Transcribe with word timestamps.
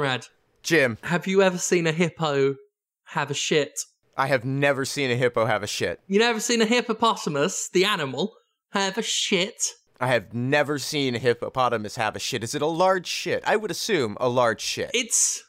Conrad, 0.00 0.28
Jim, 0.62 0.96
have 1.02 1.26
you 1.26 1.42
ever 1.42 1.58
seen 1.58 1.86
a 1.86 1.92
hippo 1.92 2.56
have 3.08 3.30
a 3.30 3.34
shit? 3.34 3.80
I 4.16 4.28
have 4.28 4.46
never 4.46 4.86
seen 4.86 5.10
a 5.10 5.14
hippo 5.14 5.44
have 5.44 5.62
a 5.62 5.66
shit. 5.66 6.00
You 6.06 6.18
never 6.18 6.40
seen 6.40 6.62
a 6.62 6.64
hippopotamus, 6.64 7.68
the 7.68 7.84
animal, 7.84 8.32
have 8.70 8.96
a 8.96 9.02
shit? 9.02 9.62
I 10.00 10.06
have 10.06 10.32
never 10.32 10.78
seen 10.78 11.14
a 11.14 11.18
hippopotamus 11.18 11.96
have 11.96 12.16
a 12.16 12.18
shit. 12.18 12.42
Is 12.42 12.54
it 12.54 12.62
a 12.62 12.66
large 12.66 13.06
shit? 13.06 13.44
I 13.46 13.56
would 13.56 13.70
assume 13.70 14.16
a 14.18 14.30
large 14.30 14.62
shit. 14.62 14.90
It's 14.94 15.42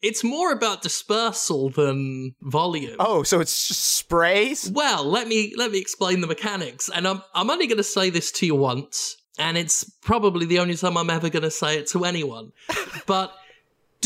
it's 0.00 0.22
more 0.22 0.52
about 0.52 0.82
dispersal 0.82 1.70
than 1.70 2.36
volume. 2.42 2.94
oh, 3.00 3.24
so 3.24 3.40
it's 3.40 3.66
just 3.66 3.82
sprays? 3.82 4.70
Well, 4.72 5.04
let 5.04 5.26
me 5.26 5.54
let 5.56 5.72
me 5.72 5.80
explain 5.80 6.20
the 6.20 6.28
mechanics, 6.28 6.88
and 6.94 7.08
I'm 7.08 7.20
I'm 7.34 7.50
only 7.50 7.66
going 7.66 7.78
to 7.78 7.82
say 7.82 8.10
this 8.10 8.30
to 8.32 8.46
you 8.46 8.54
once, 8.54 9.16
and 9.40 9.58
it's 9.58 9.82
probably 10.02 10.46
the 10.46 10.60
only 10.60 10.76
time 10.76 10.96
I'm 10.96 11.10
ever 11.10 11.30
going 11.30 11.42
to 11.42 11.50
say 11.50 11.78
it 11.78 11.88
to 11.88 12.04
anyone. 12.04 12.52
but 13.06 13.34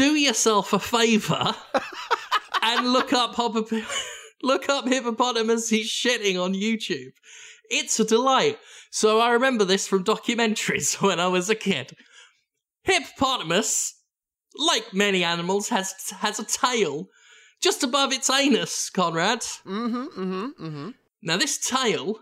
do 0.01 0.15
yourself 0.17 0.73
a 0.73 0.79
favor 0.79 1.55
and 2.63 2.91
look 2.91 3.13
up 3.13 3.35
hop- 3.35 3.71
look 4.43 4.67
up 4.71 4.89
hippopotamus 4.89 5.69
he's 5.69 5.91
shitting 5.91 6.43
on 6.43 6.55
YouTube. 6.55 7.13
It's 7.71 8.01
a 8.01 8.05
delight. 8.07 8.59
So 8.91 9.21
I 9.21 9.33
remember 9.33 9.67
this 9.67 9.87
from 9.87 10.03
documentaries 10.03 11.03
when 11.07 11.21
I 11.21 11.27
was 11.27 11.51
a 11.51 11.55
kid. 11.55 11.95
Hippopotamus, 12.85 13.93
like 14.57 14.95
many 14.95 15.23
animals, 15.23 15.69
has 15.69 15.93
has 16.21 16.39
a 16.39 16.45
tail 16.45 17.09
just 17.61 17.83
above 17.83 18.11
its 18.11 18.31
anus, 18.31 18.89
Conrad. 18.89 19.41
Mm-hmm, 19.41 20.05
mm-hmm, 20.19 20.65
mm-hmm. 20.65 20.91
Now 21.21 21.37
this 21.37 21.59
tail 21.59 22.21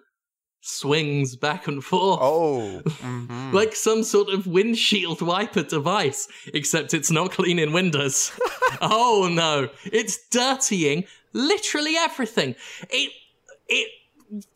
swings 0.61 1.37
back 1.37 1.67
and 1.67 1.83
forth. 1.83 2.21
Oh. 2.23 2.83
mhm. 2.85 3.53
Like 3.53 3.75
some 3.75 4.03
sort 4.03 4.29
of 4.29 4.47
windshield 4.47 5.23
wiper 5.23 5.63
device, 5.63 6.29
except 6.53 6.95
it's 6.95 7.11
not 7.11 7.33
cleaning 7.33 7.73
windows. 7.73 8.33
oh 8.81 9.29
no, 9.31 9.69
it's 9.85 10.19
dirtying 10.29 11.05
literally 11.33 11.97
everything. 11.97 12.55
It, 12.91 13.13
it, 13.69 13.89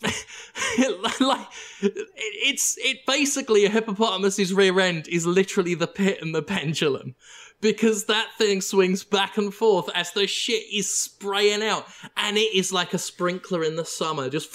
like, 1.20 1.46
it's, 1.80 2.76
it 2.78 3.06
basically 3.06 3.64
a 3.64 3.70
hippopotamus's 3.70 4.52
rear 4.52 4.78
end 4.80 5.08
is 5.08 5.26
literally 5.26 5.74
the 5.74 5.86
pit 5.86 6.18
and 6.20 6.34
the 6.34 6.42
pendulum. 6.42 7.14
Because 7.60 8.06
that 8.06 8.26
thing 8.38 8.60
swings 8.60 9.04
back 9.04 9.38
and 9.38 9.54
forth 9.54 9.88
as 9.94 10.10
the 10.12 10.26
shit 10.26 10.64
is 10.72 10.92
spraying 10.92 11.62
out, 11.62 11.86
and 12.16 12.36
it 12.36 12.52
is 12.52 12.72
like 12.72 12.92
a 12.92 12.98
sprinkler 12.98 13.62
in 13.62 13.76
the 13.76 13.84
summer, 13.84 14.28
just 14.28 14.52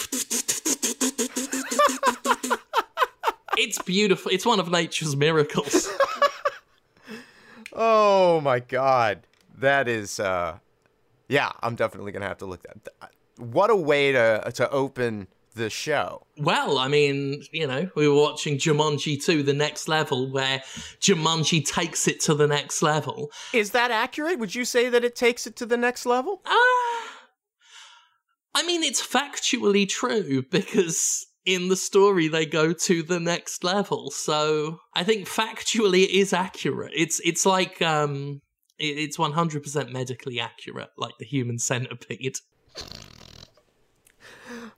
It's 3.60 3.82
beautiful. 3.82 4.32
It's 4.32 4.46
one 4.46 4.60
of 4.60 4.70
nature's 4.70 5.16
miracles. 5.16 5.90
Oh 7.80 8.42
my 8.42 8.60
god. 8.60 9.28
That 9.60 9.88
is 9.88 10.20
uh 10.20 10.58
Yeah, 11.28 11.52
I'm 11.62 11.76
definitely 11.76 12.12
going 12.12 12.24
to 12.24 12.28
have 12.28 12.40
to 12.40 12.46
look 12.48 12.64
that. 12.64 13.12
What 13.38 13.70
a 13.70 13.76
way 13.76 14.12
to 14.14 14.52
to 14.56 14.70
open 14.72 15.28
the 15.54 15.70
show. 15.70 16.26
well, 16.38 16.78
I 16.80 16.88
mean, 16.88 17.44
you 17.52 17.66
know, 17.68 17.90
we 17.96 18.08
were 18.08 18.16
watching 18.16 18.58
Jumanji 18.58 19.24
2, 19.24 19.42
the 19.42 19.54
next 19.54 19.88
level, 19.88 20.30
where 20.32 20.60
Jumanji 21.02 21.66
takes 21.66 22.08
it 22.08 22.20
to 22.22 22.36
the 22.36 22.46
next 22.48 22.84
level. 22.84 23.32
Is 23.54 23.72
that 23.72 23.90
accurate? 23.90 24.38
Would 24.38 24.54
you 24.54 24.66
say 24.66 24.88
that 24.90 25.04
it 25.04 25.16
takes 25.16 25.48
it 25.48 25.56
to 25.56 25.66
the 25.66 25.78
next 25.78 26.06
level? 26.06 26.42
Ah, 26.46 27.17
I 28.58 28.64
mean, 28.64 28.82
it's 28.82 29.06
factually 29.06 29.88
true 29.88 30.42
because 30.50 31.28
in 31.46 31.68
the 31.68 31.76
story 31.76 32.28
they 32.28 32.48
go 32.48 32.74
to 32.74 33.04
the 33.04 33.20
next 33.20 33.64
level. 33.64 34.10
So 34.10 34.80
I 34.96 35.04
think 35.04 35.28
factually 35.28 36.06
it 36.06 36.10
is 36.10 36.34
accurate. 36.34 36.92
It's 36.96 37.22
it's 37.24 37.46
like 37.46 37.84
um, 37.84 38.42
it, 38.80 38.98
it's 38.98 39.20
one 39.20 39.34
hundred 39.34 39.62
percent 39.62 39.92
medically 39.92 40.40
accurate, 40.40 40.90
like 40.98 41.14
the 41.20 41.26
human 41.26 41.60
centipede. 41.60 42.38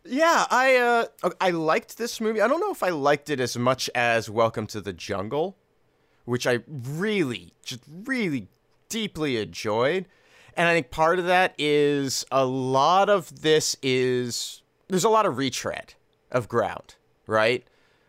Yeah, 0.03 0.45
I 0.50 0.75
uh 1.23 1.29
I 1.39 1.51
liked 1.51 1.97
this 1.97 2.19
movie. 2.19 2.41
I 2.41 2.50
don't 2.50 2.59
know 2.59 2.72
if 2.72 2.84
I 2.84 2.89
liked 2.89 3.29
it 3.29 3.39
as 3.39 3.57
much 3.57 3.89
as 3.95 4.29
Welcome 4.29 4.68
to 4.68 4.81
the 4.81 4.91
Jungle, 4.91 5.56
which 6.25 6.45
I 6.45 6.59
really 6.68 7.53
just 7.63 7.84
really 8.03 8.50
deeply 8.89 9.38
enjoyed. 9.38 10.06
And 10.55 10.67
I 10.67 10.73
think 10.73 10.91
part 10.91 11.19
of 11.19 11.25
that 11.25 11.53
is 11.57 12.25
a 12.31 12.45
lot 12.45 13.09
of 13.09 13.41
this 13.41 13.75
is 13.81 14.61
there's 14.87 15.03
a 15.03 15.09
lot 15.09 15.25
of 15.25 15.37
retread 15.37 15.93
of 16.31 16.47
ground, 16.47 16.95
right? 17.27 17.65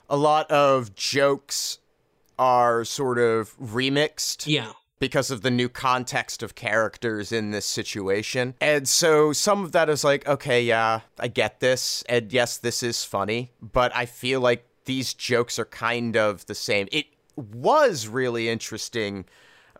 A 0.08 0.16
lot 0.16 0.50
of 0.50 0.94
jokes 0.94 1.78
are 2.38 2.84
sort 2.84 3.18
of 3.18 3.56
remixed 3.58 4.46
Yeah, 4.46 4.72
because 4.98 5.30
of 5.30 5.42
the 5.42 5.50
new 5.50 5.68
context 5.68 6.42
of 6.42 6.54
characters 6.54 7.32
in 7.32 7.50
this 7.50 7.66
situation. 7.66 8.54
And 8.60 8.88
so 8.88 9.32
some 9.32 9.62
of 9.64 9.72
that 9.72 9.88
is 9.88 10.04
like, 10.04 10.26
okay, 10.26 10.62
yeah, 10.62 11.00
I 11.18 11.28
get 11.28 11.60
this. 11.60 12.02
And 12.08 12.32
yes, 12.32 12.56
this 12.56 12.82
is 12.82 13.04
funny, 13.04 13.52
but 13.60 13.94
I 13.94 14.06
feel 14.06 14.40
like 14.40 14.66
these 14.84 15.14
jokes 15.14 15.58
are 15.58 15.66
kind 15.66 16.16
of 16.16 16.46
the 16.46 16.54
same. 16.54 16.88
It 16.90 17.06
was 17.36 18.08
really 18.08 18.48
interesting 18.48 19.24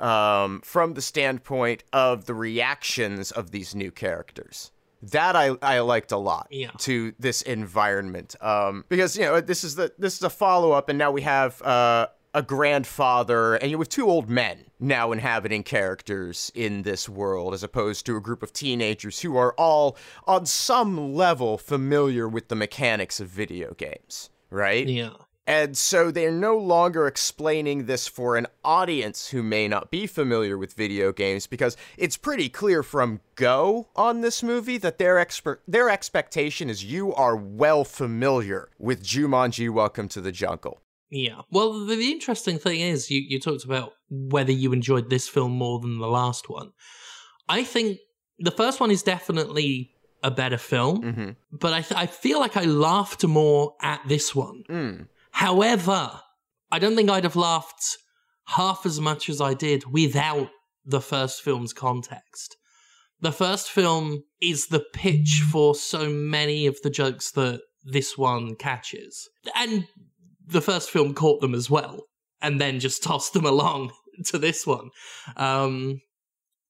um, 0.00 0.60
from 0.62 0.94
the 0.94 1.02
standpoint 1.02 1.84
of 1.92 2.24
the 2.26 2.34
reactions 2.34 3.30
of 3.30 3.50
these 3.50 3.74
new 3.74 3.90
characters. 3.90 4.70
That 5.02 5.34
I, 5.36 5.56
I 5.62 5.80
liked 5.80 6.12
a 6.12 6.18
lot 6.18 6.48
Yeah. 6.50 6.70
to 6.80 7.14
this 7.18 7.40
environment 7.42 8.36
um, 8.42 8.84
because 8.88 9.16
you 9.16 9.24
know 9.24 9.40
this 9.40 9.64
is 9.64 9.74
the 9.76 9.92
this 9.98 10.16
is 10.16 10.22
a 10.22 10.28
follow 10.30 10.72
up 10.72 10.88
and 10.90 10.98
now 10.98 11.10
we 11.10 11.22
have 11.22 11.62
uh, 11.62 12.08
a 12.34 12.42
grandfather 12.42 13.54
and 13.54 13.70
you 13.70 13.78
have 13.78 13.88
two 13.88 14.08
old 14.10 14.28
men 14.28 14.66
now 14.78 15.10
inhabiting 15.12 15.62
characters 15.62 16.52
in 16.54 16.82
this 16.82 17.08
world 17.08 17.54
as 17.54 17.62
opposed 17.62 18.04
to 18.06 18.16
a 18.16 18.20
group 18.20 18.42
of 18.42 18.52
teenagers 18.52 19.20
who 19.20 19.36
are 19.36 19.52
all 19.54 19.96
on 20.26 20.44
some 20.46 21.14
level 21.14 21.56
familiar 21.58 22.28
with 22.28 22.48
the 22.48 22.54
mechanics 22.54 23.20
of 23.20 23.28
video 23.28 23.72
games 23.74 24.28
right 24.50 24.86
yeah. 24.86 25.10
And 25.46 25.76
so 25.76 26.10
they're 26.10 26.30
no 26.30 26.56
longer 26.56 27.06
explaining 27.06 27.86
this 27.86 28.06
for 28.06 28.36
an 28.36 28.46
audience 28.64 29.28
who 29.28 29.42
may 29.42 29.66
not 29.68 29.90
be 29.90 30.06
familiar 30.06 30.56
with 30.56 30.74
video 30.74 31.12
games 31.12 31.46
because 31.46 31.76
it's 31.96 32.16
pretty 32.16 32.48
clear 32.48 32.82
from 32.82 33.20
go 33.34 33.88
on 33.96 34.20
this 34.20 34.42
movie 34.42 34.78
that 34.78 34.98
their 34.98 35.16
exper- 35.16 35.58
their 35.66 35.90
expectation 35.90 36.68
is 36.70 36.84
you 36.84 37.12
are 37.14 37.36
well 37.36 37.84
familiar 37.84 38.68
with 38.78 39.02
Jumanji 39.02 39.70
Welcome 39.70 40.08
to 40.08 40.20
the 40.20 40.32
Jungle. 40.32 40.82
Yeah. 41.10 41.40
Well, 41.50 41.86
the, 41.86 41.96
the 41.96 42.12
interesting 42.12 42.58
thing 42.58 42.80
is, 42.80 43.10
you, 43.10 43.20
you 43.20 43.40
talked 43.40 43.64
about 43.64 43.94
whether 44.10 44.52
you 44.52 44.72
enjoyed 44.72 45.10
this 45.10 45.28
film 45.28 45.52
more 45.52 45.80
than 45.80 45.98
the 45.98 46.06
last 46.06 46.48
one. 46.48 46.70
I 47.48 47.64
think 47.64 47.98
the 48.38 48.52
first 48.52 48.78
one 48.78 48.92
is 48.92 49.02
definitely 49.02 49.90
a 50.22 50.30
better 50.30 50.58
film, 50.58 51.02
Mhm. 51.02 51.36
but 51.50 51.72
I, 51.72 51.80
th- 51.80 51.98
I 51.98 52.06
feel 52.06 52.38
like 52.38 52.56
I 52.56 52.64
laughed 52.64 53.24
more 53.26 53.74
at 53.82 54.00
this 54.06 54.34
one. 54.34 54.62
Mm. 54.68 55.08
However, 55.32 56.20
I 56.70 56.78
don't 56.78 56.96
think 56.96 57.10
I'd 57.10 57.24
have 57.24 57.36
laughed 57.36 57.98
half 58.46 58.84
as 58.84 59.00
much 59.00 59.28
as 59.28 59.40
I 59.40 59.54
did 59.54 59.84
without 59.92 60.50
the 60.84 61.00
first 61.00 61.42
film's 61.42 61.72
context. 61.72 62.56
The 63.20 63.32
first 63.32 63.70
film 63.70 64.24
is 64.40 64.68
the 64.68 64.84
pitch 64.92 65.42
for 65.50 65.74
so 65.74 66.08
many 66.08 66.66
of 66.66 66.80
the 66.82 66.90
jokes 66.90 67.30
that 67.32 67.60
this 67.84 68.16
one 68.16 68.56
catches. 68.56 69.28
And 69.54 69.86
the 70.46 70.60
first 70.60 70.90
film 70.90 71.14
caught 71.14 71.40
them 71.40 71.54
as 71.54 71.70
well, 71.70 72.06
and 72.40 72.60
then 72.60 72.80
just 72.80 73.02
tossed 73.04 73.32
them 73.32 73.44
along 73.44 73.92
to 74.26 74.38
this 74.38 74.66
one. 74.66 74.90
Um, 75.36 76.00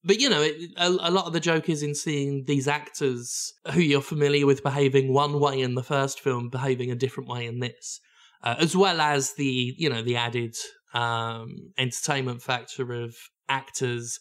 but 0.03 0.19
you 0.19 0.29
know, 0.29 0.41
it, 0.41 0.55
a, 0.77 0.87
a 0.87 1.11
lot 1.11 1.27
of 1.27 1.33
the 1.33 1.39
joke 1.39 1.69
is 1.69 1.83
in 1.83 1.95
seeing 1.95 2.45
these 2.45 2.67
actors 2.67 3.53
who 3.71 3.79
you're 3.79 4.01
familiar 4.01 4.45
with 4.45 4.63
behaving 4.63 5.13
one 5.13 5.39
way 5.39 5.61
in 5.61 5.75
the 5.75 5.83
first 5.83 6.19
film, 6.19 6.49
behaving 6.49 6.91
a 6.91 6.95
different 6.95 7.29
way 7.29 7.45
in 7.45 7.59
this, 7.59 7.99
uh, 8.43 8.55
as 8.59 8.75
well 8.75 9.01
as 9.01 9.33
the 9.33 9.75
you 9.77 9.89
know 9.89 10.01
the 10.01 10.15
added 10.15 10.55
um, 10.93 11.73
entertainment 11.77 12.41
factor 12.41 12.93
of 12.93 13.15
actors 13.49 14.19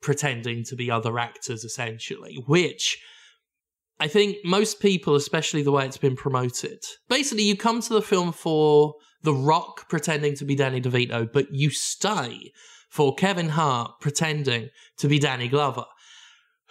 pretending 0.00 0.64
to 0.64 0.76
be 0.76 0.90
other 0.90 1.18
actors, 1.18 1.64
essentially, 1.64 2.42
which. 2.46 2.98
I 4.02 4.08
think 4.08 4.38
most 4.46 4.80
people, 4.80 5.14
especially 5.14 5.62
the 5.62 5.72
way 5.72 5.84
it's 5.84 5.98
been 5.98 6.16
promoted, 6.16 6.82
basically 7.10 7.44
you 7.44 7.54
come 7.54 7.82
to 7.82 7.92
the 7.92 8.00
film 8.00 8.32
for 8.32 8.94
The 9.24 9.34
Rock 9.34 9.90
pretending 9.90 10.34
to 10.36 10.46
be 10.46 10.54
Danny 10.54 10.80
DeVito, 10.80 11.30
but 11.30 11.52
you 11.52 11.68
stay 11.68 12.50
for 12.90 13.14
Kevin 13.14 13.50
Hart 13.50 13.92
pretending 14.00 14.68
to 14.96 15.08
be 15.08 15.18
Danny 15.18 15.48
Glover, 15.48 15.84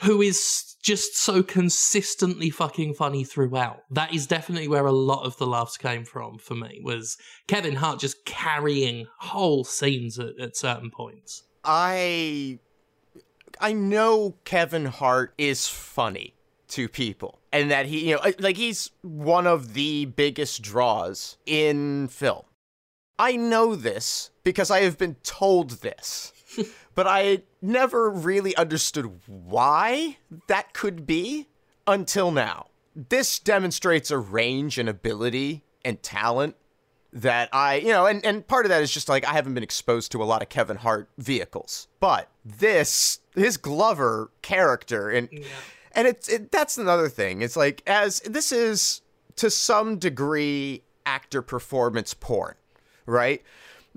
who 0.02 0.22
is 0.22 0.76
just 0.82 1.18
so 1.18 1.44
consistently 1.44 2.50
fucking 2.50 2.94
funny 2.94 3.24
throughout. 3.24 3.84
That 3.92 4.14
is 4.14 4.28
definitely 4.28 4.68
where 4.68 4.86
a 4.86 4.92
lot 4.92 5.26
of 5.26 5.38
the 5.38 5.48
laughs 5.48 5.78
came 5.78 6.06
from 6.06 6.38
for 6.38 6.56
me, 6.56 6.80
was 6.84 7.18
Kevin 7.48 7.76
Hart 7.76 8.00
just 8.00 8.26
carrying 8.26 9.08
whole 9.20 9.64
scenes 9.64 10.18
at, 10.18 10.40
at 10.40 10.56
certain 10.56 10.90
points. 10.90 11.44
I 11.64 12.60
I 13.60 13.74
know 13.74 14.36
Kevin 14.46 14.86
Hart 14.86 15.34
is 15.38 15.68
funny 15.68 16.36
to 16.70 16.88
people 16.88 17.40
and 17.52 17.70
that 17.72 17.88
he 17.88 18.10
you 18.10 18.16
know 18.16 18.32
like 18.40 18.58
he's 18.58 18.92
one 19.02 19.48
of 19.48 19.74
the 19.74 20.06
biggest 20.06 20.62
draws 20.62 21.38
in 21.46 22.08
film. 22.08 22.44
I 23.18 23.36
know 23.36 23.76
this 23.76 24.30
because 24.46 24.72
I 24.72 24.82
have 24.82 24.98
been 24.98 25.16
told 25.24 25.82
this 25.82 26.32
but 26.96 27.08
I 27.08 27.44
never 27.62 28.10
really 28.10 28.56
understood 28.56 29.20
why 29.26 30.18
that 30.48 30.74
could 30.74 31.06
be 31.06 31.48
until 31.88 32.32
now. 32.32 32.68
This 32.96 33.40
demonstrates 33.40 34.12
a 34.12 34.18
range 34.18 34.78
and 34.78 34.90
ability 34.90 35.64
and 35.86 36.02
talent 36.02 36.56
that 37.12 37.50
I, 37.54 37.76
you 37.76 37.90
know, 37.90 38.06
and, 38.06 38.24
and 38.26 38.46
part 38.48 38.66
of 38.66 38.70
that 38.70 38.82
is 38.82 38.92
just 38.92 39.10
like 39.10 39.26
I 39.26 39.34
haven't 39.34 39.54
been 39.54 39.64
exposed 39.64 40.12
to 40.12 40.22
a 40.22 40.26
lot 40.26 40.42
of 40.42 40.50
Kevin 40.50 40.78
Hart 40.78 41.10
vehicles. 41.18 41.88
But 42.00 42.30
this, 42.46 43.20
his 43.36 43.58
Glover 43.58 44.32
character, 44.42 45.10
and 45.10 45.30
and 45.94 46.08
it's 46.08 46.30
it, 46.30 46.52
that's 46.52 46.78
another 46.78 47.10
thing. 47.10 47.42
It's 47.42 47.56
like 47.56 47.82
as 47.88 48.20
this 48.22 48.52
is 48.52 49.02
to 49.38 49.50
some 49.50 49.98
degree 49.98 50.84
actor 51.06 51.42
performance 51.42 52.14
porn, 52.14 52.56
right? 53.06 53.42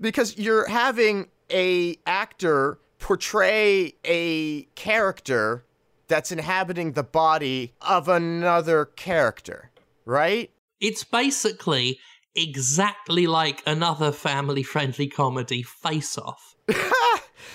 Because 0.01 0.39
you're 0.39 0.67
having 0.69 1.29
a 1.53 1.97
actor 2.07 2.79
portray 2.99 3.95
a 4.05 4.63
character 4.75 5.65
that's 6.09 6.31
inhabiting 6.31 6.93
the 6.93 7.03
body 7.03 7.75
of 7.81 8.09
another 8.09 8.85
character, 8.85 9.71
right? 10.05 10.51
It's 10.81 11.05
basically 11.05 11.99
exactly 12.35 13.27
like 13.27 13.63
another 13.67 14.13
family 14.13 14.63
friendly 14.63 15.09
comedy, 15.09 15.63
Face 15.63 16.19
Off. 16.19 16.55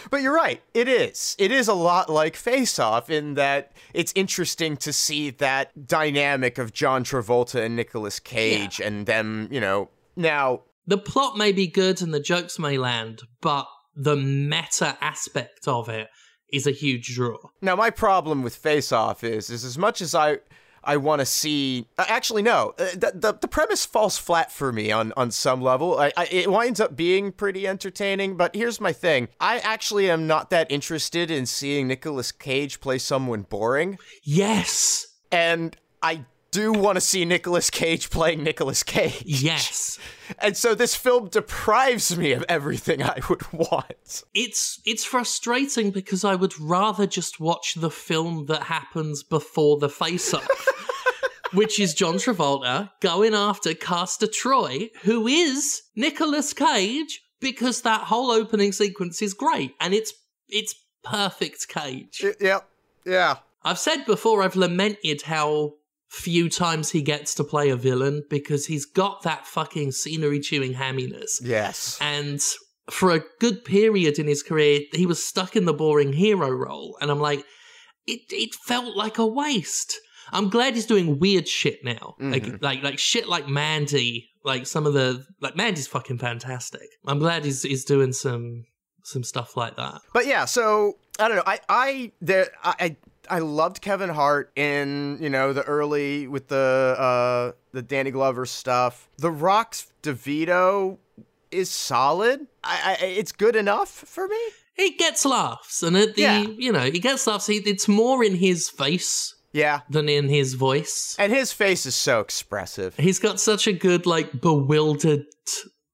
But 0.10 0.22
you're 0.22 0.36
right. 0.36 0.62
It 0.74 0.88
is. 0.88 1.36
It 1.40 1.52
is 1.52 1.68
a 1.68 1.74
lot 1.74 2.10
like 2.10 2.36
Face 2.36 2.80
Off 2.80 3.10
in 3.10 3.34
that 3.34 3.74
it's 3.94 4.14
interesting 4.16 4.78
to 4.78 4.94
see 4.94 5.32
that 5.32 5.88
dynamic 5.88 6.58
of 6.58 6.74
John 6.74 7.04
Travolta 7.04 7.64
and 7.66 7.76
Nicolas 7.76 8.20
Cage 8.20 8.80
and 8.80 9.06
them, 9.06 9.48
you 9.52 9.60
know. 9.60 9.90
Now, 10.16 10.62
The 10.86 10.98
plot 10.98 11.38
may 11.38 11.52
be 11.52 11.68
good 11.68 12.02
and 12.02 12.14
the 12.14 12.20
jokes 12.20 12.58
may 12.58 12.78
land, 12.78 13.22
but 13.42 13.68
the 13.98 14.16
meta 14.16 14.98
aspect 15.02 15.68
of 15.68 15.90
it 15.90 16.08
is 16.54 16.66
a 16.68 16.72
huge 16.72 17.16
draw. 17.16 17.38
now 17.62 17.76
my 17.76 17.90
problem 17.90 18.44
with 18.44 18.56
Face 18.56 18.92
Off 18.92 19.24
is 19.24 19.50
is 19.50 19.66
as 19.66 19.78
much 19.78 20.02
as 20.02 20.16
I 20.16 20.38
I 20.84 20.96
want 20.96 21.20
to 21.20 21.26
see 21.26 21.88
uh, 21.98 22.06
actually 22.08 22.42
no, 22.44 22.74
uh, 22.80 22.92
the, 22.94 23.12
the 23.14 23.38
the 23.42 23.48
premise 23.48 23.86
falls 23.86 24.18
flat 24.18 24.52
for 24.52 24.72
me 24.72 24.90
on 24.90 25.12
on 25.18 25.32
some 25.32 25.62
level. 25.62 26.00
I, 26.00 26.14
I 26.16 26.26
it 26.32 26.50
winds 26.50 26.80
up 26.80 26.96
being 26.96 27.34
pretty 27.34 27.68
entertaining, 27.68 28.38
but 28.38 28.56
here's 28.56 28.80
my 28.80 28.94
thing. 28.94 29.28
I 29.42 29.58
actually 29.60 30.10
am 30.10 30.28
not 30.28 30.50
that 30.52 30.72
interested 30.72 31.30
in 31.30 31.46
seeing 31.46 31.88
Nicolas 31.88 32.32
Cage 32.32 32.80
play 32.80 33.00
someone 33.00 33.42
boring. 33.42 33.98
Yes. 34.24 35.08
and 35.32 35.76
I 36.02 36.24
do 36.58 36.74
want 36.74 36.96
to 36.96 37.02
see 37.02 37.24
Nicolas 37.24 37.70
Cage 37.70 38.10
playing 38.10 38.42
Nicolas 38.42 38.82
Cage. 38.82 39.24
Yes. 39.26 40.00
And 40.40 40.58
so 40.58 40.76
this 40.76 40.94
film 40.94 41.30
deprives 41.30 42.18
me 42.18 42.34
of 42.34 42.44
everything 42.50 43.02
I 43.02 43.22
would 43.30 43.50
want. 43.54 44.24
It's 44.34 44.82
it's 44.86 45.06
frustrating 45.06 45.90
because 45.90 46.26
I 46.26 46.36
would 46.36 46.60
rather 46.60 47.08
just 47.08 47.40
watch 47.40 47.76
the 47.76 47.90
film 47.90 48.48
that 48.48 48.64
happens 48.64 49.24
before 49.24 49.78
the 49.78 49.88
face 49.88 50.34
off. 50.34 50.68
which 51.54 51.80
is 51.80 51.94
John 51.94 52.16
Travolta 52.16 52.92
going 53.00 53.34
after 53.34 53.74
Castor 53.74 54.28
Troy, 54.28 54.90
who 55.04 55.28
is 55.28 55.84
Nicolas 55.96 56.52
Cage, 56.52 57.24
because 57.40 57.84
that 57.84 58.02
whole 58.02 58.30
opening 58.30 58.74
sequence 58.74 59.22
is 59.22 59.34
great 59.34 59.76
and 59.80 59.94
it's 59.94 60.12
it's 60.50 60.76
perfect 61.06 61.70
Cage. 61.70 62.22
Yep. 62.42 62.70
Yeah. 63.06 63.38
I've 63.64 63.80
said 63.80 64.06
before 64.06 64.44
I've 64.44 64.58
lamented 64.58 65.22
how 65.22 65.76
few 66.10 66.50
times 66.50 66.92
he 66.92 67.02
gets 67.02 67.36
to 67.36 67.44
play 67.44 67.70
a 67.70 67.76
villain 67.76 68.24
because 68.30 68.66
he's 68.66 68.86
got 68.86 69.24
that 69.24 69.46
fucking 69.46 69.92
scenery 69.92 70.40
chewing 70.40 70.74
hamminess. 70.74 71.42
Yes. 71.42 71.98
And 72.02 72.42
for 72.90 73.12
a 73.12 73.24
good 73.40 73.66
period 73.66 74.18
in 74.18 74.28
his 74.28 74.44
career, 74.44 74.82
he 74.94 75.06
was 75.06 75.24
stuck 75.24 75.56
in 75.56 75.66
the 75.66 75.74
boring 75.74 76.14
hero 76.14 76.50
role. 76.50 76.98
And 77.02 77.12
I'm 77.12 77.20
like, 77.20 77.44
it, 78.06 78.22
it 78.30 78.56
felt 78.56 78.96
like 78.96 79.18
a 79.18 79.26
waste. 79.26 80.00
I'm 80.32 80.50
glad 80.50 80.76
he's 80.76 80.86
doing 80.86 81.20
weird 81.20 81.48
shit 81.48 81.84
now. 81.84 82.16
Like, 82.20 82.44
mm-hmm. 82.44 82.64
like, 82.64 82.84
like 82.84 83.00
shit 83.00 83.28
like 83.28 83.48
Mandy, 83.48 84.30
like 84.44 84.66
some 84.66 84.86
of 84.86 84.94
the, 84.94 85.26
like 85.42 85.56
Mandy's 85.56 85.88
fucking 85.88 86.18
fantastic. 86.18 86.88
I'm 87.06 87.20
glad 87.20 87.44
he's, 87.44 87.64
he's 87.64 87.86
doing 87.86 88.14
some, 88.14 88.66
some 89.04 89.24
stuff 89.24 89.56
like 89.56 89.78
that. 89.78 90.02
But 90.14 90.28
yeah, 90.28 90.46
so 90.46 90.98
I 91.20 91.28
don't 91.28 91.38
know. 91.38 91.44
I 91.46 91.60
I 91.70 92.12
there 92.20 92.50
I 92.62 92.76
I, 92.80 92.96
I 93.30 93.40
loved 93.40 93.82
Kevin 93.82 94.10
Hart 94.10 94.52
in, 94.56 95.18
you 95.22 95.30
know, 95.30 95.54
the 95.54 95.64
early 95.64 96.28
with 96.28 96.48
the 96.48 96.96
uh 96.98 97.52
the 97.72 97.82
Danny 97.82 98.12
Glover 98.12 98.46
stuff. 98.46 99.10
The 99.18 99.32
Rock's 99.32 99.88
DeVito 100.04 100.98
is 101.52 101.70
solid. 101.70 102.48
I, 102.64 102.98
I 103.02 103.06
it's 103.06 103.32
good 103.32 103.56
enough 103.56 103.90
for 103.90 104.28
me. 104.28 104.40
He 104.76 104.92
gets 104.92 105.26
laughs, 105.26 105.82
and 105.82 105.98
at 105.98 106.16
the, 106.16 106.22
Yeah. 106.22 106.42
you 106.42 106.72
know, 106.72 106.82
he 106.92 107.00
gets 107.00 107.26
laughs. 107.26 107.48
He, 107.48 107.58
it's 107.58 107.88
more 107.88 108.24
in 108.24 108.36
his 108.36 108.70
face 108.70 109.34
Yeah. 109.52 109.80
than 109.90 110.08
in 110.08 110.30
his 110.30 110.54
voice. 110.54 111.16
And 111.18 111.34
his 111.34 111.52
face 111.52 111.88
is 111.88 111.96
so 111.96 112.20
expressive. 112.20 112.96
He's 112.96 113.18
got 113.18 113.40
such 113.40 113.66
a 113.66 113.74
good, 113.74 114.06
like, 114.06 114.40
bewildered 114.40 115.26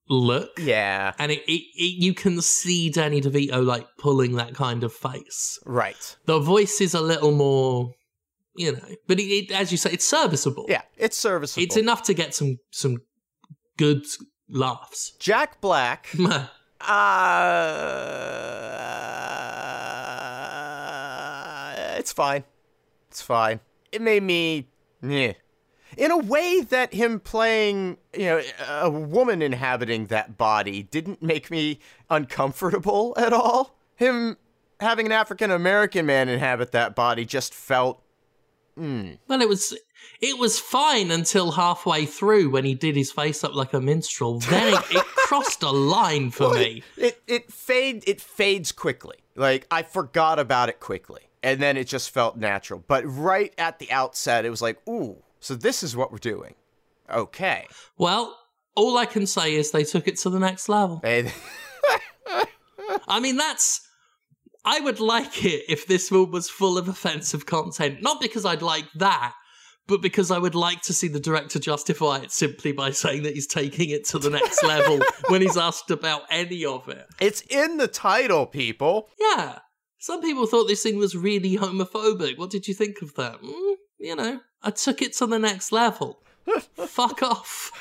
look. 0.08 0.58
Yeah. 0.58 1.12
And 1.18 1.32
it, 1.32 1.42
it, 1.46 1.62
it, 1.74 2.02
you 2.02 2.14
can 2.14 2.40
see 2.40 2.90
Danny 2.90 3.20
DeVito, 3.20 3.64
like, 3.64 3.86
pulling 3.98 4.36
that 4.36 4.54
kind 4.54 4.84
of 4.84 4.92
face. 4.92 5.58
Right. 5.64 6.16
The 6.26 6.38
voice 6.38 6.80
is 6.80 6.94
a 6.94 7.00
little 7.00 7.32
more, 7.32 7.92
you 8.56 8.72
know, 8.72 8.80
but 9.06 9.18
it, 9.18 9.24
it, 9.24 9.52
as 9.52 9.72
you 9.72 9.78
say, 9.78 9.90
it's 9.92 10.06
serviceable. 10.06 10.66
Yeah, 10.68 10.82
it's 10.96 11.16
serviceable. 11.16 11.64
It's 11.64 11.76
enough 11.76 12.02
to 12.04 12.14
get 12.14 12.34
some, 12.34 12.58
some 12.70 12.98
good 13.76 14.04
laughs. 14.48 15.12
Jack 15.18 15.60
Black 15.60 16.08
Uh, 16.86 17.24
it's 21.96 22.12
fine. 22.12 22.44
It's 23.08 23.22
fine. 23.22 23.60
It 23.90 24.02
made 24.02 24.22
me, 24.22 24.68
yeah. 25.02 25.32
In 25.96 26.10
a 26.10 26.18
way 26.18 26.60
that 26.60 26.92
him 26.94 27.20
playing, 27.20 27.98
you 28.12 28.26
know, 28.26 28.42
a 28.68 28.90
woman 28.90 29.42
inhabiting 29.42 30.06
that 30.06 30.36
body 30.36 30.82
didn't 30.82 31.22
make 31.22 31.50
me 31.50 31.78
uncomfortable 32.10 33.14
at 33.16 33.32
all. 33.32 33.76
Him 33.96 34.36
having 34.80 35.06
an 35.06 35.12
African 35.12 35.50
American 35.50 36.06
man 36.06 36.28
inhabit 36.28 36.72
that 36.72 36.94
body 36.94 37.24
just 37.24 37.54
felt 37.54 38.02
hmm. 38.76 39.12
Well, 39.28 39.40
it 39.40 39.48
was 39.48 39.76
it 40.20 40.38
was 40.38 40.58
fine 40.58 41.10
until 41.10 41.52
halfway 41.52 42.06
through 42.06 42.50
when 42.50 42.64
he 42.64 42.74
did 42.74 42.96
his 42.96 43.12
face 43.12 43.44
up 43.44 43.54
like 43.54 43.72
a 43.72 43.80
minstrel. 43.80 44.38
Then 44.40 44.74
it, 44.74 44.80
it 44.90 45.04
crossed 45.16 45.62
a 45.62 45.70
line 45.70 46.30
for 46.30 46.54
me. 46.54 46.82
it 46.96 47.20
it 47.26 47.52
fade 47.52 48.04
it 48.06 48.20
fades 48.20 48.72
quickly. 48.72 49.16
Like 49.36 49.66
I 49.70 49.82
forgot 49.82 50.38
about 50.38 50.68
it 50.68 50.80
quickly, 50.80 51.22
and 51.42 51.60
then 51.60 51.76
it 51.76 51.84
just 51.84 52.10
felt 52.10 52.36
natural. 52.36 52.82
But 52.86 53.04
right 53.04 53.52
at 53.58 53.78
the 53.78 53.90
outset, 53.90 54.44
it 54.44 54.50
was 54.50 54.62
like, 54.62 54.78
ooh, 54.88 55.23
so 55.44 55.54
this 55.54 55.82
is 55.82 55.94
what 55.94 56.10
we're 56.10 56.16
doing. 56.16 56.54
Okay. 57.12 57.66
Well, 57.98 58.34
all 58.74 58.96
I 58.96 59.04
can 59.04 59.26
say 59.26 59.54
is 59.54 59.72
they 59.72 59.84
took 59.84 60.08
it 60.08 60.16
to 60.20 60.30
the 60.30 60.38
next 60.38 60.70
level. 60.70 61.02
I 63.06 63.20
mean, 63.20 63.36
that's. 63.36 63.86
I 64.64 64.80
would 64.80 65.00
like 65.00 65.44
it 65.44 65.64
if 65.68 65.86
this 65.86 66.08
film 66.08 66.30
was 66.30 66.48
full 66.48 66.78
of 66.78 66.88
offensive 66.88 67.44
content. 67.44 68.00
Not 68.00 68.22
because 68.22 68.46
I'd 68.46 68.62
like 68.62 68.86
that, 68.94 69.34
but 69.86 70.00
because 70.00 70.30
I 70.30 70.38
would 70.38 70.54
like 70.54 70.80
to 70.82 70.94
see 70.94 71.08
the 71.08 71.20
director 71.20 71.58
justify 71.58 72.20
it 72.20 72.32
simply 72.32 72.72
by 72.72 72.92
saying 72.92 73.24
that 73.24 73.34
he's 73.34 73.46
taking 73.46 73.90
it 73.90 74.06
to 74.06 74.18
the 74.18 74.30
next 74.30 74.62
level 74.64 74.98
when 75.28 75.42
he's 75.42 75.58
asked 75.58 75.90
about 75.90 76.22
any 76.30 76.64
of 76.64 76.88
it. 76.88 77.06
it's 77.20 77.42
in 77.42 77.76
the 77.76 77.88
title, 77.88 78.46
people. 78.46 79.10
Yeah. 79.20 79.58
Some 79.98 80.22
people 80.22 80.46
thought 80.46 80.68
this 80.68 80.82
thing 80.82 80.96
was 80.96 81.14
really 81.14 81.58
homophobic. 81.58 82.38
What 82.38 82.50
did 82.50 82.66
you 82.66 82.72
think 82.72 83.02
of 83.02 83.14
that? 83.16 83.42
Mm, 83.42 83.74
you 84.04 84.14
know, 84.14 84.40
I 84.62 84.70
took 84.70 85.00
it 85.00 85.14
to 85.14 85.26
the 85.26 85.38
next 85.38 85.72
level. 85.72 86.20
Fuck 86.76 87.22
off. 87.22 87.72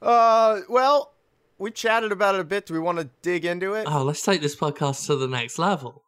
Uh, 0.00 0.60
well, 0.68 1.14
we 1.58 1.70
chatted 1.70 2.12
about 2.12 2.36
it 2.36 2.40
a 2.40 2.44
bit. 2.44 2.66
Do 2.66 2.74
we 2.74 2.80
want 2.80 2.98
to 2.98 3.10
dig 3.22 3.44
into 3.44 3.74
it? 3.74 3.86
Oh, 3.90 4.04
let's 4.04 4.22
take 4.22 4.40
this 4.40 4.54
podcast 4.54 5.06
to 5.06 5.16
the 5.16 5.26
next 5.26 5.58
level. 5.58 6.04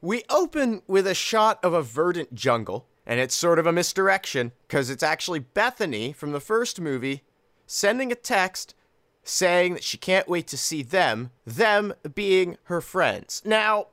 We 0.00 0.24
open 0.30 0.82
with 0.86 1.06
a 1.06 1.14
shot 1.14 1.58
of 1.62 1.74
a 1.74 1.82
verdant 1.82 2.34
jungle, 2.34 2.86
and 3.06 3.20
it's 3.20 3.34
sort 3.34 3.58
of 3.58 3.66
a 3.66 3.72
misdirection 3.72 4.52
because 4.66 4.88
it's 4.88 5.02
actually 5.02 5.40
Bethany 5.40 6.12
from 6.12 6.32
the 6.32 6.40
first 6.40 6.80
movie 6.80 7.22
sending 7.66 8.10
a 8.10 8.16
text 8.16 8.74
saying 9.24 9.74
that 9.74 9.84
she 9.84 9.98
can't 9.98 10.28
wait 10.28 10.46
to 10.48 10.56
see 10.56 10.82
them, 10.82 11.30
them 11.46 11.94
being 12.14 12.56
her 12.64 12.80
friends. 12.80 13.42
Now, 13.44 13.88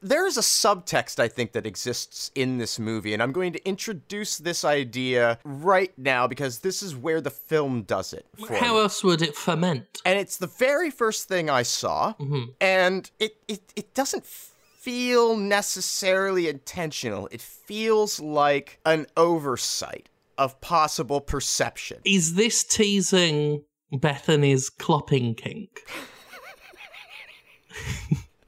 there 0.00 0.26
is 0.26 0.36
a 0.36 0.40
subtext 0.42 1.18
I 1.18 1.28
think 1.28 1.52
that 1.52 1.66
exists 1.66 2.30
in 2.34 2.58
this 2.58 2.78
movie, 2.78 3.14
and 3.14 3.22
I'm 3.22 3.32
going 3.32 3.52
to 3.52 3.68
introduce 3.68 4.38
this 4.38 4.64
idea 4.64 5.38
right 5.44 5.92
now 5.98 6.26
because 6.26 6.60
this 6.60 6.82
is 6.82 6.94
where 6.94 7.20
the 7.20 7.30
film 7.30 7.82
does 7.82 8.12
it. 8.12 8.26
For 8.38 8.52
me 8.52 8.58
How 8.58 8.78
else 8.78 9.02
would 9.02 9.22
it 9.22 9.34
ferment? 9.34 10.00
and 10.04 10.18
it's 10.18 10.36
the 10.36 10.46
very 10.46 10.90
first 10.90 11.28
thing 11.28 11.50
I 11.50 11.62
saw, 11.62 12.14
mm-hmm. 12.14 12.50
and 12.60 13.10
it, 13.18 13.36
it 13.48 13.60
it 13.76 13.94
doesn't 13.94 14.24
feel 14.24 15.36
necessarily 15.36 16.48
intentional. 16.48 17.28
It 17.32 17.42
feels 17.42 18.20
like 18.20 18.78
an 18.86 19.06
oversight. 19.16 20.08
of 20.38 20.60
possible 20.60 21.20
perception. 21.20 21.98
Is 22.04 22.34
this 22.34 22.62
teasing 22.62 23.64
Bethany's 23.90 24.70
clopping 24.70 25.36
kink? 25.36 25.80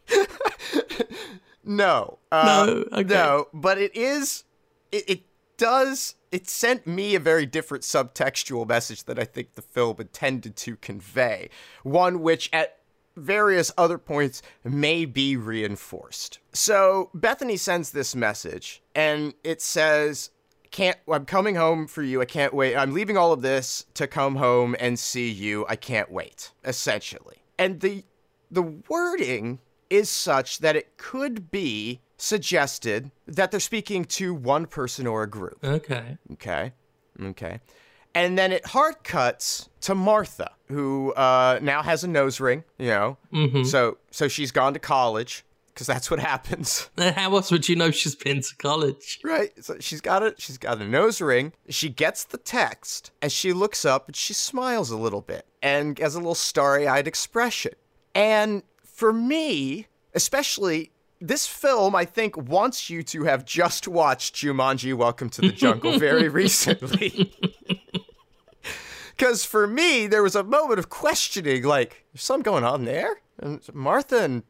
No. 1.65 2.19
Uh, 2.33 2.65
No, 2.67 2.99
okay. 3.01 3.15
No, 3.15 3.49
but 3.53 3.79
it 3.79 3.95
is. 3.95 4.45
It, 4.93 5.05
it 5.09 5.23
does. 5.57 6.15
It 6.33 6.49
sent 6.49 6.87
me 6.87 7.15
a 7.15 7.21
very 7.21 7.47
different 7.47 7.85
subtextual 7.85 8.69
message 8.69 9.05
that 9.05 9.19
I 9.19 9.25
think 9.25 9.55
the 9.55 9.63
film 9.63 9.97
intended 9.99 10.57
to 10.57 10.77
convey. 10.77 11.51
One 11.83 12.23
which, 12.23 12.49
at 12.53 12.79
various 13.17 13.73
other 13.77 13.99
points, 13.99 14.43
may 14.65 15.05
be 15.05 15.37
reinforced. 15.37 16.39
So 16.53 17.11
Bethany 17.15 17.57
sends 17.57 17.91
this 17.91 18.15
message, 18.15 18.83
and 18.95 19.35
it 19.45 19.61
says. 19.61 20.31
Can't. 20.73 20.97
I'm 21.11 21.25
coming 21.25 21.57
home 21.57 21.89
for 21.89 22.01
you. 22.01 22.21
I 22.23 22.27
can't 22.27 22.55
wait. 22.55 22.77
I'm 22.77 22.93
leaving 22.95 23.17
all 23.17 23.33
of 23.33 23.43
this 23.43 23.87
to 23.95 24.07
come 24.07 24.37
home 24.37 24.77
and 24.79 25.01
see 25.01 25.29
you. 25.29 25.67
I 25.69 25.75
can't 25.75 26.13
wait. 26.13 26.53
Essentially, 26.65 27.39
and 27.59 27.81
the 27.81 28.05
the 28.53 28.63
wording 28.63 29.59
is 29.91 30.09
such 30.09 30.59
that 30.61 30.77
it 30.77 30.97
could 30.97 31.51
be 31.51 32.01
suggested 32.17 33.11
that 33.27 33.51
they're 33.51 33.61
speaking 33.61 34.05
to 34.05 34.33
one 34.33 34.67
person 34.67 35.07
or 35.07 35.23
a 35.23 35.27
group. 35.29 35.59
Okay. 35.65 36.17
Okay. 36.33 36.73
Okay. 37.23 37.61
And 38.15 38.37
then 38.39 38.53
it 38.53 38.67
hard 38.67 39.05
cuts 39.05 39.69
to 39.83 39.95
Martha, 39.95 40.51
who 40.69 41.13
uh, 41.13 41.59
now 41.63 41.83
has 41.83 42.03
a 42.03 42.09
nose 42.09 42.41
ring, 42.41 42.65
you 42.79 42.89
know. 42.89 43.17
Mm-hmm. 43.33 43.65
So 43.65 43.99
so 44.11 44.29
she's 44.29 44.51
gone 44.51 44.75
to 44.75 44.81
college 44.81 45.45
because 45.73 45.87
that's 45.87 46.11
what 46.11 46.21
happens. 46.33 46.91
How 46.99 47.35
else 47.35 47.51
would 47.51 47.69
you 47.69 47.77
know 47.77 47.91
she's 47.91 48.17
been 48.17 48.41
to 48.41 48.57
college? 48.57 49.21
Right. 49.23 49.53
So 49.63 49.77
she's 49.81 50.01
got 50.01 50.23
it. 50.23 50.41
She's 50.41 50.59
got 50.59 50.81
a 50.81 50.87
nose 50.87 51.21
ring. 51.21 51.53
She 51.69 51.89
gets 51.89 52.25
the 52.25 52.39
text 52.39 53.13
and 53.23 53.31
she 53.31 53.53
looks 53.53 53.85
up 53.85 54.09
and 54.09 54.17
she 54.17 54.35
smiles 54.35 54.91
a 54.91 54.97
little 54.97 55.21
bit 55.23 55.47
and 55.63 55.99
has 55.99 56.15
a 56.15 56.19
little 56.19 56.35
starry-eyed 56.35 57.07
expression. 57.07 57.73
And 58.15 58.65
for 59.01 59.15
me, 59.15 59.87
especially 60.13 60.93
this 61.23 61.47
film, 61.47 61.95
I 61.95 62.05
think 62.05 62.37
wants 62.37 62.91
you 62.91 63.03
to 63.05 63.25
have 63.25 63.47
just 63.47 63.89
watched 63.89 64.35
Jumanji: 64.35 64.93
Welcome 64.93 65.31
to 65.31 65.41
the 65.41 65.53
Jungle 65.53 65.99
very 65.99 66.29
recently. 66.43 67.33
Because 69.17 69.45
for 69.45 69.67
me, 69.67 70.07
there 70.07 70.23
was 70.23 70.35
a 70.35 70.43
moment 70.43 70.79
of 70.79 70.89
questioning, 70.89 71.63
like, 71.63 72.07
there's 72.11 72.23
something 72.23 72.43
going 72.43 72.65
on 72.65 72.87
there? 72.87 73.21
And 73.39 73.61
Martha 73.75 74.23
and 74.23 74.45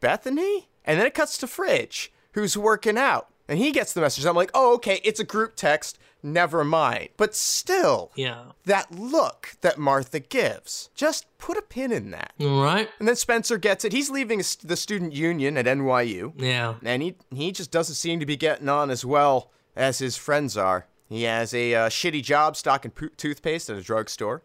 Bethany? 0.00 0.68
And 0.84 0.98
then 0.98 1.06
it 1.06 1.14
cuts 1.14 1.38
to 1.38 1.46
Fridge, 1.46 2.12
who's 2.32 2.58
working 2.58 2.98
out. 2.98 3.28
And 3.46 3.60
he 3.60 3.70
gets 3.70 3.92
the 3.92 4.00
message. 4.00 4.26
I'm 4.26 4.34
like, 4.34 4.50
oh, 4.54 4.74
okay, 4.74 5.00
it's 5.04 5.20
a 5.20 5.24
group 5.24 5.54
text. 5.54 6.00
Never 6.22 6.64
mind. 6.64 7.10
But 7.16 7.34
still, 7.34 8.10
Yeah. 8.16 8.46
that 8.64 8.90
look 8.92 9.52
that 9.60 9.78
Martha 9.78 10.18
gives, 10.20 10.90
just 10.94 11.26
put 11.38 11.56
a 11.56 11.62
pin 11.62 11.92
in 11.92 12.10
that. 12.10 12.32
All 12.40 12.62
right. 12.62 12.88
And 12.98 13.06
then 13.06 13.14
Spencer 13.16 13.56
gets 13.56 13.84
it. 13.84 13.92
He's 13.92 14.10
leaving 14.10 14.42
the 14.64 14.76
student 14.76 15.12
union 15.12 15.56
at 15.56 15.66
NYU. 15.66 16.32
Yeah. 16.36 16.74
And 16.82 17.02
he, 17.02 17.14
he 17.32 17.52
just 17.52 17.70
doesn't 17.70 17.94
seem 17.94 18.18
to 18.20 18.26
be 18.26 18.36
getting 18.36 18.68
on 18.68 18.90
as 18.90 19.04
well 19.04 19.50
as 19.76 19.98
his 20.00 20.16
friends 20.16 20.56
are. 20.56 20.86
He 21.08 21.22
has 21.22 21.54
a 21.54 21.74
uh, 21.74 21.88
shitty 21.88 22.22
job 22.22 22.56
stocking 22.56 22.90
po- 22.90 23.08
toothpaste 23.16 23.70
at 23.70 23.76
a 23.76 23.82
drugstore. 23.82 24.42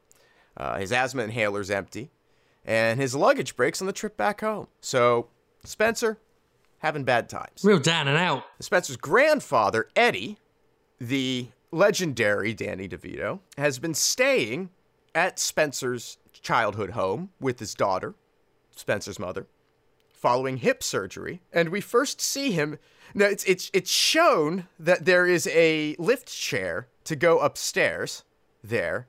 Uh, 0.55 0.77
his 0.77 0.91
asthma 0.91 1.23
inhaler's 1.23 1.71
empty. 1.71 2.11
And 2.63 2.99
his 3.01 3.15
luggage 3.15 3.55
breaks 3.55 3.81
on 3.81 3.87
the 3.87 3.93
trip 3.93 4.15
back 4.15 4.41
home. 4.41 4.67
So, 4.79 5.27
Spencer, 5.65 6.19
having 6.77 7.03
bad 7.03 7.27
times. 7.29 7.61
Real 7.63 7.79
down 7.79 8.07
and 8.07 8.17
out. 8.17 8.43
Spencer's 8.59 8.95
grandfather, 8.95 9.89
Eddie, 9.95 10.37
the 10.99 11.47
legendary 11.73 12.53
Danny 12.53 12.87
DeVito, 12.87 13.39
has 13.57 13.79
been 13.79 13.93
staying 13.93 14.69
at 15.15 15.39
Spencer's 15.39 16.17
childhood 16.31 16.91
home 16.91 17.29
with 17.39 17.59
his 17.59 17.73
daughter, 17.73 18.15
Spencer's 18.75 19.19
mother, 19.19 19.47
following 20.11 20.57
hip 20.57 20.83
surgery. 20.83 21.41
And 21.51 21.69
we 21.69 21.81
first 21.81 22.21
see 22.21 22.51
him. 22.51 22.77
Now, 23.13 23.25
it's, 23.25 23.43
it's, 23.45 23.69
it's 23.73 23.91
shown 23.91 24.67
that 24.79 25.05
there 25.05 25.25
is 25.25 25.47
a 25.47 25.95
lift 25.99 26.27
chair 26.27 26.87
to 27.03 27.15
go 27.15 27.39
upstairs 27.39 28.23
there 28.63 29.07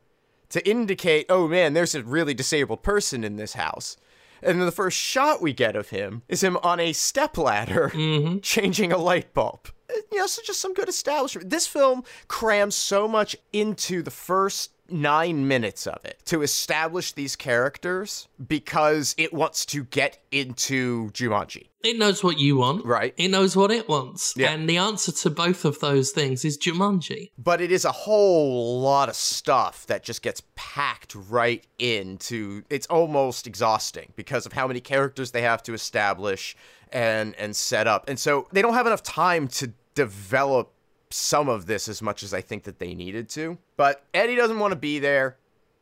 to 0.50 0.68
indicate, 0.68 1.26
oh 1.28 1.49
man, 1.49 1.73
there's 1.73 1.94
a 1.94 2.02
really 2.02 2.35
disabled 2.35 2.83
person 2.83 3.25
in 3.25 3.37
this 3.37 3.54
house. 3.54 3.97
And 4.42 4.59
then 4.59 4.66
the 4.66 4.73
first 4.73 4.99
shot 4.99 5.40
we 5.40 5.52
get 5.52 5.75
of 5.75 5.88
him 5.88 6.23
is 6.28 6.42
him 6.42 6.59
on 6.62 6.78
a 6.80 6.92
stepladder 6.92 7.90
mm-hmm. 7.94 8.38
changing 8.42 8.92
a 8.92 8.99
light 8.99 9.33
bulb. 9.33 9.68
You 10.11 10.19
know, 10.19 10.26
so 10.26 10.43
just 10.45 10.61
some 10.61 10.75
good 10.75 10.88
establishment. 10.88 11.50
This 11.50 11.67
film 11.67 12.05
crams 12.29 12.75
so 12.75 13.07
much 13.07 13.37
into 13.53 14.03
the 14.03 14.11
first 14.11 14.71
nine 14.91 15.49
minutes 15.49 15.87
of 15.87 16.05
it 16.05 16.21
to 16.26 16.43
establish 16.43 17.12
these 17.12 17.37
characters 17.37 18.29
because 18.47 19.14
it 19.17 19.33
wants 19.33 19.64
to 19.67 19.85
get 19.85 20.19
into 20.31 21.11
Jumanji. 21.11 21.69
It 21.83 21.99
knows 21.99 22.25
what 22.25 22.38
you 22.38 22.57
want. 22.57 22.85
Right. 22.85 23.14
It 23.17 23.29
knows 23.29 23.57
what 23.57 23.71
it 23.71 23.88
wants. 23.88 24.35
Yeah. 24.37 24.50
And 24.53 24.69
the 24.69 24.79
answer 24.79 25.12
to 25.12 25.31
both 25.31 25.64
of 25.64 25.81
those 25.81 26.11
things 26.12 26.45
is 26.45 26.57
Jumanji. 26.59 27.31
but 27.38 27.61
it 27.61 27.71
is 27.73 27.85
a 27.85 27.93
whole 27.93 28.81
lot 28.81 29.09
of 29.09 29.14
stuff 29.14 29.87
that 29.87 30.03
just 30.03 30.23
gets 30.23 30.43
packed 30.55 31.14
right 31.14 31.67
into 31.79 32.62
it's 32.71 32.87
almost 32.87 33.47
exhausting 33.47 34.12
because 34.17 34.47
of 34.47 34.53
how 34.53 34.67
many 34.67 34.81
characters 34.81 35.31
they 35.31 35.43
have 35.43 35.62
to 35.62 35.75
establish 35.75 36.57
and 36.93 37.35
and 37.37 37.55
set 37.57 37.87
up 37.87 38.09
and 38.09 38.19
so 38.19 38.47
they 38.53 38.62
don't 38.62 38.75
have 38.75 38.87
enough 38.87 39.03
time 39.03 39.49
to 39.49 39.73
develop 39.95 40.73
some 41.14 41.49
of 41.49 41.66
this 41.66 41.88
as 41.88 42.02
much 42.02 42.23
as 42.23 42.35
i 42.35 42.40
think 42.40 42.64
that 42.64 42.78
they 42.78 42.94
needed 42.94 43.28
to 43.28 43.56
but 43.76 44.04
eddie 44.12 44.35
doesn't 44.35 44.59
want 44.59 44.73
to 44.73 44.76
be 44.76 44.99
there 44.99 45.37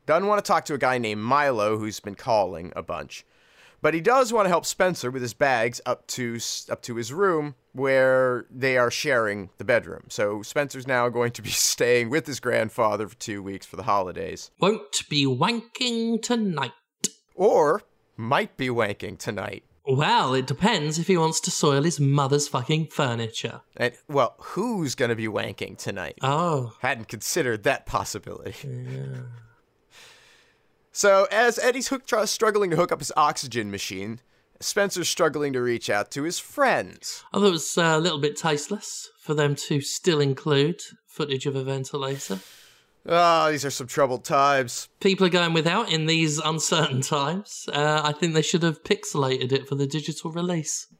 doesn't 0.05 0.27
want 0.27 0.43
to 0.43 0.47
talk 0.47 0.63
to 0.65 0.73
a 0.73 0.77
guy 0.77 0.97
named 0.97 1.21
milo 1.21 1.77
who's 1.77 1.99
been 1.99 2.15
calling 2.15 2.71
a 2.75 2.83
bunch 2.83 3.25
but 3.81 3.93
he 3.93 3.99
does 3.99 4.31
want 4.31 4.45
to 4.45 4.49
help 4.49 4.65
Spencer 4.65 5.11
with 5.11 5.21
his 5.21 5.33
bags 5.33 5.81
up 5.85 6.07
to 6.07 6.39
up 6.69 6.81
to 6.83 6.95
his 6.95 7.11
room 7.11 7.55
where 7.73 8.45
they 8.49 8.77
are 8.77 8.89
sharing 8.89 9.49
the 9.57 9.65
bedroom. 9.65 10.05
So 10.07 10.41
Spencer's 10.41 10.87
now 10.87 11.09
going 11.09 11.31
to 11.33 11.41
be 11.41 11.49
staying 11.73 12.09
with 12.09 12.25
his 12.25 12.39
grandfather 12.39 13.09
for 13.09 13.15
2 13.17 13.43
weeks 13.43 13.65
for 13.65 13.75
the 13.75 13.83
holidays 13.83 14.51
Won't 14.61 15.03
be 15.09 15.25
wanking 15.25 16.21
tonight. 16.21 16.71
or 17.35 17.81
might 18.15 18.55
be 18.55 18.69
wanking 18.69 19.17
tonight. 19.17 19.65
Well, 19.85 20.33
it 20.33 20.47
depends 20.47 20.97
if 20.97 21.07
he 21.07 21.17
wants 21.17 21.41
to 21.41 21.51
soil 21.51 21.83
his 21.83 21.99
mother's 21.99 22.47
fucking 22.47 22.87
furniture. 22.87 23.61
And 23.75 23.93
well, 24.07 24.35
who's 24.39 24.95
going 24.95 25.09
to 25.09 25.15
be 25.15 25.27
wanking 25.27 25.77
tonight? 25.77 26.17
Oh. 26.21 26.73
Hadn't 26.79 27.09
considered 27.09 27.63
that 27.63 27.85
possibility. 27.85 28.55
So, 30.91 31.27
as 31.31 31.59
Eddie's 31.59 31.87
hook 31.87 32.05
tr- 32.05 32.25
struggling 32.25 32.69
to 32.69 32.75
hook 32.75 32.91
up 32.91 32.99
his 32.99 33.11
oxygen 33.17 33.71
machine, 33.71 34.21
Spencer's 34.61 35.09
struggling 35.09 35.51
to 35.53 35.61
reach 35.61 35.89
out 35.89 36.11
to 36.11 36.23
his 36.23 36.39
friends. 36.39 37.23
I 37.33 37.39
thought 37.39 37.47
it 37.47 37.51
was 37.51 37.77
uh, 37.77 37.95
a 37.95 37.99
little 37.99 38.19
bit 38.19 38.37
tasteless 38.37 39.09
for 39.19 39.33
them 39.33 39.55
to 39.55 39.81
still 39.81 40.21
include 40.21 40.81
footage 41.05 41.45
of 41.45 41.55
a 41.55 41.63
ventilator. 41.63 42.39
Ah, 43.07 43.49
these 43.49 43.65
are 43.65 43.71
some 43.71 43.87
troubled 43.87 44.23
times. 44.23 44.87
People 45.01 45.25
are 45.27 45.29
going 45.29 45.53
without 45.53 45.91
in 45.91 46.05
these 46.05 46.39
uncertain 46.39 47.01
times. 47.01 47.67
Uh, 47.71 48.01
I 48.03 48.13
think 48.13 48.33
they 48.33 48.41
should 48.41 48.63
have 48.63 48.83
pixelated 48.83 49.51
it 49.51 49.67
for 49.67 49.75
the 49.75 49.87
digital 49.87 50.31
release. 50.31 50.87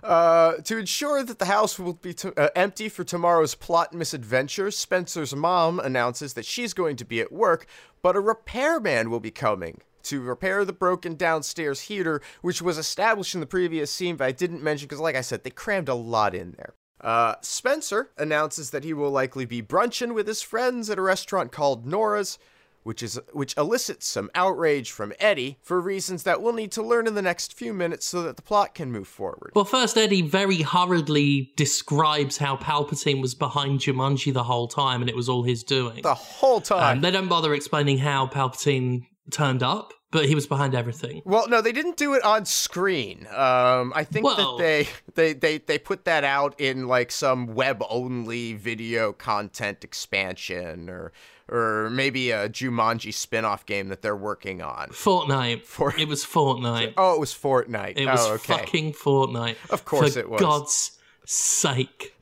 Uh, 0.00 0.56
to 0.62 0.78
ensure 0.78 1.22
that 1.22 1.38
the 1.38 1.44
house 1.44 1.78
will 1.78 1.92
be 1.92 2.14
t- 2.14 2.30
uh, 2.34 2.48
empty 2.56 2.88
for 2.88 3.04
tomorrow's 3.04 3.54
plot 3.54 3.92
misadventure, 3.92 4.70
Spencer's 4.70 5.36
mom 5.36 5.78
announces 5.78 6.32
that 6.32 6.46
she's 6.46 6.72
going 6.72 6.96
to 6.96 7.04
be 7.04 7.20
at 7.20 7.30
work, 7.30 7.66
but 8.00 8.16
a 8.16 8.20
repairman 8.20 9.10
will 9.10 9.20
be 9.20 9.30
coming 9.30 9.82
to 10.04 10.22
repair 10.22 10.64
the 10.64 10.72
broken 10.72 11.14
downstairs 11.14 11.82
heater, 11.82 12.22
which 12.40 12.62
was 12.62 12.78
established 12.78 13.34
in 13.34 13.40
the 13.40 13.46
previous 13.46 13.90
scene, 13.90 14.16
but 14.16 14.24
I 14.26 14.32
didn't 14.32 14.62
mention 14.62 14.86
because, 14.86 15.00
like 15.00 15.16
I 15.16 15.20
said, 15.20 15.44
they 15.44 15.50
crammed 15.50 15.90
a 15.90 15.94
lot 15.94 16.34
in 16.34 16.52
there. 16.52 16.74
Uh, 17.00 17.34
Spencer 17.42 18.10
announces 18.18 18.70
that 18.70 18.84
he 18.84 18.92
will 18.92 19.10
likely 19.10 19.44
be 19.44 19.60
brunching 19.60 20.14
with 20.14 20.26
his 20.26 20.42
friends 20.42 20.90
at 20.90 20.98
a 20.98 21.02
restaurant 21.02 21.52
called 21.52 21.86
Nora's, 21.86 22.38
which 22.84 23.02
is 23.02 23.20
which 23.32 23.54
elicits 23.56 24.06
some 24.06 24.30
outrage 24.34 24.90
from 24.90 25.12
Eddie 25.18 25.58
for 25.62 25.80
reasons 25.80 26.22
that 26.22 26.40
we'll 26.40 26.54
need 26.54 26.72
to 26.72 26.82
learn 26.82 27.06
in 27.06 27.14
the 27.14 27.20
next 27.22 27.52
few 27.52 27.74
minutes 27.74 28.06
so 28.06 28.22
that 28.22 28.36
the 28.36 28.42
plot 28.42 28.74
can 28.74 28.90
move 28.90 29.06
forward. 29.06 29.52
Well, 29.54 29.66
first, 29.66 29.98
Eddie 29.98 30.22
very 30.22 30.62
hurriedly 30.62 31.52
describes 31.56 32.38
how 32.38 32.56
Palpatine 32.56 33.20
was 33.20 33.34
behind 33.34 33.80
Jumanji 33.80 34.32
the 34.32 34.44
whole 34.44 34.68
time 34.68 35.02
and 35.02 35.10
it 35.10 35.16
was 35.16 35.28
all 35.28 35.42
his 35.42 35.62
doing. 35.62 36.02
the 36.02 36.14
whole 36.14 36.60
time. 36.62 36.96
Um, 36.98 37.00
they 37.02 37.10
don't 37.10 37.28
bother 37.28 37.52
explaining 37.52 37.98
how 37.98 38.26
Palpatine 38.26 39.06
turned 39.30 39.62
up, 39.62 39.92
but 40.10 40.26
he 40.26 40.34
was 40.34 40.46
behind 40.46 40.74
everything. 40.74 41.22
Well, 41.24 41.48
no, 41.48 41.60
they 41.60 41.72
didn't 41.72 41.96
do 41.96 42.14
it 42.14 42.24
on 42.24 42.44
screen. 42.46 43.26
Um, 43.28 43.92
I 43.94 44.04
think 44.04 44.24
Well- 44.24 44.56
that 44.58 44.62
they, 44.62 44.88
they 45.14 45.32
they 45.34 45.58
they 45.58 45.78
put 45.78 46.04
that 46.06 46.24
out 46.24 46.58
in 46.60 46.86
like 46.88 47.10
some 47.12 47.54
web 47.54 47.82
only 47.88 48.54
video 48.54 49.12
content 49.12 49.84
expansion 49.84 50.88
or 50.88 51.12
or 51.50 51.88
maybe 51.88 52.30
a 52.30 52.46
Jumanji 52.48 53.12
spin-off 53.12 53.64
game 53.64 53.88
that 53.88 54.02
they're 54.02 54.14
working 54.14 54.60
on. 54.60 54.88
Fortnite. 54.88 55.64
For- 55.64 55.94
It 55.96 56.06
was 56.06 56.22
Fortnite. 56.24 56.92
Oh, 56.98 57.14
it 57.14 57.20
was 57.20 57.32
Fortnite. 57.32 57.94
It 57.96 58.04
was 58.06 58.26
oh, 58.26 58.34
okay. 58.34 58.52
fucking 58.58 58.92
Fortnite. 58.92 59.56
Of 59.70 59.86
course 59.86 60.12
For 60.14 60.20
it 60.20 60.28
was. 60.28 60.40
God's 60.42 60.98
sake. 61.24 62.14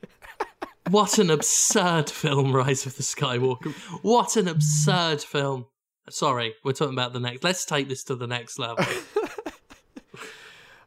what 0.90 1.18
an 1.18 1.30
absurd 1.30 2.08
film, 2.08 2.54
Rise 2.54 2.86
of 2.86 2.96
the 2.96 3.02
Skywalker. 3.02 3.72
What 4.02 4.36
an 4.36 4.46
absurd 4.46 5.22
film. 5.22 5.66
Sorry, 6.08 6.54
we're 6.62 6.72
talking 6.72 6.94
about 6.94 7.12
the 7.12 7.20
next. 7.20 7.42
Let's 7.44 7.64
take 7.64 7.88
this 7.88 8.04
to 8.04 8.14
the 8.14 8.26
next 8.26 8.58
level. 8.58 8.84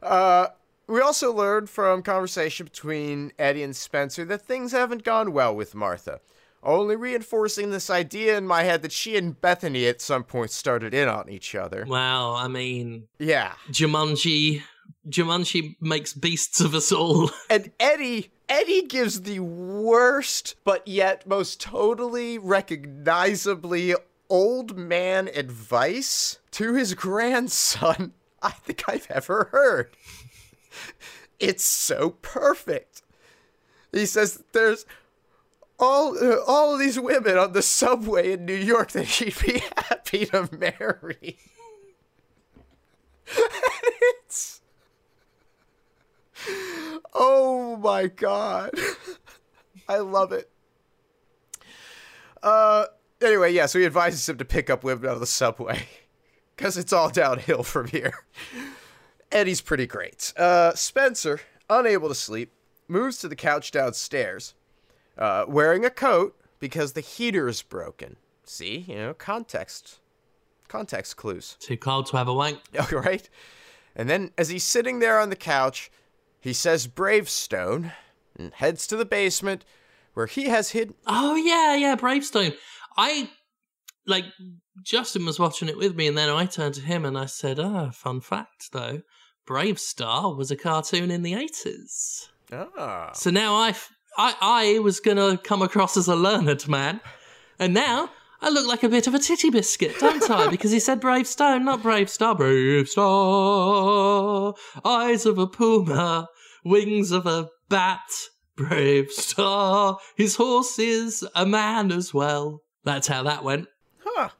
Uh, 0.02 0.48
we 0.86 1.00
also 1.00 1.30
learned 1.32 1.68
from 1.68 2.02
conversation 2.02 2.64
between 2.64 3.32
Eddie 3.38 3.62
and 3.62 3.76
Spencer 3.76 4.24
that 4.24 4.42
things 4.42 4.72
haven't 4.72 5.04
gone 5.04 5.32
well 5.32 5.54
with 5.54 5.74
Martha, 5.74 6.20
only 6.62 6.96
reinforcing 6.96 7.70
this 7.70 7.90
idea 7.90 8.36
in 8.38 8.46
my 8.46 8.62
head 8.62 8.80
that 8.82 8.92
she 8.92 9.16
and 9.16 9.38
Bethany 9.40 9.86
at 9.86 10.00
some 10.00 10.24
point 10.24 10.50
started 10.50 10.94
in 10.94 11.06
on 11.08 11.28
each 11.28 11.54
other. 11.54 11.84
Well, 11.86 12.34
I 12.34 12.48
mean, 12.48 13.08
Yeah. 13.18 13.52
Jumanji. 13.70 14.62
Jumanji 15.08 15.76
makes 15.80 16.12
beasts 16.14 16.60
of 16.60 16.74
us 16.74 16.90
all. 16.92 17.30
And 17.50 17.70
Eddie 17.78 18.30
Eddie 18.48 18.82
gives 18.86 19.20
the 19.22 19.38
worst 19.40 20.56
but 20.64 20.86
yet 20.88 21.26
most 21.28 21.60
totally 21.60 22.36
recognizably 22.38 23.94
old 24.30 24.76
man 24.76 25.28
advice 25.34 26.38
to 26.52 26.74
his 26.74 26.94
grandson 26.94 28.12
I 28.42 28.52
think 28.52 28.84
I've 28.88 29.06
ever 29.10 29.50
heard. 29.52 29.90
It's 31.38 31.64
so 31.64 32.10
perfect. 32.22 33.02
He 33.92 34.06
says 34.06 34.42
there's 34.52 34.86
all 35.78 36.16
uh, 36.16 36.38
all 36.46 36.78
these 36.78 36.98
women 36.98 37.36
on 37.36 37.52
the 37.52 37.62
subway 37.62 38.32
in 38.32 38.44
New 38.44 38.54
York 38.54 38.92
that 38.92 39.06
he'd 39.06 39.38
be 39.40 39.62
happy 39.76 40.26
to 40.26 40.48
marry. 40.52 41.38
it's 44.24 44.60
Oh 47.14 47.76
my 47.76 48.06
god. 48.06 48.72
I 49.88 49.98
love 49.98 50.32
it. 50.32 50.50
Uh 52.42 52.86
anyway, 53.22 53.52
yeah, 53.52 53.66
so 53.66 53.78
he 53.78 53.86
advises 53.86 54.28
him 54.28 54.38
to 54.38 54.44
pick 54.44 54.70
up 54.70 54.84
women 54.84 55.06
out 55.06 55.14
of 55.14 55.20
the 55.20 55.26
subway. 55.26 55.86
Cause 56.56 56.76
it's 56.76 56.92
all 56.92 57.08
downhill 57.08 57.62
from 57.62 57.88
here. 57.88 58.12
Eddie's 59.32 59.62
pretty 59.62 59.86
great. 59.86 60.32
Uh 60.36 60.74
Spencer, 60.74 61.40
unable 61.70 62.08
to 62.08 62.14
sleep, 62.14 62.52
moves 62.86 63.18
to 63.18 63.28
the 63.28 63.36
couch 63.36 63.70
downstairs, 63.70 64.54
uh, 65.16 65.44
wearing 65.48 65.84
a 65.84 65.90
coat 65.90 66.38
because 66.58 66.92
the 66.92 67.00
heater 67.00 67.48
is 67.48 67.62
broken. 67.62 68.16
See, 68.44 68.84
you 68.88 68.96
know, 68.96 69.14
context. 69.14 70.00
Context 70.68 71.16
clues. 71.16 71.56
Too 71.60 71.76
cold 71.76 72.06
to 72.06 72.16
have 72.16 72.28
a 72.28 72.34
wank. 72.34 72.58
All 72.78 73.00
right. 73.00 73.28
And 73.96 74.08
then, 74.08 74.32
as 74.38 74.48
he's 74.48 74.64
sitting 74.64 75.00
there 75.00 75.18
on 75.18 75.30
the 75.30 75.36
couch, 75.36 75.90
he 76.40 76.52
says 76.52 76.86
Bravestone 76.86 77.92
and 78.36 78.52
heads 78.54 78.86
to 78.88 78.96
the 78.96 79.04
basement 79.04 79.64
where 80.14 80.26
he 80.26 80.44
has 80.44 80.70
hidden. 80.70 80.94
Oh 81.06 81.34
yeah, 81.36 81.74
yeah, 81.74 81.94
Bravestone. 81.96 82.52
I 82.96 83.30
like 84.06 84.24
Justin 84.82 85.24
was 85.26 85.38
watching 85.38 85.68
it 85.68 85.76
with 85.76 85.94
me, 85.96 86.06
and 86.06 86.16
then 86.16 86.28
I 86.28 86.46
turned 86.46 86.74
to 86.74 86.80
him 86.80 87.04
and 87.04 87.16
I 87.16 87.26
said, 87.26 87.58
"Ah, 87.58 87.90
fun 87.90 88.20
fact 88.20 88.72
though, 88.72 89.02
Brave 89.46 89.78
Star 89.78 90.34
was 90.34 90.50
a 90.50 90.56
cartoon 90.56 91.10
in 91.10 91.22
the 91.22 91.34
eighties. 91.34 92.28
Ah. 92.52 93.12
So 93.12 93.30
now 93.30 93.54
I 93.54 93.74
I 94.18 94.78
was 94.80 95.00
gonna 95.00 95.38
come 95.38 95.62
across 95.62 95.96
as 95.96 96.08
a 96.08 96.16
learned 96.16 96.68
man, 96.68 97.00
and 97.58 97.74
now." 97.74 98.10
I 98.42 98.48
look 98.48 98.66
like 98.66 98.82
a 98.82 98.88
bit 98.88 99.06
of 99.06 99.12
a 99.12 99.18
titty 99.18 99.50
biscuit, 99.50 99.98
don't 99.98 100.30
I? 100.30 100.46
Because 100.50 100.70
he 100.70 100.80
said 100.80 100.98
brave 100.98 101.26
Star, 101.26 101.60
not 101.60 101.82
brave 101.82 102.08
star. 102.08 102.34
Brave 102.34 102.88
star, 102.88 104.54
eyes 104.82 105.26
of 105.26 105.38
a 105.38 105.46
puma, 105.46 106.26
wings 106.64 107.10
of 107.10 107.26
a 107.26 107.50
bat. 107.68 108.10
Brave 108.56 109.10
star, 109.10 109.98
his 110.16 110.36
horse 110.36 110.78
is 110.78 111.22
a 111.34 111.44
man 111.44 111.92
as 111.92 112.14
well. 112.14 112.62
That's 112.84 113.08
how 113.08 113.22
that 113.24 113.44
went. 113.44 113.68
Huh. 114.04 114.30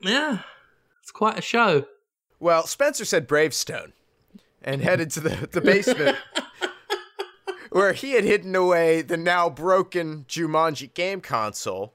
Yeah, 0.00 0.38
it's 1.00 1.10
quite 1.10 1.38
a 1.38 1.42
show. 1.42 1.86
Well, 2.40 2.66
Spencer 2.66 3.04
said 3.04 3.26
Bravestone 3.26 3.92
and 4.62 4.82
headed 4.82 5.10
to 5.12 5.20
the, 5.20 5.48
the 5.50 5.60
basement 5.60 6.16
where 7.70 7.92
he 7.92 8.12
had 8.12 8.24
hidden 8.24 8.54
away 8.54 9.02
the 9.02 9.16
now 9.16 9.48
broken 9.48 10.24
Jumanji 10.28 10.92
game 10.92 11.20
console, 11.20 11.92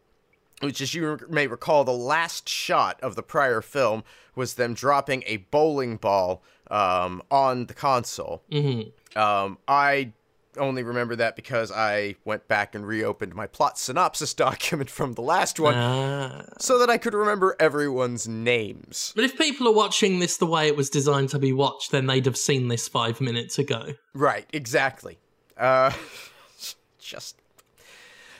which, 0.62 0.82
as 0.82 0.94
you 0.94 1.20
may 1.30 1.48
recall, 1.48 1.84
the 1.84 1.92
last 1.92 2.48
shot 2.48 3.00
of 3.02 3.16
the 3.16 3.24
prior 3.24 3.62
film 3.62 4.04
was 4.36 4.54
them 4.54 4.74
dropping 4.74 5.24
a 5.26 5.38
bowling 5.38 5.98
ball 5.98 6.44
um, 6.70 7.22
on 7.30 7.66
the 7.66 7.74
console. 7.74 8.44
Mm-hmm. 8.52 9.20
Um, 9.20 9.58
I 9.68 10.14
only 10.58 10.84
remember 10.84 11.15
that 11.17 11.36
because 11.36 11.72
I 11.72 12.15
went 12.26 12.48
back 12.48 12.76
and 12.76 12.86
reopened 12.86 13.34
my 13.36 13.48
plot 13.48 13.78
synopsis 13.78 14.34
document 14.36 14.89
from 14.89 15.13
the 15.13 15.22
last 15.22 15.60
one 15.60 15.74
Ah. 15.76 16.43
so 16.60 16.78
that 16.80 16.89
I 16.89 16.98
could 16.98 17.13
remember 17.13 17.56
everyone's 17.60 18.28
names. 18.28 19.13
but 19.15 19.24
if 19.24 19.38
people 19.38 19.67
are 19.67 19.74
watching 19.74 20.20
this 20.20 20.38
the 20.38 20.46
way 20.46 20.67
it 20.67 20.76
was 20.76 20.89
designed 20.89 21.30
to 21.30 21.39
be 21.39 21.54
watched, 21.54 21.91
then 21.91 22.06
they'd 22.08 22.26
have 22.26 22.38
seen 22.38 22.67
this 22.67 22.88
five 22.88 23.20
minutes 23.22 23.58
ago. 23.60 23.93
Right, 24.13 24.46
exactly. 24.54 25.17
Uh, 25.58 25.91
just. 27.00 27.38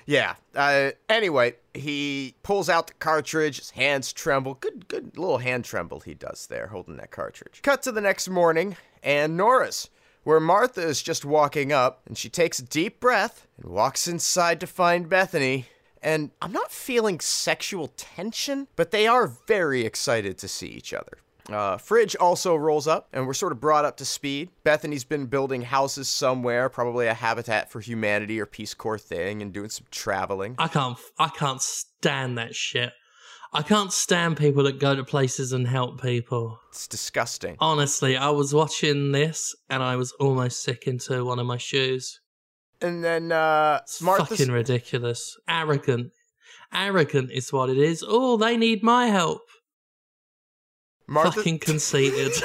Yeah. 0.06 0.36
Uh, 0.56 0.91
anyway, 1.10 1.56
he 1.73 2.34
pulls 2.41 2.69
out 2.69 2.88
the 2.88 2.93
cartridge. 2.93 3.58
His 3.58 3.71
hands 3.71 4.13
tremble. 4.13 4.53
Good, 4.56 4.88
good 4.88 5.17
little 5.17 5.39
hand 5.39 5.65
tremble 5.65 5.99
he 5.99 6.13
does 6.13 6.47
there, 6.47 6.67
holding 6.67 6.95
that 6.97 7.12
cartridge. 7.12 7.60
Cut 7.62 7.82
to 7.84 7.91
the 7.91 7.99
next 8.01 8.30
morning, 8.30 8.77
and 9.03 9.36
Nora's, 9.36 9.89
where 10.27 10.41
Martha 10.41 10.81
is 10.81 11.01
just 11.01 11.23
walking 11.23 11.71
up, 11.71 12.01
and 12.05 12.17
she 12.17 12.27
takes 12.27 12.59
a 12.59 12.63
deep 12.63 12.99
breath 12.99 13.47
and 13.55 13.71
walks 13.71 14.09
inside 14.09 14.59
to 14.59 14.67
find 14.67 15.07
Bethany. 15.07 15.67
And 16.03 16.31
I'm 16.41 16.51
not 16.51 16.69
feeling 16.69 17.21
sexual 17.21 17.93
tension, 17.95 18.67
but 18.75 18.91
they 18.91 19.07
are 19.07 19.27
very 19.47 19.85
excited 19.85 20.37
to 20.39 20.49
see 20.49 20.67
each 20.67 20.93
other. 20.93 21.19
Uh, 21.49 21.77
Fridge 21.77 22.13
also 22.17 22.57
rolls 22.57 22.89
up, 22.89 23.07
and 23.13 23.25
we're 23.25 23.33
sort 23.33 23.53
of 23.53 23.61
brought 23.61 23.85
up 23.85 23.95
to 23.95 24.03
speed. 24.03 24.49
Bethany's 24.65 25.05
been 25.05 25.27
building 25.27 25.61
houses 25.61 26.09
somewhere, 26.09 26.67
probably 26.67 27.07
a 27.07 27.13
Habitat 27.13 27.71
for 27.71 27.79
Humanity 27.79 28.37
or 28.41 28.45
Peace 28.45 28.73
Corps 28.73 28.97
thing, 28.97 29.41
and 29.41 29.53
doing 29.53 29.69
some 29.69 29.87
traveling. 29.91 30.55
I 30.57 30.67
can't. 30.67 30.97
I 31.17 31.29
can't 31.29 31.61
stand 31.61 32.37
that 32.37 32.53
shit. 32.53 32.91
I 33.53 33.62
can't 33.62 33.93
stand 33.93 34.38
people 34.38 34.63
that 34.63 34.79
go 34.79 34.95
to 34.95 35.03
places 35.03 35.53
and 35.53 35.67
help 35.67 36.01
people. 36.01 36.60
It's 36.69 36.88
disgusting. 36.88 37.55
Honestly, 37.60 38.17
I 38.17 38.29
was 38.29 38.53
watching 38.53 39.12
this 39.12 39.55
and 39.69 39.81
I 39.81 39.95
was 39.95 40.12
almost 40.13 40.62
sick 40.63 40.86
into 40.86 41.23
one 41.25 41.39
of 41.39 41.45
my 41.45 41.57
shoes. 41.57 42.19
And 42.81 43.03
then 43.03 43.31
uh, 43.31 43.79
It's 43.83 43.99
fucking 43.99 44.51
ridiculous. 44.51 45.38
Arrogant. 45.47 46.12
Arrogant 46.73 47.31
is 47.31 47.51
what 47.53 47.69
it 47.69 47.77
is. 47.77 48.03
Oh, 48.05 48.38
they 48.38 48.57
need 48.57 48.83
my 48.83 49.07
help. 49.07 49.41
Martha, 51.07 51.31
Fucking 51.31 51.60
conceited. 51.60 52.33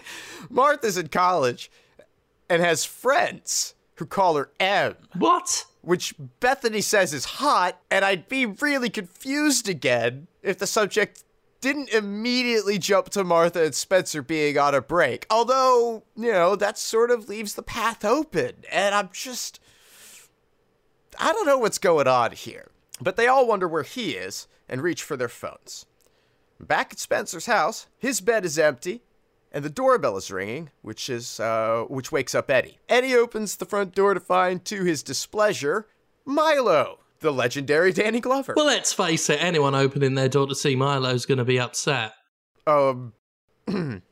Martha's 0.50 0.96
in 0.96 1.08
college 1.08 1.70
and 2.48 2.62
has 2.62 2.84
friends 2.84 3.74
who 4.00 4.06
call 4.06 4.34
her 4.34 4.50
M, 4.58 4.96
what? 5.16 5.66
which 5.82 6.14
Bethany 6.40 6.80
says 6.80 7.14
is 7.14 7.24
hot, 7.24 7.80
and 7.90 8.04
I'd 8.04 8.28
be 8.28 8.46
really 8.46 8.90
confused 8.90 9.68
again 9.68 10.26
if 10.42 10.58
the 10.58 10.66
subject 10.66 11.22
didn't 11.60 11.90
immediately 11.90 12.78
jump 12.78 13.10
to 13.10 13.22
Martha 13.22 13.62
and 13.62 13.74
Spencer 13.74 14.22
being 14.22 14.58
on 14.58 14.74
a 14.74 14.80
break. 14.80 15.26
Although, 15.30 16.04
you 16.16 16.32
know, 16.32 16.56
that 16.56 16.78
sort 16.78 17.10
of 17.10 17.28
leaves 17.28 17.54
the 17.54 17.62
path 17.62 18.04
open, 18.04 18.64
and 18.72 18.94
I'm 18.94 19.10
just. 19.12 19.60
I 21.18 21.32
don't 21.32 21.46
know 21.46 21.58
what's 21.58 21.78
going 21.78 22.08
on 22.08 22.32
here. 22.32 22.70
But 23.02 23.16
they 23.16 23.26
all 23.26 23.46
wonder 23.46 23.68
where 23.68 23.82
he 23.82 24.12
is 24.12 24.46
and 24.68 24.82
reach 24.82 25.02
for 25.02 25.16
their 25.16 25.28
phones. 25.28 25.86
Back 26.58 26.92
at 26.92 26.98
Spencer's 26.98 27.46
house, 27.46 27.86
his 27.98 28.20
bed 28.20 28.44
is 28.44 28.58
empty, 28.58 29.02
and 29.52 29.64
the 29.64 29.70
doorbell 29.70 30.16
is 30.16 30.30
ringing, 30.30 30.70
which 30.82 31.08
is 31.08 31.40
uh, 31.40 31.84
which 31.88 32.12
wakes 32.12 32.34
up 32.34 32.50
Eddie. 32.50 32.78
Eddie 32.88 33.14
opens 33.14 33.56
the 33.56 33.64
front 33.64 33.94
door 33.94 34.14
to 34.14 34.20
find, 34.20 34.64
to 34.66 34.84
his 34.84 35.02
displeasure, 35.02 35.86
Milo, 36.24 37.00
the 37.20 37.32
legendary 37.32 37.92
Danny 37.92 38.20
Glover. 38.20 38.54
Well, 38.56 38.66
let's 38.66 38.92
face 38.92 39.28
it, 39.30 39.42
anyone 39.42 39.74
opening 39.74 40.14
their 40.14 40.28
door 40.28 40.46
to 40.46 40.54
see 40.54 40.76
Milo's 40.76 41.26
going 41.26 41.38
to 41.38 41.44
be 41.44 41.58
upset. 41.58 42.12
Um, 42.66 43.12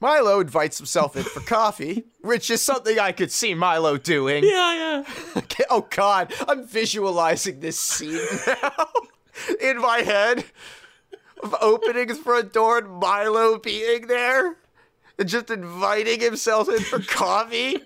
Milo 0.00 0.40
invites 0.40 0.78
himself 0.78 1.16
in 1.16 1.22
for 1.22 1.40
coffee, 1.40 2.04
which 2.20 2.50
is 2.50 2.62
something 2.62 2.98
I 2.98 3.12
could 3.12 3.32
see 3.32 3.54
Milo 3.54 3.96
doing. 3.96 4.44
Yeah, 4.44 5.04
yeah. 5.34 5.40
oh 5.70 5.86
God, 5.90 6.32
I'm 6.48 6.66
visualizing 6.66 7.60
this 7.60 7.78
scene 7.78 8.20
now 8.46 8.86
in 9.60 9.78
my 9.78 9.98
head 9.98 10.44
of 11.44 11.54
opening 11.60 12.08
his 12.08 12.18
front 12.18 12.52
door 12.52 12.78
and 12.78 12.88
Milo 12.88 13.58
being 13.58 14.06
there 14.06 14.56
and 15.18 15.28
just 15.28 15.50
inviting 15.50 16.20
himself 16.20 16.68
in 16.68 16.80
for 16.80 16.98
coffee 17.00 17.82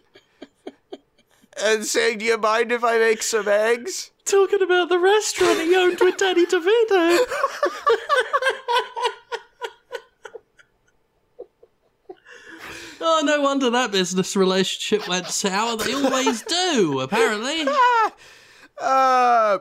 and 1.63 1.85
saying, 1.85 2.19
"Do 2.19 2.25
you 2.25 2.39
mind 2.39 2.73
if 2.73 2.85
I 2.85 2.99
make 2.99 3.23
some 3.23 3.49
eggs?" 3.49 4.11
Talking 4.25 4.63
about 4.63 4.89
the 4.89 4.99
restaurant 4.99 5.61
he 5.61 5.75
owned 5.75 6.01
with 6.01 6.17
Danny 6.17 6.47
DeVito. 6.47 7.27
Oh, 13.01 13.23
no 13.25 13.41
wonder 13.41 13.71
that 13.71 13.93
business 13.93 14.35
relationship 14.35 15.09
went 15.09 15.29
sour. 15.29 15.77
They 15.77 15.95
always 15.95 16.43
do, 16.43 17.01
apparently. 17.01 17.67
Uh, 18.81 19.59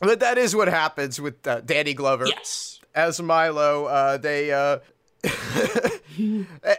but 0.00 0.20
that 0.20 0.38
is 0.38 0.54
what 0.54 0.68
happens 0.68 1.20
with 1.20 1.44
uh, 1.48 1.60
Danny 1.62 1.94
Glover. 1.94 2.26
Yes. 2.28 2.75
As 2.96 3.22
Milo, 3.22 3.84
uh, 3.84 4.16
they 4.16 4.52
uh, 4.52 4.78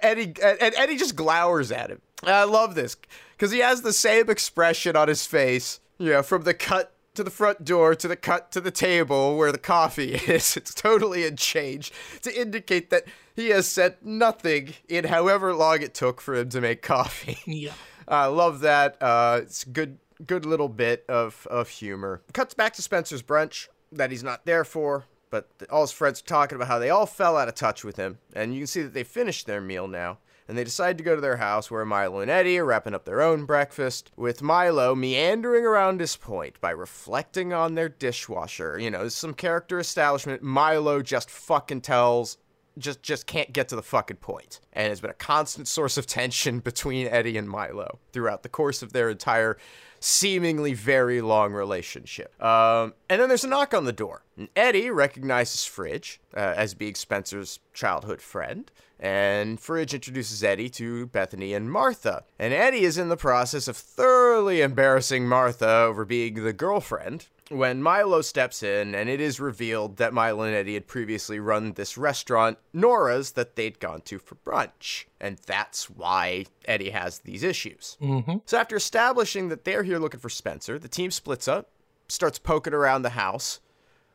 Eddie 0.01 0.33
and 0.41 0.73
Eddie 0.75 0.97
just 0.97 1.15
glowers 1.15 1.71
at 1.71 1.89
him. 1.89 2.01
I 2.23 2.43
love 2.43 2.75
this 2.75 2.97
because 3.35 3.51
he 3.51 3.59
has 3.59 3.83
the 3.83 3.93
same 3.93 4.29
expression 4.29 4.95
on 4.95 5.07
his 5.07 5.25
face. 5.25 5.79
You 5.99 6.11
know, 6.11 6.23
from 6.23 6.43
the 6.43 6.53
cut 6.53 6.91
to 7.17 7.23
the 7.23 7.31
front 7.31 7.65
door 7.65 7.95
to 7.95 8.07
the 8.07 8.15
cut 8.15 8.51
to 8.51 8.61
the 8.61 8.71
table 8.71 9.37
where 9.37 9.51
the 9.51 9.57
coffee 9.57 10.13
is. 10.27 10.55
It's 10.55 10.73
totally 10.73 11.25
unchanged 11.25 11.93
to 12.21 12.39
indicate 12.39 12.89
that 12.91 13.05
he 13.35 13.49
has 13.49 13.67
said 13.67 13.97
nothing 14.03 14.75
in 14.87 15.05
however 15.05 15.53
long 15.53 15.81
it 15.81 15.93
took 15.93 16.21
for 16.21 16.35
him 16.35 16.49
to 16.49 16.61
make 16.61 16.81
coffee. 16.81 17.37
Yeah. 17.45 17.73
I 18.07 18.27
love 18.27 18.61
that. 18.61 19.01
Uh, 19.01 19.41
it's 19.43 19.63
a 19.63 19.69
good, 19.69 19.97
good 20.25 20.45
little 20.45 20.69
bit 20.69 21.03
of, 21.09 21.45
of 21.51 21.67
humor. 21.67 22.21
Cuts 22.31 22.53
back 22.53 22.73
to 22.75 22.81
Spencer's 22.81 23.21
brunch 23.21 23.67
that 23.91 24.11
he's 24.11 24.23
not 24.23 24.45
there 24.45 24.63
for, 24.63 25.03
but 25.29 25.49
all 25.69 25.81
his 25.81 25.91
friends 25.91 26.21
are 26.21 26.25
talking 26.25 26.55
about 26.55 26.67
how 26.67 26.79
they 26.79 26.89
all 26.89 27.05
fell 27.05 27.37
out 27.37 27.47
of 27.47 27.55
touch 27.55 27.83
with 27.83 27.97
him, 27.97 28.19
and 28.33 28.53
you 28.53 28.61
can 28.61 28.67
see 28.67 28.81
that 28.83 28.93
they 28.93 29.03
finished 29.03 29.45
their 29.45 29.61
meal 29.61 29.87
now. 29.87 30.19
And 30.49 30.57
they 30.57 30.63
decide 30.63 30.97
to 30.97 31.03
go 31.03 31.13
to 31.13 31.19
their 31.19 31.35
house 31.35 31.69
where 31.69 31.83
Milo 31.83 32.21
and 32.21 32.31
Eddie 32.31 32.57
are 32.59 32.63
wrapping 32.63 32.93
up 32.93 33.03
their 33.03 33.21
own 33.21 33.43
breakfast, 33.43 34.11
with 34.15 34.41
Milo 34.41 34.95
meandering 34.95 35.65
around 35.65 35.99
his 35.99 36.15
point 36.15 36.61
by 36.61 36.69
reflecting 36.69 37.51
on 37.51 37.75
their 37.75 37.89
dishwasher. 37.89 38.79
You 38.79 38.89
know, 38.89 39.09
some 39.09 39.33
character 39.33 39.77
establishment. 39.77 40.41
Milo 40.41 41.01
just 41.01 41.29
fucking 41.29 41.81
tells 41.81 42.37
just 42.77 43.01
just 43.03 43.27
can't 43.27 43.53
get 43.53 43.67
to 43.69 43.75
the 43.75 43.83
fucking 43.83 44.17
point. 44.17 44.59
And 44.73 44.89
has 44.89 45.01
been 45.01 45.11
a 45.11 45.15
constant 45.15 45.67
source 45.67 45.97
of 45.97 46.05
tension 46.05 46.59
between 46.67 47.07
Eddie 47.07 47.37
and 47.37 47.49
Milo 47.49 47.99
throughout 48.13 48.43
the 48.43 48.49
course 48.49 48.81
of 48.81 48.93
their 48.93 49.09
entire 49.09 49.57
seemingly 49.99 50.73
very 50.73 51.21
long 51.21 51.53
relationship. 51.53 52.41
Um, 52.43 52.93
and 53.09 53.21
then 53.21 53.29
there's 53.29 53.43
a 53.43 53.47
knock 53.47 53.73
on 53.73 53.85
the 53.85 53.93
door. 53.93 54.23
And 54.37 54.49
Eddie 54.55 54.89
recognizes 54.89 55.65
Fridge 55.65 56.19
uh, 56.35 56.53
as 56.55 56.73
being 56.73 56.95
Spencer's 56.95 57.59
childhood 57.73 58.21
friend. 58.21 58.71
And 58.99 59.59
Fridge 59.59 59.93
introduces 59.93 60.43
Eddie 60.43 60.69
to 60.71 61.07
Bethany 61.07 61.53
and 61.53 61.71
Martha. 61.71 62.25
And 62.39 62.53
Eddie 62.53 62.83
is 62.83 62.97
in 62.97 63.09
the 63.09 63.17
process 63.17 63.67
of 63.67 63.77
thoroughly 63.77 64.61
embarrassing 64.61 65.27
Martha 65.27 65.67
over 65.67 66.05
being 66.05 66.43
the 66.43 66.53
girlfriend 66.53 67.27
when 67.49 67.81
Milo 67.81 68.21
steps 68.21 68.63
in 68.63 68.93
and 68.93 69.09
it 69.09 69.21
is 69.21 69.39
revealed 69.39 69.97
that 69.97 70.13
Milo 70.13 70.43
and 70.43 70.55
Eddie 70.55 70.73
had 70.73 70.87
previously 70.87 71.39
run 71.39 71.73
this 71.73 71.97
restaurant, 71.97 72.57
Nora's, 72.73 73.31
that 73.31 73.55
they'd 73.55 73.79
gone 73.79 74.01
to 74.01 74.19
for 74.19 74.35
brunch. 74.35 75.05
And 75.19 75.37
that's 75.45 75.89
why 75.89 76.45
Eddie 76.65 76.91
has 76.91 77.19
these 77.19 77.43
issues. 77.43 77.97
Mm-hmm. 78.01 78.37
So 78.45 78.57
after 78.57 78.75
establishing 78.75 79.49
that 79.49 79.63
they're 79.65 79.83
here 79.83 79.99
looking 79.99 80.19
for 80.19 80.29
Spencer, 80.29 80.77
the 80.77 80.87
team 80.87 81.11
splits 81.11 81.47
up, 81.47 81.69
starts 82.07 82.39
poking 82.39 82.73
around 82.73 83.01
the 83.01 83.11
house, 83.11 83.59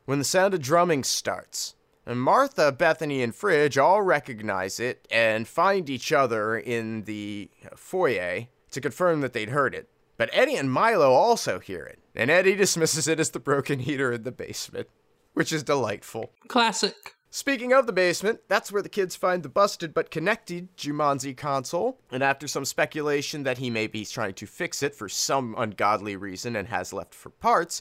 when 0.05 0.19
the 0.19 0.25
sound 0.25 0.55
of 0.55 0.61
drumming 0.61 1.05
starts. 1.05 1.75
And 2.05 2.21
Martha, 2.21 2.73
Bethany, 2.73 3.23
and 3.23 3.35
Fridge 3.35 3.79
all 3.79 4.03
recognize 4.03 4.81
it 4.81 5.07
and 5.11 5.47
find 5.47 5.89
each 5.89 6.13
other 6.13 6.59
in 6.59 7.05
the 7.05 7.49
foyer 7.77 8.47
to 8.73 8.81
confirm 8.81 9.21
that 9.21 9.33
they'd 9.33 9.51
heard 9.51 9.75
it. 9.75 9.89
But 10.17 10.31
Eddie 10.33 10.57
and 10.57 10.71
Milo 10.71 11.13
also 11.13 11.59
hear 11.59 11.85
it, 11.85 11.99
and 12.15 12.31
Eddie 12.31 12.55
dismisses 12.57 13.09
it 13.09 13.21
as 13.21 13.31
the 13.31 13.41
broken 13.41 13.81
heater 13.81 14.13
in 14.13 14.23
the 14.23 14.33
basement, 14.33 14.89
which 15.35 15.53
is 15.53 15.63
delightful. 15.63 16.33
Classic. 16.49 16.95
Speaking 17.35 17.73
of 17.73 17.87
the 17.87 17.95
basement, 17.95 18.41
that's 18.47 18.71
where 18.71 18.83
the 18.83 18.91
kids 18.91 19.17
find 19.17 19.43
the 19.43 19.49
busted 19.49 19.95
but 19.95 20.11
connected 20.11 20.77
Jumanji 20.77 21.35
console. 21.35 21.99
And 22.11 22.23
after 22.23 22.47
some 22.47 22.67
speculation 22.67 23.45
that 23.45 23.57
he 23.57 23.71
may 23.71 23.87
be 23.87 24.05
trying 24.05 24.35
to 24.35 24.47
fix 24.47 24.83
it 24.83 24.95
for 24.95 25.09
some 25.09 25.55
ungodly 25.57 26.15
reason 26.15 26.55
and 26.55 26.69
has 26.69 26.93
left 26.93 27.15
for 27.15 27.31
parts, 27.31 27.81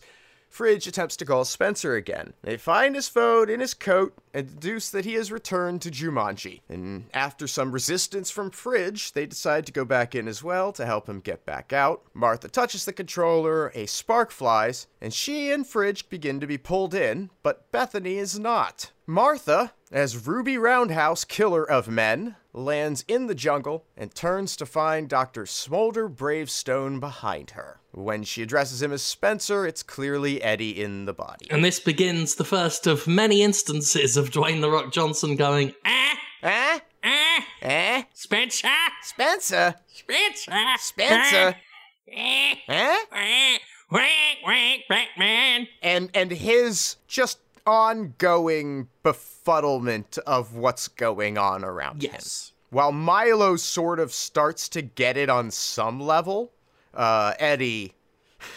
Fridge 0.52 0.86
attempts 0.86 1.16
to 1.16 1.26
call 1.26 1.46
Spencer 1.46 1.96
again. 1.96 2.34
They 2.44 2.58
find 2.58 2.94
his 2.94 3.08
phone 3.08 3.50
in 3.50 3.62
his 3.62 3.74
coat 3.74 4.14
and 4.34 4.48
deduce 4.48 4.90
that 4.90 5.06
he 5.06 5.14
has 5.14 5.32
returned 5.32 5.82
to 5.82 5.90
Jumanji. 5.90 6.60
And 6.68 7.06
after 7.14 7.48
some 7.48 7.72
resistance 7.72 8.30
from 8.30 8.52
Fridge, 8.52 9.14
they 9.14 9.26
decide 9.26 9.66
to 9.66 9.72
go 9.72 9.86
back 9.86 10.14
in 10.14 10.28
as 10.28 10.44
well 10.44 10.74
to 10.74 10.86
help 10.86 11.08
him 11.08 11.22
get 11.22 11.46
back 11.46 11.72
out. 11.72 12.04
Martha 12.14 12.50
touches 12.50 12.84
the 12.84 12.92
controller, 12.92 13.72
a 13.74 13.86
spark 13.86 14.30
flies, 14.30 14.88
and 15.00 15.14
she 15.14 15.52
and 15.52 15.66
Fridge 15.66 16.10
begin 16.10 16.42
to 16.42 16.48
be 16.48 16.58
pulled 16.58 16.94
in, 16.94 17.30
but 17.44 17.72
Bethany 17.72 18.18
is 18.18 18.38
not. 18.38 18.92
Martha, 19.12 19.74
as 19.92 20.26
Ruby 20.26 20.58
Roundhouse, 20.58 21.26
killer 21.26 21.70
of 21.70 21.90
men, 21.90 22.38
lands 22.54 23.04
in 23.10 23.28
the 23.28 23.36
jungle 23.36 23.84
and 23.98 24.16
turns 24.16 24.56
to 24.56 24.66
find 24.66 25.10
Dr. 25.10 25.46
Smolder 25.46 26.08
Bravestone 26.08 27.02
behind 27.02 27.52
her. 27.52 27.82
When 27.92 28.24
she 28.24 28.42
addresses 28.42 28.82
him 28.82 28.94
as 28.94 29.02
Spencer, 29.02 29.66
it's 29.68 29.84
clearly 29.84 30.42
Eddie 30.42 30.82
in 30.82 31.04
the 31.04 31.14
body. 31.14 31.48
And 31.52 31.62
this 31.64 31.78
begins 31.82 32.36
the 32.36 32.46
first 32.46 32.88
of 32.88 33.06
many 33.06 33.42
instances 33.44 34.16
of 34.16 34.30
Dwayne 34.32 34.62
The 34.62 34.72
Rock 34.72 34.94
Johnson 34.94 35.36
going, 35.36 35.74
ah, 35.86 36.18
Eh? 36.44 36.80
ah, 37.04 37.46
Eh? 37.62 38.04
Spencer, 38.14 38.70
Spencer? 39.04 39.76
Spencer, 39.94 40.52
Spencer? 40.80 41.58
eh, 42.10 42.56
Eh? 42.66 42.96
eh, 43.12 43.58
whack, 43.90 44.80
Batman. 44.88 45.68
And 45.84 46.10
and 46.14 46.32
his 46.32 46.96
just 47.10 47.40
ongoing 47.66 48.88
befuddlement 49.04 50.18
of 50.20 50.56
what's 50.56 50.88
going 50.88 51.38
on 51.38 51.64
around 51.64 52.04
him. 52.04 52.12
Yes. 52.14 52.54
While 52.70 52.92
Milo 52.92 53.58
sort 53.58 54.00
of 54.00 54.14
starts 54.14 54.70
to 54.70 54.82
get 54.82 55.18
it 55.18 55.30
on 55.30 55.52
some 55.52 56.00
level, 56.00 56.54
uh, 56.94 57.34
Eddie, 57.38 57.96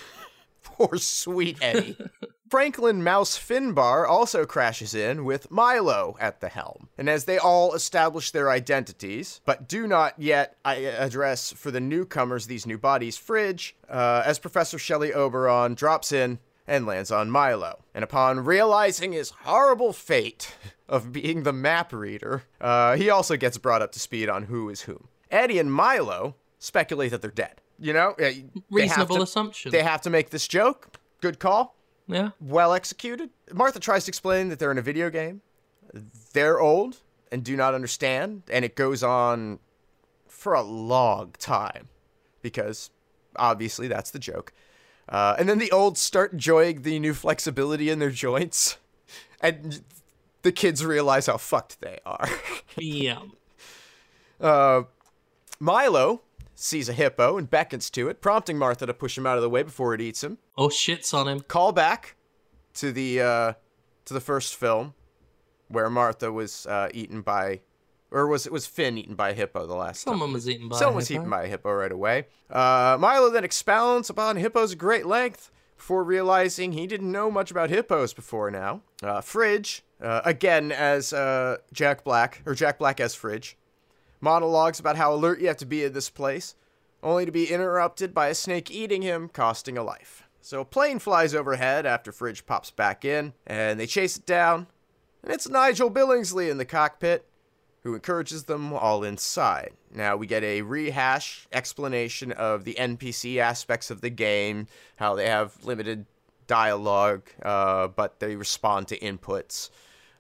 poor 0.63 0.97
sweet 0.99 1.59
Eddie. 1.61 1.97
Franklin 2.55 3.03
Mouse 3.03 3.37
Finbar 3.37 4.09
also 4.09 4.47
crashes 4.47 4.95
in 4.95 5.25
with 5.25 5.51
Milo 5.51 6.15
at 6.21 6.41
the 6.41 6.49
helm. 6.49 6.89
And 6.97 7.11
as 7.11 7.25
they 7.25 7.37
all 7.37 7.75
establish 7.75 8.31
their 8.31 8.49
identities, 8.49 9.41
but 9.45 9.67
do 9.67 9.89
not 9.89 10.15
yet 10.21 10.57
uh, 10.65 10.77
address 10.99 11.53
for 11.53 11.73
the 11.73 11.81
newcomers 11.81 12.47
these 12.47 12.65
new 12.65 12.79
bodies, 12.79 13.17
Fridge, 13.17 13.75
uh, 13.89 14.23
as 14.25 14.39
Professor 14.39 14.79
Shelley 14.79 15.13
Oberon 15.13 15.75
drops 15.75 16.13
in 16.13 16.39
and 16.67 16.87
lands 16.87 17.11
on 17.11 17.31
Milo. 17.31 17.85
And 17.95 18.03
upon 18.05 18.41
realizing 18.45 19.13
his 19.13 19.31
horrible 19.31 19.93
fate 19.93 20.55
of 20.89 21.13
being 21.13 21.43
the 21.43 21.53
map 21.53 21.93
reader, 21.93 22.45
uh, 22.61 22.97
he 22.97 23.11
also 23.11 23.37
gets 23.37 23.59
brought 23.59 23.83
up 23.83 23.93
to 23.93 24.01
speed 24.01 24.29
on 24.29 24.45
who 24.45 24.69
is 24.69 24.83
whom. 24.83 25.09
Eddie 25.31 25.59
and 25.59 25.73
Milo 25.73 26.37
speculate 26.59 27.11
that 27.11 27.23
they're 27.23 27.31
dead. 27.31 27.61
You 27.79 27.93
know, 27.93 28.15
they 28.19 28.45
Reasonable 28.71 29.17
to- 29.17 29.23
assumption. 29.23 29.73
They 29.73 29.83
have 29.83 30.01
to 30.03 30.11
make 30.11 30.31
this 30.31 30.47
joke. 30.47 30.97
Good 31.21 31.39
call. 31.39 31.75
yeah. 32.07 32.31
Well 32.41 32.73
executed. 32.73 33.31
Martha 33.53 33.81
tries 33.81 34.05
to 34.05 34.11
explain 34.11 34.49
that 34.51 34.59
they're 34.59 34.71
in 34.71 34.79
a 34.79 34.83
video 34.83 35.11
game. 35.11 35.41
They're 36.33 36.61
old 36.61 36.99
and 37.33 37.43
do 37.45 37.57
not 37.57 37.75
understand, 37.75 38.43
and 38.51 38.65
it 38.65 38.77
goes 38.77 39.03
on 39.03 39.59
for 40.29 40.55
a 40.55 40.63
long 40.63 41.35
time 41.39 41.89
because 42.43 42.91
obviously 43.37 43.89
that's 43.89 44.11
the 44.11 44.19
joke. 44.19 44.53
Uh, 45.09 45.37
and 45.39 45.49
then 45.49 45.59
the 45.59 45.71
old 45.71 45.99
start 45.99 46.33
enjoying 46.33 46.83
the 46.83 46.99
new 46.99 47.15
flexibility 47.15 47.91
in 47.91 47.99
their 47.99 48.11
joints, 48.11 48.79
and 49.41 49.83
the 50.43 50.53
kids 50.53 50.85
realize 50.85 51.27
how 51.27 51.37
fucked 51.37 51.81
they 51.81 51.99
are. 52.07 52.29
Yeah. 52.77 53.21
Uh, 54.41 54.83
Milo 55.61 56.23
sees 56.57 56.89
a 56.89 56.93
hippo 56.93 57.39
and 57.39 57.49
beckons 57.49 57.89
to 57.91 58.09
it, 58.09 58.21
prompting 58.21 58.59
Martha 58.59 58.85
to 58.85 58.93
push 58.93 59.17
him 59.17 59.27
out 59.27 59.37
of 59.37 59.43
the 59.43 59.49
way 59.49 59.63
before 59.63 59.95
it 59.95 60.01
eats 60.01 60.25
him. 60.25 60.39
Or 60.57 60.71
shits 60.71 61.15
on 61.15 61.29
him. 61.29 61.41
Call 61.41 61.71
back 61.71 62.17
to 62.75 62.91
the 62.91 63.21
uh, 63.21 63.53
to 64.07 64.15
the 64.15 64.21
first 64.21 64.57
film 64.57 64.95
where 65.69 65.89
Martha 65.89 66.33
was 66.33 66.67
uh, 66.67 66.89
eaten 66.93 67.23
by, 67.23 67.61
or 68.15 68.29
was 68.29 68.47
it 68.47 68.53
was 68.53 68.67
Finn 68.67 68.97
eaten 68.97 69.17
by 69.17 69.31
a 69.31 69.35
hippo 69.35 69.67
the 69.67 69.75
last 69.75 70.05
time? 70.05 70.13
Someone 70.13 70.33
was 70.33 70.49
eaten 70.49 70.69
by 70.69 70.79
Someone 70.79 70.97
was 70.97 71.09
hippo. 71.09 71.23
eaten 71.23 71.31
by 71.31 71.43
a 71.45 71.49
hippo 71.49 71.73
right 71.73 71.91
away. 71.91 72.27
Uh, 72.49 72.97
Milo 72.99 73.29
then 73.29 73.43
expounds 73.45 74.09
upon 74.09 74.37
hippos' 74.37 74.77
great 74.77 75.05
length 75.05 75.51
before 75.77 76.05
realizing 76.05 76.73
he 76.73 76.87
didn't 76.87 77.11
know 77.11 77.29
much 77.31 77.51
about 77.51 77.71
hippos 77.71 78.15
before 78.15 78.51
now. 78.53 78.83
Uh, 79.03 79.21
Fridge, 79.21 79.83
uh, 80.01 80.21
again 80.25 80.71
as 80.71 81.13
uh, 81.13 81.57
Jack 81.73 82.05
Black, 82.05 82.41
or 82.47 82.55
Jack 82.55 82.79
Black 82.79 83.01
as 83.01 83.17
Fridge, 83.17 83.57
monologues 84.21 84.79
about 84.79 84.97
how 84.97 85.13
alert 85.13 85.41
you 85.41 85.49
have 85.49 85.57
to 85.59 85.67
be 85.67 85.83
in 85.83 85.93
this 85.93 86.09
place, 86.09 86.55
only 87.03 87.27
to 87.27 87.33
be 87.33 87.51
interrupted 87.51 88.15
by 88.15 88.29
a 88.29 88.35
snake 88.35 88.71
eating 88.71 89.03
him, 89.03 89.29
costing 89.29 89.77
a 89.77 89.83
life. 89.83 90.23
So 90.41 90.61
a 90.61 90.65
plane 90.65 91.01
flies 91.01 91.35
overhead 91.35 91.85
after 91.85 92.13
Fridge 92.13 92.47
pops 92.47 92.71
back 92.71 93.05
in, 93.05 93.33
and 93.45 93.81
they 93.81 93.87
chase 93.87 94.17
it 94.17 94.25
down, 94.25 94.69
and 95.23 95.33
it's 95.33 95.49
Nigel 95.49 95.91
Billingsley 95.91 96.49
in 96.49 96.59
the 96.59 96.65
cockpit 96.65 97.27
who 97.85 97.95
encourages 97.95 98.45
them 98.45 98.73
all 98.73 99.05
inside. 99.05 99.73
Now 99.95 100.17
we 100.17 100.27
get 100.27 100.43
a 100.43 100.63
rehash 100.63 101.47
explanation 101.53 102.33
of 102.33 102.65
the 102.65 102.75
NPC 102.75 103.37
aspects 103.37 103.91
of 103.91 104.01
the 104.01 104.11
game, 104.11 104.67
how 104.97 105.15
they 105.15 105.29
have 105.29 105.65
limited 105.65 106.07
dialogue, 106.47 107.29
uh, 107.43 107.89
but 107.89 108.21
they 108.21 108.37
respond 108.37 108.89
to 108.89 108.99
inputs. 108.99 109.71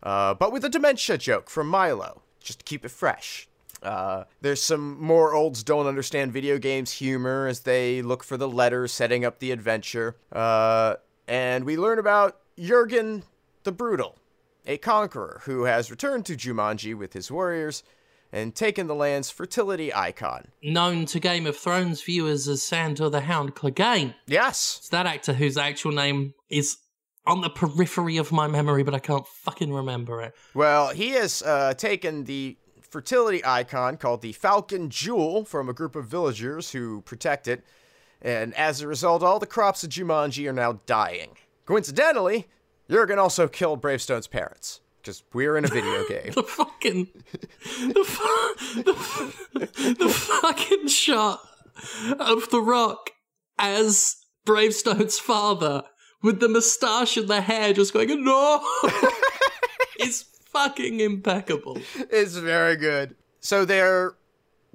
Uh, 0.03 0.35
but 0.35 0.53
with 0.53 0.65
a 0.65 0.69
dementia 0.69 1.17
joke 1.17 1.49
from 1.49 1.67
Milo, 1.67 2.23
just 2.39 2.61
to 2.61 2.65
keep 2.65 2.85
it 2.85 2.91
fresh. 2.91 3.49
Uh, 3.83 4.25
there's 4.41 4.63
some 4.63 5.01
more 5.03 5.35
olds 5.35 5.63
don't 5.63 5.87
understand 5.87 6.33
video 6.33 6.59
games 6.59 6.93
humor 6.93 7.47
as 7.47 7.61
they 7.61 8.01
look 8.03 8.23
for 8.23 8.37
the 8.37 8.49
letters 8.49 8.93
setting 8.93 9.25
up 9.25 9.39
the 9.39 9.51
adventure. 9.51 10.17
Uh, 10.33 10.95
and 11.27 11.65
we 11.65 11.77
learn 11.77 11.99
about 11.99 12.39
Jurgen 12.59 13.25
the 13.65 13.73
Brutal, 13.73 14.17
a 14.67 14.79
conqueror 14.79 15.41
who 15.45 15.65
has 15.65 15.91
returned 15.91 16.27
to 16.27 16.37
Jumanji 16.37 16.95
with 16.95 17.13
his 17.13 17.31
warriors 17.31 17.83
and 18.33 18.55
taken 18.55 18.87
the 18.87 18.95
land's 18.95 19.31
fertility 19.31 19.95
icon. 19.95 20.49
Known 20.63 21.07
to 21.07 21.21
Game 21.21 21.47
of 21.47 21.57
Thrones 21.57 22.03
viewers 22.03 22.49
as 22.49 22.63
Sandor 22.63 23.09
the 23.09 23.21
Hound 23.21 23.55
Clegane. 23.55 24.15
Yes. 24.27 24.79
It's 24.81 24.89
that 24.89 25.07
actor 25.07 25.35
whose 25.35 25.57
actual 25.57 25.93
name 25.93 26.35
is 26.49 26.79
on 27.27 27.41
the 27.41 27.51
periphery 27.51 28.17
of 28.17 28.33
my 28.33 28.47
memory, 28.47 28.83
but 28.83 28.95
I 28.95 28.99
can't 28.99 29.27
fucking 29.27 29.73
remember 29.73 30.21
it. 30.21 30.35
Well, 30.53 30.89
he 30.89 31.11
has 31.11 31.43
uh, 31.43 31.75
taken 31.75 32.25
the 32.25 32.57
fertility 32.81 33.45
icon 33.45 33.97
called 33.97 34.21
the 34.21 34.33
Falcon 34.33 34.91
Jewel 34.91 35.45
from 35.45 35.69
a 35.69 35.73
group 35.73 35.97
of 35.97 36.07
villagers 36.07 36.73
who 36.73 37.03
protect 37.03 37.49
it, 37.49 37.65
and 38.21 38.55
as 38.55 38.81
a 38.81 38.89
result, 38.89 39.23
all 39.23 39.39
the 39.39 39.47
crops 39.47 39.85
of 39.85 39.91
Jumanji 39.91 40.49
are 40.49 40.53
now 40.53 40.81
dying. 40.87 41.31
Coincidentally, 41.67 42.47
Jurgen 42.91 43.19
also 43.19 43.49
killed 43.49 43.81
Bravestone's 43.81 44.27
parents. 44.27 44.81
Because 45.01 45.23
we're 45.35 45.59
in 45.59 45.67
a 45.67 45.69
video 45.69 46.03
game. 46.09 46.33
The 46.33 46.43
fucking. 46.43 47.09
The, 47.89 48.05
fu- 48.05 48.83
the, 48.83 49.95
the 49.99 50.09
fucking 50.09 50.89
shot 50.89 51.41
of 52.19 52.49
The 52.49 52.63
Rock 52.63 53.11
as 53.59 54.17
Bravestone's 54.47 55.19
father 55.19 55.83
with 56.23 56.41
the 56.41 56.49
moustache 56.49 57.19
and 57.19 57.29
the 57.29 57.43
hair 57.43 57.75
just 57.75 57.93
going, 57.93 58.25
no! 58.25 58.61
it's 59.99 60.23
fucking 60.47 61.01
impeccable. 61.01 61.79
it's 62.11 62.37
very 62.37 62.77
good. 62.77 63.15
So 63.41 63.67
their 63.67 64.15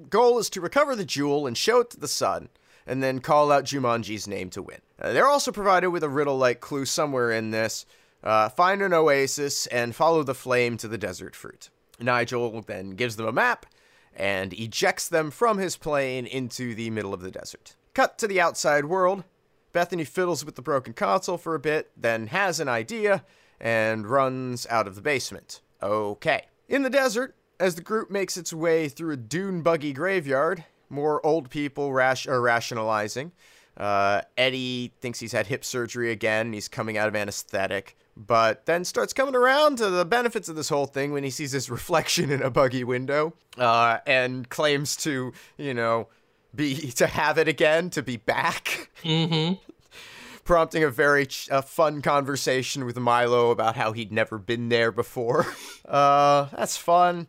goal 0.08 0.38
is 0.38 0.48
to 0.50 0.60
recover 0.60 0.94
the 0.94 1.04
jewel 1.04 1.48
and 1.48 1.58
show 1.58 1.80
it 1.80 1.90
to 1.90 1.98
the 1.98 2.06
sun, 2.06 2.50
and 2.86 3.02
then 3.02 3.18
call 3.18 3.50
out 3.50 3.64
Jumanji's 3.64 4.28
name 4.28 4.48
to 4.50 4.62
win. 4.62 4.78
Uh, 5.00 5.12
they're 5.12 5.28
also 5.28 5.50
provided 5.50 5.90
with 5.90 6.04
a 6.04 6.08
riddle-like 6.08 6.60
clue 6.60 6.84
somewhere 6.84 7.32
in 7.32 7.50
this. 7.50 7.84
Uh, 8.22 8.48
find 8.48 8.82
an 8.82 8.92
oasis 8.92 9.66
and 9.68 9.94
follow 9.94 10.22
the 10.22 10.34
flame 10.34 10.76
to 10.76 10.88
the 10.88 10.98
desert 10.98 11.34
fruit. 11.34 11.70
Nigel 11.98 12.60
then 12.62 12.90
gives 12.90 13.16
them 13.16 13.26
a 13.26 13.32
map 13.32 13.66
and 14.14 14.52
ejects 14.52 15.08
them 15.08 15.30
from 15.30 15.58
his 15.58 15.76
plane 15.76 16.26
into 16.26 16.74
the 16.74 16.90
middle 16.90 17.14
of 17.14 17.20
the 17.20 17.30
desert. 17.30 17.76
Cut 17.94 18.18
to 18.18 18.26
the 18.26 18.40
outside 18.40 18.84
world. 18.84 19.24
Bethany 19.72 20.04
fiddles 20.04 20.44
with 20.44 20.56
the 20.56 20.62
broken 20.62 20.92
console 20.92 21.38
for 21.38 21.54
a 21.54 21.60
bit, 21.60 21.90
then 21.96 22.26
has 22.28 22.58
an 22.58 22.68
idea 22.68 23.24
and 23.60 24.06
runs 24.06 24.66
out 24.68 24.86
of 24.88 24.94
the 24.94 25.00
basement. 25.00 25.60
Okay. 25.82 26.46
In 26.68 26.82
the 26.82 26.90
desert, 26.90 27.36
as 27.58 27.74
the 27.74 27.82
group 27.82 28.10
makes 28.10 28.36
its 28.36 28.52
way 28.52 28.88
through 28.88 29.12
a 29.12 29.16
dune 29.16 29.62
buggy 29.62 29.92
graveyard, 29.92 30.64
more 30.88 31.24
old 31.24 31.50
people 31.50 31.92
rash- 31.92 32.26
are 32.26 32.40
rationalizing. 32.40 33.32
Uh, 33.76 34.22
Eddie 34.36 34.92
thinks 35.00 35.20
he's 35.20 35.32
had 35.32 35.46
hip 35.46 35.64
surgery 35.64 36.10
again 36.10 36.52
he's 36.52 36.68
coming 36.68 36.98
out 36.98 37.08
of 37.08 37.14
anesthetic, 37.14 37.96
but 38.26 38.66
then 38.66 38.84
starts 38.84 39.12
coming 39.12 39.34
around 39.34 39.78
to 39.78 39.88
the 39.88 40.04
benefits 40.04 40.48
of 40.48 40.56
this 40.56 40.68
whole 40.68 40.86
thing 40.86 41.12
when 41.12 41.24
he 41.24 41.30
sees 41.30 41.52
his 41.52 41.70
reflection 41.70 42.30
in 42.30 42.42
a 42.42 42.50
buggy 42.50 42.84
window 42.84 43.34
uh, 43.58 43.98
and 44.06 44.48
claims 44.48 44.96
to, 44.96 45.32
you 45.56 45.74
know, 45.74 46.08
be 46.54 46.74
to 46.92 47.06
have 47.06 47.38
it 47.38 47.48
again, 47.48 47.90
to 47.90 48.02
be 48.02 48.16
back. 48.16 48.90
Mm-hmm. 49.02 49.54
prompting 50.44 50.82
a 50.82 50.90
very 50.90 51.26
ch- 51.26 51.48
a 51.50 51.62
fun 51.62 52.02
conversation 52.02 52.84
with 52.84 52.98
Milo 52.98 53.50
about 53.50 53.76
how 53.76 53.92
he'd 53.92 54.10
never 54.10 54.36
been 54.38 54.68
there 54.68 54.90
before. 54.90 55.46
Uh, 55.86 56.48
that's 56.56 56.76
fun. 56.76 57.28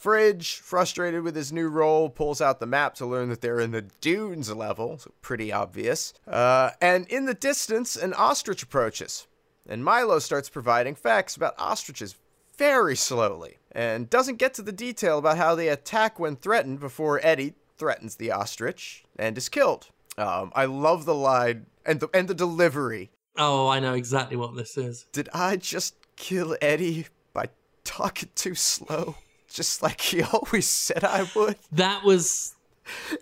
Fridge, 0.00 0.56
frustrated 0.56 1.22
with 1.22 1.36
his 1.36 1.52
new 1.52 1.68
role, 1.68 2.08
pulls 2.08 2.40
out 2.40 2.58
the 2.58 2.66
map 2.66 2.94
to 2.94 3.04
learn 3.04 3.28
that 3.28 3.42
they're 3.42 3.60
in 3.60 3.70
the 3.70 3.82
dunes 4.00 4.50
level, 4.50 4.96
so 4.96 5.12
pretty 5.20 5.52
obvious. 5.52 6.14
Uh, 6.26 6.70
and 6.80 7.06
in 7.08 7.26
the 7.26 7.34
distance, 7.34 7.96
an 7.96 8.14
ostrich 8.14 8.62
approaches, 8.62 9.26
and 9.68 9.84
Milo 9.84 10.18
starts 10.18 10.48
providing 10.48 10.94
facts 10.94 11.36
about 11.36 11.54
ostriches 11.58 12.16
very 12.56 12.96
slowly, 12.96 13.58
and 13.72 14.10
doesn't 14.10 14.36
get 14.36 14.52
to 14.54 14.62
the 14.62 14.72
detail 14.72 15.18
about 15.18 15.38
how 15.38 15.54
they 15.54 15.68
attack 15.68 16.18
when 16.18 16.36
threatened 16.36 16.80
before 16.80 17.20
Eddie 17.22 17.54
threatens 17.78 18.16
the 18.16 18.30
ostrich 18.30 19.04
and 19.16 19.38
is 19.38 19.48
killed. 19.48 19.88
Um, 20.18 20.52
I 20.54 20.66
love 20.66 21.06
the 21.06 21.14
line 21.14 21.66
and 21.86 22.00
the 22.00 22.08
and 22.12 22.28
the 22.28 22.34
delivery. 22.34 23.10
Oh, 23.38 23.68
I 23.68 23.80
know 23.80 23.94
exactly 23.94 24.36
what 24.36 24.54
this 24.54 24.76
is. 24.76 25.06
Did 25.12 25.30
I 25.32 25.56
just 25.56 25.94
kill 26.16 26.56
Eddie 26.60 27.06
by 27.32 27.48
talking 27.84 28.28
too 28.34 28.54
slow? 28.54 29.16
Just 29.48 29.82
like 29.82 30.00
he 30.00 30.22
always 30.32 30.66
said 30.66 31.04
I 31.04 31.28
would. 31.34 31.56
That 31.72 32.04
was. 32.04 32.54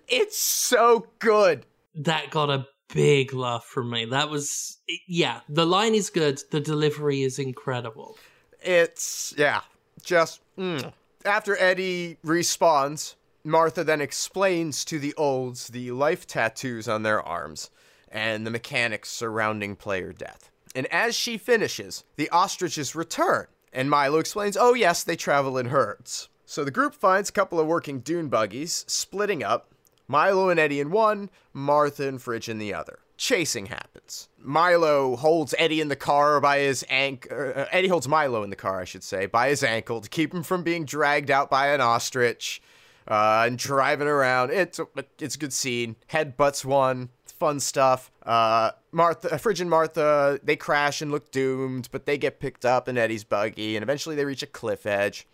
It's 0.07 0.37
so 0.37 1.07
good. 1.19 1.65
That 1.95 2.29
got 2.31 2.49
a 2.49 2.67
big 2.93 3.33
laugh 3.33 3.65
from 3.65 3.89
me. 3.89 4.05
That 4.05 4.29
was. 4.29 4.77
Yeah, 5.07 5.41
the 5.49 5.65
line 5.65 5.95
is 5.95 6.09
good, 6.09 6.41
the 6.51 6.59
delivery 6.59 7.23
is 7.23 7.39
incredible. 7.39 8.17
It's 8.61 9.33
yeah, 9.37 9.61
just 10.03 10.41
mm. 10.57 10.91
after 11.25 11.57
Eddie 11.57 12.17
respawns, 12.25 13.15
Martha 13.43 13.83
then 13.83 14.01
explains 14.01 14.83
to 14.85 14.99
the 14.99 15.13
olds 15.15 15.67
the 15.67 15.91
life 15.91 16.27
tattoos 16.27 16.87
on 16.87 17.03
their 17.03 17.21
arms 17.21 17.69
and 18.11 18.45
the 18.45 18.51
mechanics 18.51 19.09
surrounding 19.09 19.75
player 19.75 20.11
death. 20.11 20.49
And 20.75 20.87
as 20.87 21.15
she 21.15 21.37
finishes, 21.37 22.03
the 22.15 22.29
ostriches 22.29 22.95
return, 22.95 23.47
and 23.71 23.89
Milo 23.89 24.19
explains, 24.19 24.57
"Oh 24.57 24.73
yes, 24.73 25.03
they 25.03 25.15
travel 25.15 25.57
in 25.57 25.67
herds." 25.67 26.29
So 26.45 26.63
the 26.63 26.71
group 26.71 26.95
finds 26.95 27.29
a 27.29 27.33
couple 27.33 27.59
of 27.59 27.67
working 27.67 27.99
dune 27.99 28.27
buggies, 28.27 28.83
splitting 28.87 29.43
up. 29.43 29.71
Milo 30.09 30.49
and 30.49 30.59
Eddie 30.59 30.81
in 30.81 30.89
one, 30.89 31.29
Martha 31.53 32.07
and 32.07 32.21
Fridge 32.21 32.49
in 32.49 32.57
the 32.57 32.73
other. 32.73 32.99
Chasing 33.15 33.67
happens. 33.67 34.27
Milo 34.39 35.15
holds 35.15 35.53
Eddie 35.57 35.81
in 35.81 35.87
the 35.87 35.95
car 35.95 36.41
by 36.41 36.59
his 36.59 36.83
ankle. 36.89 37.53
Uh, 37.55 37.65
Eddie 37.71 37.89
holds 37.89 38.07
Milo 38.07 38.43
in 38.43 38.49
the 38.49 38.55
car, 38.55 38.81
I 38.81 38.85
should 38.85 39.03
say, 39.03 39.27
by 39.27 39.49
his 39.49 39.63
ankle 39.63 40.01
to 40.01 40.09
keep 40.09 40.33
him 40.33 40.41
from 40.41 40.63
being 40.63 40.83
dragged 40.83 41.29
out 41.29 41.49
by 41.49 41.67
an 41.67 41.79
ostrich 41.79 42.61
uh, 43.07 43.43
and 43.45 43.57
driving 43.57 44.07
around. 44.07 44.51
It's 44.51 44.79
a, 44.79 44.87
it's 45.19 45.35
a 45.35 45.39
good 45.39 45.53
scene. 45.53 45.95
Headbutts 46.11 46.65
one. 46.65 47.09
Fun 47.25 47.61
stuff. 47.61 48.11
Uh, 48.23 48.71
Martha, 48.91 49.37
Fridge 49.39 49.61
and 49.61 49.69
Martha, 49.69 50.41
they 50.43 50.57
crash 50.57 51.01
and 51.01 51.09
look 51.09 51.31
doomed, 51.31 51.87
but 51.89 52.05
they 52.05 52.17
get 52.17 52.41
picked 52.41 52.65
up 52.65 52.89
in 52.89 52.97
Eddie's 52.97 53.23
buggy, 53.23 53.77
and 53.77 53.83
eventually 53.83 54.13
they 54.17 54.25
reach 54.25 54.43
a 54.43 54.47
cliff 54.47 54.85
edge. 54.85 55.25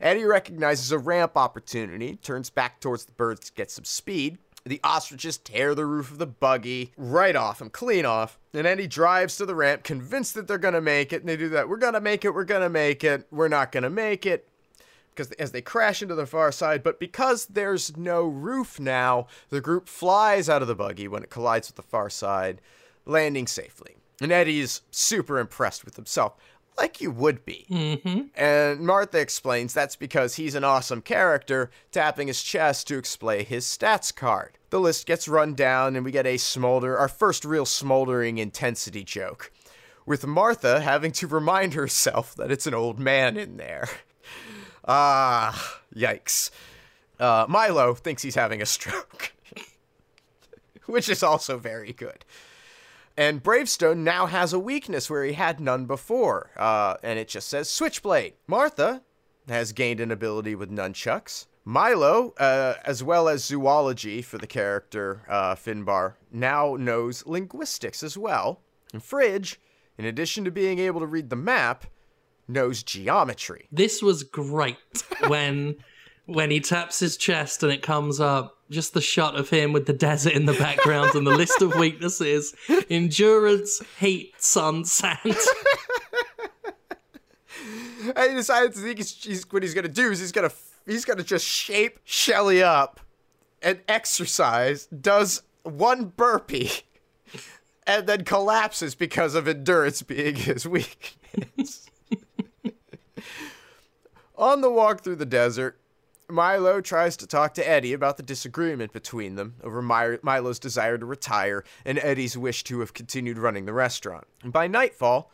Eddie 0.00 0.24
recognizes 0.24 0.92
a 0.92 0.98
ramp 0.98 1.36
opportunity, 1.36 2.16
turns 2.16 2.50
back 2.50 2.80
towards 2.80 3.04
the 3.04 3.12
birds 3.12 3.46
to 3.46 3.52
get 3.52 3.70
some 3.70 3.84
speed. 3.84 4.38
The 4.64 4.80
ostriches 4.84 5.38
tear 5.38 5.74
the 5.74 5.86
roof 5.86 6.10
of 6.10 6.18
the 6.18 6.26
buggy 6.26 6.92
right 6.96 7.34
off 7.34 7.60
him, 7.60 7.70
clean 7.70 8.04
off. 8.04 8.38
And 8.52 8.66
Eddie 8.66 8.86
drives 8.86 9.36
to 9.36 9.46
the 9.46 9.54
ramp, 9.54 9.82
convinced 9.82 10.34
that 10.34 10.46
they're 10.46 10.58
gonna 10.58 10.80
make 10.80 11.12
it. 11.12 11.20
And 11.20 11.28
they 11.28 11.36
do 11.36 11.48
that. 11.50 11.68
We're 11.68 11.76
gonna 11.78 12.00
make 12.00 12.24
it. 12.24 12.34
We're 12.34 12.44
gonna 12.44 12.68
make 12.68 13.02
it. 13.02 13.26
We're 13.30 13.48
not 13.48 13.72
gonna 13.72 13.90
make 13.90 14.26
it. 14.26 14.48
Because 15.10 15.32
as 15.32 15.52
they 15.52 15.62
crash 15.62 16.02
into 16.02 16.14
the 16.14 16.26
far 16.26 16.52
side, 16.52 16.82
but 16.82 17.00
because 17.00 17.46
there's 17.46 17.96
no 17.96 18.24
roof 18.24 18.78
now, 18.78 19.26
the 19.48 19.60
group 19.60 19.88
flies 19.88 20.48
out 20.48 20.62
of 20.62 20.68
the 20.68 20.74
buggy 20.76 21.08
when 21.08 21.22
it 21.22 21.30
collides 21.30 21.68
with 21.68 21.76
the 21.76 21.82
far 21.82 22.10
side, 22.10 22.60
landing 23.04 23.46
safely. 23.46 23.96
And 24.20 24.32
Eddie's 24.32 24.82
super 24.90 25.38
impressed 25.38 25.84
with 25.84 25.96
himself 25.96 26.34
like 26.78 27.00
you 27.00 27.10
would 27.10 27.44
be. 27.44 27.66
Mm-hmm. 27.70 28.20
And 28.34 28.80
Martha 28.80 29.18
explains 29.18 29.74
that's 29.74 29.96
because 29.96 30.36
he's 30.36 30.54
an 30.54 30.64
awesome 30.64 31.02
character, 31.02 31.70
tapping 31.92 32.28
his 32.28 32.42
chest 32.42 32.88
to 32.88 33.00
display 33.00 33.42
his 33.44 33.64
stats 33.66 34.14
card. 34.14 34.58
The 34.70 34.80
list 34.80 35.06
gets 35.06 35.28
run 35.28 35.54
down, 35.54 35.96
and 35.96 36.04
we 36.04 36.12
get 36.12 36.26
a 36.26 36.36
smolder, 36.36 36.96
our 36.96 37.08
first 37.08 37.44
real 37.44 37.66
smoldering 37.66 38.38
intensity 38.38 39.02
joke, 39.02 39.50
with 40.06 40.26
Martha 40.26 40.80
having 40.80 41.12
to 41.12 41.26
remind 41.26 41.74
herself 41.74 42.34
that 42.36 42.50
it's 42.50 42.66
an 42.66 42.74
old 42.74 42.98
man 42.98 43.36
in 43.36 43.56
there. 43.56 43.88
Ah, 44.90 45.80
yikes. 45.94 46.50
Uh, 47.20 47.44
Milo 47.46 47.92
thinks 47.92 48.22
he's 48.22 48.36
having 48.36 48.62
a 48.62 48.66
stroke, 48.66 49.34
which 50.86 51.10
is 51.10 51.22
also 51.22 51.58
very 51.58 51.92
good. 51.92 52.24
And 53.18 53.42
Bravestone 53.42 54.04
now 54.04 54.26
has 54.26 54.52
a 54.52 54.60
weakness 54.60 55.10
where 55.10 55.24
he 55.24 55.32
had 55.32 55.58
none 55.58 55.86
before, 55.86 56.52
uh, 56.56 56.98
and 57.02 57.18
it 57.18 57.26
just 57.26 57.48
says 57.48 57.68
Switchblade. 57.68 58.34
Martha 58.46 59.02
has 59.48 59.72
gained 59.72 59.98
an 59.98 60.12
ability 60.12 60.54
with 60.54 60.70
nunchucks. 60.70 61.46
Milo, 61.64 62.32
uh, 62.38 62.74
as 62.84 63.02
well 63.02 63.28
as 63.28 63.44
zoology 63.44 64.22
for 64.22 64.38
the 64.38 64.46
character 64.46 65.22
uh, 65.28 65.56
Finbar, 65.56 66.14
now 66.30 66.76
knows 66.76 67.26
linguistics 67.26 68.04
as 68.04 68.16
well. 68.16 68.60
And 68.92 69.02
Fridge, 69.02 69.60
in 69.98 70.04
addition 70.04 70.44
to 70.44 70.52
being 70.52 70.78
able 70.78 71.00
to 71.00 71.06
read 71.06 71.28
the 71.28 71.34
map, 71.34 71.86
knows 72.46 72.84
geometry. 72.84 73.66
This 73.72 74.00
was 74.00 74.22
great 74.22 74.76
when 75.26 75.74
when 76.28 76.50
he 76.50 76.60
taps 76.60 76.98
his 77.00 77.16
chest 77.16 77.62
and 77.62 77.72
it 77.72 77.80
comes 77.80 78.20
up 78.20 78.58
just 78.68 78.92
the 78.92 79.00
shot 79.00 79.34
of 79.34 79.48
him 79.48 79.72
with 79.72 79.86
the 79.86 79.94
desert 79.94 80.34
in 80.34 80.44
the 80.44 80.52
background 80.52 81.14
and 81.14 81.26
the 81.26 81.34
list 81.34 81.62
of 81.62 81.74
weaknesses 81.76 82.54
endurance 82.90 83.80
heat 83.98 84.34
sun 84.36 84.84
sand 84.84 85.18
I 88.14 88.28
decided 88.28 88.74
to 88.74 88.80
think 88.80 88.98
he's, 88.98 89.24
he's, 89.24 89.50
what 89.50 89.62
he's 89.62 89.72
gonna 89.72 89.88
do 89.88 90.10
is 90.10 90.20
he's 90.20 90.32
gonna 90.32 90.52
he's 90.86 91.06
gonna 91.06 91.22
just 91.22 91.46
shape 91.46 91.98
Shelly 92.04 92.62
up 92.62 93.00
and 93.62 93.80
exercise, 93.88 94.86
does 94.86 95.42
one 95.62 96.06
burpee, 96.16 96.70
and 97.86 98.06
then 98.06 98.24
collapses 98.24 98.94
because 98.94 99.34
of 99.34 99.48
endurance 99.48 100.02
being 100.02 100.36
his 100.36 100.66
weakness. 100.66 101.88
On 104.36 104.60
the 104.60 104.70
walk 104.70 105.02
through 105.02 105.16
the 105.16 105.26
desert, 105.26 105.80
Milo 106.30 106.80
tries 106.80 107.16
to 107.16 107.26
talk 107.26 107.54
to 107.54 107.68
Eddie 107.68 107.94
about 107.94 108.18
the 108.18 108.22
disagreement 108.22 108.92
between 108.92 109.36
them 109.36 109.54
over 109.62 109.80
Milo's 109.80 110.58
desire 110.58 110.98
to 110.98 111.06
retire 111.06 111.64
and 111.84 111.98
Eddie's 111.98 112.36
wish 112.36 112.64
to 112.64 112.80
have 112.80 112.92
continued 112.92 113.38
running 113.38 113.64
the 113.64 113.72
restaurant. 113.72 114.26
And 114.42 114.52
by 114.52 114.66
nightfall, 114.66 115.30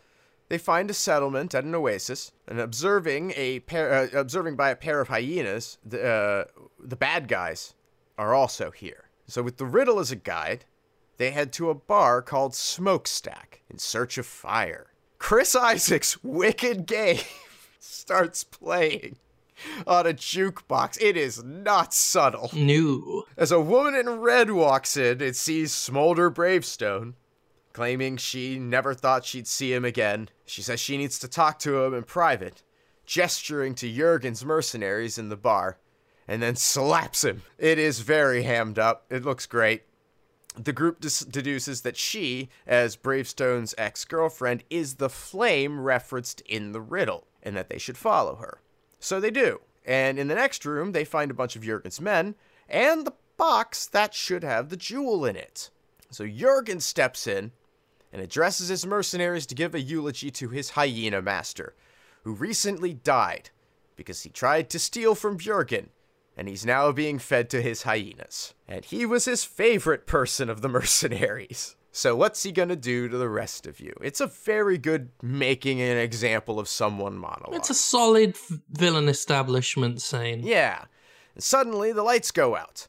they 0.49 0.59
find 0.59 0.91
a 0.91 0.95
settlement 0.95 1.55
at 1.55 1.65
an 1.65 1.75
oasis, 1.75 2.31
and 2.47 2.61
observing 2.61 3.33
a 3.35 3.61
pair, 3.61 3.93
uh, 3.93 4.21
observing 4.21 4.57
by 4.57 4.71
a 4.71 4.77
pair 4.77 5.01
of 5.01 5.09
hyenas, 5.09 5.79
the 5.85 6.07
uh, 6.07 6.45
the 6.79 6.97
bad 6.97 7.29
guys 7.29 7.75
are 8.19 8.35
also 8.35 8.71
here. 8.71 9.09
So 9.27 9.43
with 9.43 9.57
the 9.57 9.65
riddle 9.65 9.99
as 9.99 10.13
a 10.13 10.17
guide, 10.17 10.67
they 11.17 11.31
head 11.31 11.53
to 11.55 11.71
a 11.71 11.75
bar 11.75 12.21
called 12.23 12.55
Smokestack 12.55 13.63
in 13.71 13.79
search 13.79 14.19
of 14.19 14.27
fire. 14.27 14.93
Chris 15.19 15.57
Isaak's 15.57 16.23
Wicked 16.23 16.87
Game 16.87 17.25
starts 17.79 18.45
playing 18.45 19.17
on 19.87 20.07
a 20.07 20.13
jukebox. 20.13 21.01
It 21.01 21.17
is 21.17 21.43
not 21.43 21.95
subtle. 21.95 22.51
No. 22.55 23.25
As 23.37 23.53
a 23.53 23.61
woman 23.61 23.95
in 23.95 24.21
red 24.21 24.51
walks 24.51 24.97
in 24.97 25.23
and 25.23 25.37
sees 25.37 25.73
Smolder 25.73 26.31
Bravestone, 26.31 27.15
claiming 27.73 28.17
she 28.17 28.59
never 28.59 28.95
thought 28.95 29.25
she'd 29.25 29.47
see 29.47 29.73
him 29.73 29.85
again, 29.85 30.29
she 30.45 30.63
says 30.63 30.81
she 30.81 30.97
needs 30.97 31.19
to 31.19 31.29
talk 31.29 31.59
to 31.61 31.83
him 31.83 31.95
in 31.95 32.05
private, 32.05 32.63
gesturing 33.05 33.75
to 33.75 33.93
Jurgen's 33.93 34.45
mercenaries 34.45 35.19
in 35.19 35.29
the 35.29 35.37
bar, 35.37 35.79
and 36.27 36.43
then 36.43 36.57
slaps 36.57 37.25
him. 37.25 37.43
It 37.59 37.79
is 37.79 38.01
very 38.01 38.45
hammed 38.45 38.79
up. 38.79 39.05
It 39.11 39.25
looks 39.25 39.47
great. 39.47 39.83
The 40.57 40.73
group 40.73 41.01
deduces 41.01 41.81
that 41.81 41.97
she, 41.97 42.49
as 42.65 42.95
Bravestone's 42.95 43.75
ex 43.77 44.05
girlfriend, 44.05 44.63
is 44.71 44.95
the 44.95 45.11
flame 45.11 45.81
referenced 45.81 46.43
in 46.43 46.71
the 46.71 46.81
riddle, 46.81 47.27
and 47.43 47.57
that 47.57 47.69
they 47.69 47.79
should 47.79 47.99
follow 47.99 48.37
her. 48.37 48.61
So 49.05 49.21
they 49.21 49.31
do. 49.31 49.61
And 49.85 50.19
in 50.19 50.29
the 50.29 50.35
next 50.35 50.65
room, 50.65 50.93
they 50.93 51.05
find 51.05 51.31
a 51.31 51.35
bunch 51.35 51.57
of 51.57 51.63
Jurgen's 51.63 52.01
men 52.01 52.37
and 52.71 53.07
the 53.07 53.13
box 53.37 53.85
that 53.87 54.15
should 54.15 54.43
have 54.43 54.71
the 54.71 54.79
jewel 54.79 55.27
in 55.27 55.37
it. 55.37 55.69
So 56.11 56.27
Jurgen 56.27 56.81
steps 56.81 57.27
in 57.27 57.53
and 58.15 58.23
addresses 58.23 58.69
his 58.69 58.87
mercenaries 58.87 59.45
to 59.47 59.55
give 59.55 59.75
a 59.75 59.81
eulogy 59.81 60.31
to 60.31 60.49
his 60.49 60.71
hyena 60.71 61.21
master, 61.21 61.75
who 62.23 62.33
recently 62.33 62.95
died 62.95 63.51
because 63.95 64.23
he 64.23 64.31
tried 64.31 64.71
to 64.71 64.79
steal 64.79 65.15
from 65.15 65.39
Jurgen, 65.39 65.91
and 66.35 66.49
he's 66.49 66.65
now 66.65 66.91
being 66.91 67.19
fed 67.19 67.51
to 67.51 67.61
his 67.61 67.83
hyenas. 67.83 68.55
And 68.67 68.87
he 68.87 69.05
was 69.05 69.27
his 69.27 69.45
favorite 69.45 70.07
person 70.07 70.49
of 70.49 70.63
the 70.63 70.69
mercenaries. 70.71 71.77
So 71.97 72.17
what's 72.17 72.43
he 72.43 72.51
gonna 72.51 72.75
do 72.75 73.09
to 73.09 73.17
the 73.17 73.29
rest 73.29 73.69
of 73.69 73.79
you? 73.79 73.95
It's 74.01 74.21
a 74.21 74.27
very 74.27 74.79
good 74.79 75.11
making 75.23 75.81
an 75.81 75.97
example 75.97 76.59
of 76.59 76.67
someone 76.67 77.17
monologue. 77.17 77.55
It's 77.55 77.71
a 77.71 77.75
solid 77.75 78.37
villain 78.69 79.09
establishment 79.09 80.03
scene. 80.03 80.41
Yeah. 80.41 80.87
And 81.37 81.45
suddenly 81.45 81.93
the 81.93 82.03
lights 82.03 82.33
go 82.33 82.57
out. 82.57 82.89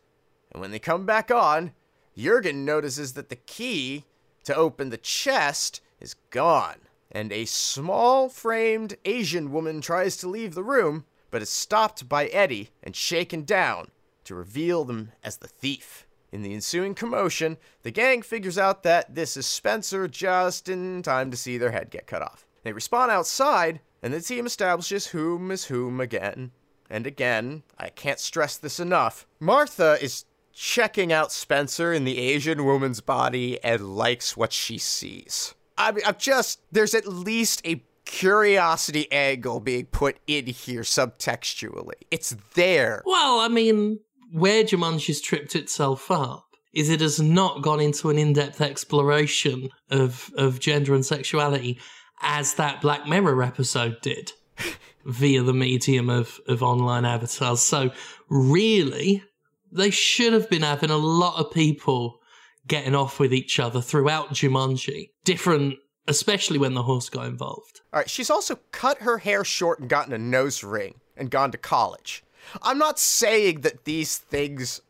And 0.52 0.60
when 0.60 0.72
they 0.72 0.80
come 0.80 1.06
back 1.06 1.30
on, 1.30 1.74
Jurgen 2.18 2.66
notices 2.66 3.14
that 3.14 3.30
the 3.30 3.36
key 3.36 4.06
to 4.44 4.56
open 4.56 4.90
the 4.90 4.98
chest 4.98 5.82
is 6.00 6.16
gone. 6.32 6.78
And 7.12 7.32
a 7.32 7.46
small 7.46 8.28
framed 8.28 8.96
Asian 9.06 9.52
woman 9.52 9.82
tries 9.82 10.18
to 10.18 10.28
leave 10.28 10.56
the 10.56 10.64
room, 10.64 11.06
but 11.30 11.44
is 11.44 11.50
stopped 11.52 12.10
by 12.10 12.26
Eddie 12.26 12.72
and 12.82 12.96
shaken 12.96 13.44
down 13.44 13.92
to 14.24 14.34
reveal 14.34 14.84
them 14.84 15.12
as 15.24 15.38
the 15.38 15.48
thief. 15.48 16.05
In 16.36 16.42
the 16.42 16.54
ensuing 16.54 16.96
commotion, 16.96 17.56
the 17.84 17.92
gang 17.92 18.22
figures 18.22 18.58
out 18.58 18.84
that 18.84 19.16
this 19.16 19.38
is 19.38 19.46
Spencer 19.46 20.06
just 20.10 20.68
in 20.68 21.02
time 21.02 21.32
to 21.32 21.38
see 21.38 21.58
their 21.58 21.72
head 21.72 21.90
get 21.90 22.08
cut 22.08 22.22
off. 22.22 22.46
They 22.64 22.74
respawn 22.74 23.08
outside, 23.08 23.80
and 24.04 24.14
the 24.14 24.20
team 24.20 24.46
establishes 24.46 25.08
whom 25.08 25.50
is 25.50 25.64
whom 25.68 26.02
again 26.02 26.52
and 26.90 27.08
again. 27.08 27.64
I 27.80 27.88
can't 27.88 28.20
stress 28.20 28.58
this 28.58 28.82
enough. 28.82 29.26
Martha 29.40 29.98
is 30.02 30.26
checking 30.52 31.14
out 31.14 31.32
Spencer 31.32 31.94
in 31.94 32.04
the 32.04 32.18
Asian 32.18 32.66
woman's 32.66 33.00
body 33.00 33.58
and 33.64 33.96
likes 33.96 34.36
what 34.36 34.52
she 34.52 34.78
sees. 34.78 35.56
I 35.78 35.94
mean, 35.94 36.04
I'm 36.06 36.18
just, 36.18 36.60
there's 36.70 36.94
at 36.94 37.08
least 37.08 37.66
a 37.66 37.82
curiosity 38.04 39.10
angle 39.10 39.62
being 39.62 39.86
put 39.86 40.18
in 40.28 40.48
here 40.48 40.82
subtextually. 40.82 41.94
It's 42.12 42.36
there. 42.56 43.04
Well, 43.06 43.40
I 43.40 43.48
mean, 43.48 44.02
where 44.36 44.66
Jumanji's 44.66 45.22
tripped 45.22 45.56
itself 45.56 46.12
up 46.12 46.46
is 46.74 46.90
it 46.90 47.00
has 47.00 47.22
not 47.22 47.62
gone 47.62 47.80
into 47.80 48.10
an 48.10 48.18
in-depth 48.18 48.60
exploration 48.60 49.70
of 49.90 50.30
of 50.36 50.60
gender 50.60 50.94
and 50.94 51.06
sexuality 51.06 51.80
as 52.22 52.56
that 52.56 52.82
Black 52.82 53.08
Mirror 53.08 53.42
episode 53.42 53.96
did 54.02 54.34
via 55.06 55.42
the 55.42 55.54
medium 55.54 56.10
of 56.10 56.42
of 56.50 56.62
online 56.62 57.06
avatars. 57.06 57.62
So 57.62 57.92
really, 58.28 59.24
they 59.72 59.90
should 59.90 60.34
have 60.34 60.50
been 60.50 60.64
having 60.64 60.90
a 60.90 60.98
lot 60.98 61.40
of 61.40 61.54
people 61.54 62.20
getting 62.68 62.94
off 62.94 63.22
with 63.22 63.34
each 63.34 63.58
other 63.58 63.80
throughout 63.80 64.32
Jumanji. 64.32 65.12
Different, 65.24 65.76
especially 66.10 66.58
when 66.58 66.74
the 66.74 66.84
horse 66.84 67.08
got 67.08 67.28
involved. 67.28 67.80
All 67.94 68.00
right, 68.00 68.10
she's 68.10 68.30
also 68.30 68.60
cut 68.74 68.98
her 68.98 69.20
hair 69.20 69.46
short 69.46 69.80
and 69.80 69.88
gotten 69.88 70.12
a 70.12 70.18
nose 70.18 70.62
ring 70.62 70.96
and 71.16 71.32
gone 71.32 71.52
to 71.52 71.58
college. 71.58 72.26
I'm 72.62 72.78
not 72.78 73.00
saying 73.00 73.62
that 73.62 73.86
these 73.86 74.18
things 74.18 74.82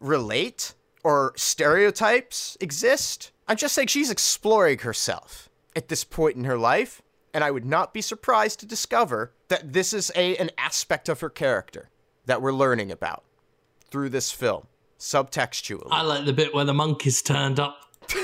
relate 0.00 0.74
or 1.04 1.32
stereotypes 1.36 2.56
exist. 2.60 3.32
I'm 3.48 3.56
just 3.56 3.74
saying 3.74 3.88
she's 3.88 4.10
exploring 4.10 4.78
herself 4.78 5.48
at 5.74 5.88
this 5.88 6.04
point 6.04 6.36
in 6.36 6.44
her 6.44 6.58
life, 6.58 7.02
and 7.32 7.44
I 7.44 7.50
would 7.50 7.64
not 7.64 7.94
be 7.94 8.00
surprised 8.00 8.60
to 8.60 8.66
discover 8.66 9.32
that 9.48 9.72
this 9.72 9.92
is 9.92 10.10
a 10.14 10.36
an 10.36 10.50
aspect 10.58 11.08
of 11.08 11.20
her 11.20 11.30
character 11.30 11.90
that 12.26 12.42
we're 12.42 12.52
learning 12.52 12.90
about 12.90 13.24
through 13.90 14.08
this 14.10 14.30
film, 14.30 14.66
subtextually. 14.98 15.88
I 15.90 16.02
like 16.02 16.24
the 16.24 16.32
bit 16.32 16.54
where 16.54 16.64
the 16.64 16.74
monkeys 16.74 17.22
turned 17.22 17.58
up. 17.58 17.80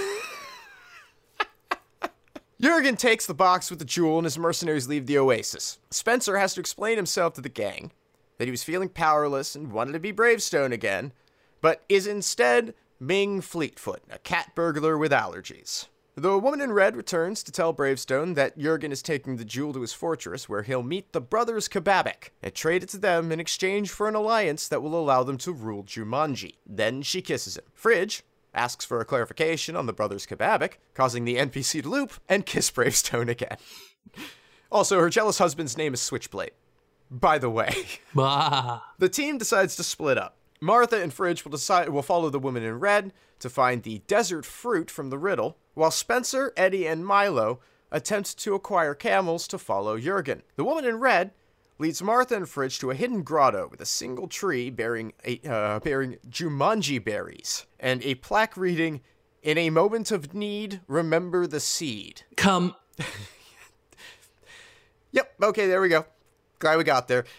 Jurgen 2.60 2.96
takes 2.96 3.26
the 3.26 3.34
box 3.34 3.68
with 3.68 3.78
the 3.78 3.84
jewel 3.84 4.18
and 4.18 4.24
his 4.24 4.38
mercenaries 4.38 4.88
leave 4.88 5.06
the 5.06 5.18
oasis. 5.18 5.78
Spencer 5.90 6.38
has 6.38 6.54
to 6.54 6.60
explain 6.60 6.96
himself 6.96 7.34
to 7.34 7.40
the 7.40 7.48
gang 7.48 7.90
that 8.38 8.46
he 8.46 8.50
was 8.50 8.62
feeling 8.62 8.88
powerless 8.88 9.54
and 9.54 9.72
wanted 9.72 9.92
to 9.92 10.00
be 10.00 10.12
Bravestone 10.12 10.72
again, 10.72 11.12
but 11.60 11.84
is 11.88 12.06
instead 12.06 12.74
Ming 13.00 13.40
Fleetfoot, 13.40 14.02
a 14.10 14.18
cat 14.18 14.52
burglar 14.54 14.96
with 14.96 15.12
allergies. 15.12 15.86
The 16.18 16.38
woman 16.38 16.62
in 16.62 16.72
red 16.72 16.96
returns 16.96 17.42
to 17.42 17.52
tell 17.52 17.74
Bravestone 17.74 18.32
that 18.34 18.56
Jurgen 18.56 18.90
is 18.90 19.02
taking 19.02 19.36
the 19.36 19.44
jewel 19.44 19.74
to 19.74 19.82
his 19.82 19.92
fortress 19.92 20.48
where 20.48 20.62
he'll 20.62 20.82
meet 20.82 21.12
the 21.12 21.20
brothers 21.20 21.68
Kababik 21.68 22.30
and 22.42 22.54
trade 22.54 22.82
it 22.82 22.88
to 22.90 22.98
them 22.98 23.30
in 23.30 23.38
exchange 23.38 23.90
for 23.90 24.08
an 24.08 24.14
alliance 24.14 24.66
that 24.68 24.82
will 24.82 24.98
allow 24.98 25.22
them 25.22 25.36
to 25.36 25.52
rule 25.52 25.84
Jumanji. 25.84 26.54
Then 26.66 27.02
she 27.02 27.20
kisses 27.20 27.58
him. 27.58 27.64
Fridge 27.74 28.22
asks 28.54 28.86
for 28.86 28.98
a 28.98 29.04
clarification 29.04 29.76
on 29.76 29.84
the 29.84 29.92
brothers 29.92 30.26
Kababik, 30.26 30.78
causing 30.94 31.26
the 31.26 31.36
NPC 31.36 31.82
to 31.82 31.88
loop 31.90 32.14
and 32.30 32.46
kiss 32.46 32.70
Bravestone 32.70 33.28
again. 33.28 33.58
Also, 34.72 34.98
her 34.98 35.08
jealous 35.08 35.38
husband's 35.38 35.78
name 35.78 35.94
is 35.94 36.02
Switchblade. 36.02 36.50
By 37.10 37.38
the 37.38 37.50
way. 37.50 37.74
The 38.98 39.08
team 39.10 39.38
decides 39.38 39.76
to 39.76 39.84
split 39.84 40.16
up. 40.18 40.36
Martha 40.60 41.02
and 41.02 41.12
Fridge 41.12 41.44
will 41.44 41.52
decide 41.52 41.90
will 41.90 42.02
follow 42.02 42.30
the 42.30 42.38
woman 42.38 42.62
in 42.62 42.80
red 42.80 43.12
to 43.40 43.50
find 43.50 43.82
the 43.82 43.98
desert 44.06 44.46
fruit 44.46 44.90
from 44.90 45.10
the 45.10 45.18
riddle, 45.18 45.58
while 45.74 45.90
Spencer, 45.90 46.52
Eddie, 46.56 46.86
and 46.86 47.04
Milo 47.04 47.60
attempt 47.92 48.38
to 48.38 48.54
acquire 48.54 48.94
camels 48.94 49.46
to 49.48 49.58
follow 49.58 49.98
Jurgen. 49.98 50.42
The 50.56 50.64
woman 50.64 50.86
in 50.86 50.98
red 50.98 51.32
leads 51.78 52.02
Martha 52.02 52.34
and 52.34 52.48
Fridge 52.48 52.78
to 52.78 52.90
a 52.90 52.94
hidden 52.94 53.22
grotto 53.22 53.68
with 53.70 53.82
a 53.82 53.86
single 53.86 54.28
tree 54.28 54.70
bearing 54.70 55.12
a, 55.24 55.40
uh, 55.46 55.80
bearing 55.80 56.16
Jumanji 56.28 57.04
berries 57.04 57.66
and 57.78 58.02
a 58.02 58.14
plaque 58.14 58.56
reading, 58.56 59.02
"In 59.42 59.58
a 59.58 59.68
moment 59.68 60.10
of 60.10 60.32
need, 60.32 60.80
remember 60.88 61.46
the 61.46 61.60
seed." 61.60 62.22
Come. 62.36 62.74
Yep. 65.12 65.34
Okay, 65.44 65.66
there 65.66 65.80
we 65.80 65.88
go. 65.88 66.04
Glad 66.58 66.78
we 66.78 66.84
got 66.84 67.08
there. 67.08 67.24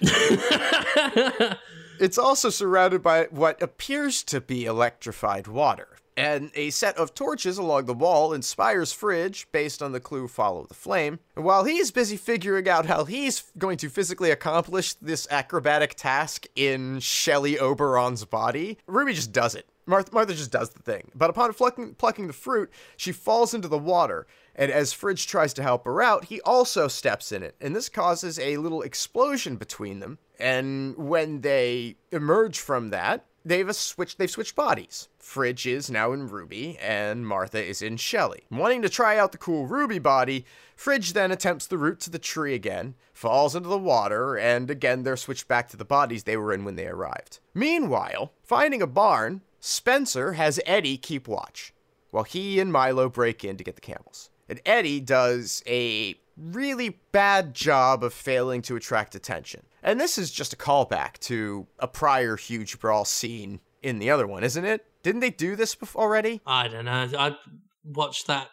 it's 2.00 2.18
also 2.18 2.50
surrounded 2.50 3.02
by 3.02 3.26
what 3.32 3.62
appears 3.62 4.24
to 4.24 4.42
be 4.42 4.66
electrified 4.66 5.48
water. 5.48 5.98
And 6.18 6.50
a 6.56 6.72
set 6.72 6.98
of 6.98 7.14
torches 7.14 7.60
along 7.60 7.86
the 7.86 7.94
wall 7.94 8.34
inspires 8.34 8.92
Fridge 8.92 9.48
based 9.52 9.84
on 9.84 9.92
the 9.92 10.00
clue 10.00 10.28
Follow 10.28 10.66
the 10.66 10.74
Flame. 10.74 11.20
And 11.36 11.46
while 11.46 11.64
he's 11.64 11.92
busy 11.92 12.18
figuring 12.18 12.68
out 12.68 12.88
how 12.88 13.06
he's 13.06 13.44
going 13.56 13.78
to 13.78 13.90
physically 13.90 14.32
accomplish 14.32 14.96
this 14.96 15.28
acrobatic 15.30 15.94
task 15.94 16.48
in 16.56 17.02
Shelly 17.02 17.60
Oberon's 17.60 18.26
body, 18.26 18.80
Ruby 18.88 19.14
just 19.14 19.32
does 19.32 19.54
it. 19.54 19.70
Martha, 19.86 20.12
Martha 20.12 20.34
just 20.34 20.52
does 20.52 20.72
the 20.72 20.82
thing. 20.82 21.12
But 21.14 21.30
upon 21.30 21.54
plucking, 21.54 21.94
plucking 21.96 22.26
the 22.26 22.34
fruit, 22.34 22.72
she 22.98 23.12
falls 23.12 23.54
into 23.54 23.68
the 23.68 23.78
water. 23.78 24.26
And 24.58 24.72
as 24.72 24.92
Fridge 24.92 25.28
tries 25.28 25.54
to 25.54 25.64
help 25.64 25.86
her 25.86 26.02
out, 26.02 26.26
he 26.26 26.42
also 26.42 26.88
steps 26.88 27.32
in 27.32 27.44
it. 27.44 27.56
And 27.62 27.76
this 27.76 27.90
causes 27.90 28.40
a 28.40 28.58
little 28.58 28.82
explosion 28.82 29.56
between 29.56 30.00
them. 30.00 30.18
And 30.40 30.98
when 30.98 31.42
they 31.42 31.98
emerge 32.12 32.60
from 32.60 32.90
that, 32.90 33.26
they've 33.46 33.74
switched 33.76 34.18
they've 34.18 34.30
switched 34.30 34.56
bodies. 34.56 35.10
Fridge 35.20 35.66
is 35.66 35.90
now 35.90 36.12
in 36.12 36.28
Ruby 36.28 36.78
and 36.80 37.26
Martha 37.26 37.64
is 37.64 37.82
in 37.82 37.98
Shelly. 37.98 38.46
Wanting 38.50 38.82
to 38.82 38.90
try 38.90 39.18
out 39.18 39.32
the 39.32 39.38
cool 39.38 39.68
Ruby 39.68 40.00
body, 40.00 40.46
Fridge 40.76 41.14
then 41.14 41.32
attempts 41.32 41.68
the 41.68 41.78
route 41.78 42.00
to 42.02 42.10
the 42.10 42.20
tree 42.20 42.54
again, 42.54 42.96
falls 43.14 43.56
into 43.56 43.70
the 43.70 43.78
water, 43.78 44.38
and 44.38 44.70
again 44.70 45.04
they're 45.04 45.18
switched 45.18 45.48
back 45.48 45.70
to 45.70 45.78
the 45.78 45.86
bodies 45.86 46.24
they 46.24 46.38
were 46.38 46.54
in 46.54 46.66
when 46.66 46.76
they 46.76 46.88
arrived. 46.88 47.40
Meanwhile, 47.54 48.34
finding 48.44 48.82
a 48.82 48.88
barn, 48.88 49.42
Spencer 49.60 50.34
has 50.34 50.60
Eddie 50.66 50.98
keep 50.98 51.28
watch, 51.28 51.74
while 52.12 52.24
he 52.24 52.60
and 52.60 52.72
Milo 52.72 53.10
break 53.10 53.44
in 53.44 53.58
to 53.58 53.64
get 53.64 53.76
the 53.76 53.82
camels. 53.82 54.30
And 54.50 54.62
Eddie 54.66 55.00
does 55.00 55.64
a 55.68 56.16
really 56.38 57.00
bad 57.12 57.54
job 57.54 58.04
of 58.04 58.14
failing 58.14 58.62
to 58.64 58.76
attract 58.76 59.16
attention. 59.16 59.64
And 59.84 60.00
this 60.00 60.18
is 60.18 60.32
just 60.32 60.54
a 60.54 60.58
callback 60.58 61.18
to 61.22 61.68
a 61.80 61.88
prior 61.88 62.36
huge 62.36 62.80
brawl 62.80 63.06
scene 63.06 63.60
in 63.82 64.00
the 64.00 64.10
other 64.10 64.28
one, 64.28 64.44
isn't 64.44 64.66
it? 64.66 64.86
Didn't 65.04 65.22
they 65.22 65.30
do 65.30 65.56
this 65.56 65.76
before 65.76 66.04
already? 66.04 66.42
I 66.46 66.68
don't 66.68 66.86
know. 66.86 67.10
I 67.18 67.36
watched 67.84 68.28
that 68.28 68.50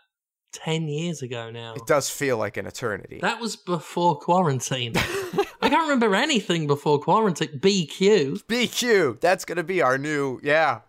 10 0.52 0.88
years 0.88 1.22
ago 1.22 1.50
now. 1.50 1.74
It 1.74 1.86
does 1.86 2.08
feel 2.08 2.38
like 2.38 2.56
an 2.56 2.66
eternity. 2.66 3.18
That 3.20 3.40
was 3.40 3.56
before 3.56 4.16
quarantine. 4.18 4.92
I 4.96 5.68
can't 5.68 5.88
remember 5.88 6.14
anything 6.14 6.66
before 6.66 7.00
quarantine. 7.00 7.58
BQ. 7.58 8.44
BQ. 8.44 9.20
That's 9.20 9.44
going 9.44 9.56
to 9.56 9.64
be 9.64 9.82
our 9.82 9.98
new, 9.98 10.40
yeah. 10.42 10.80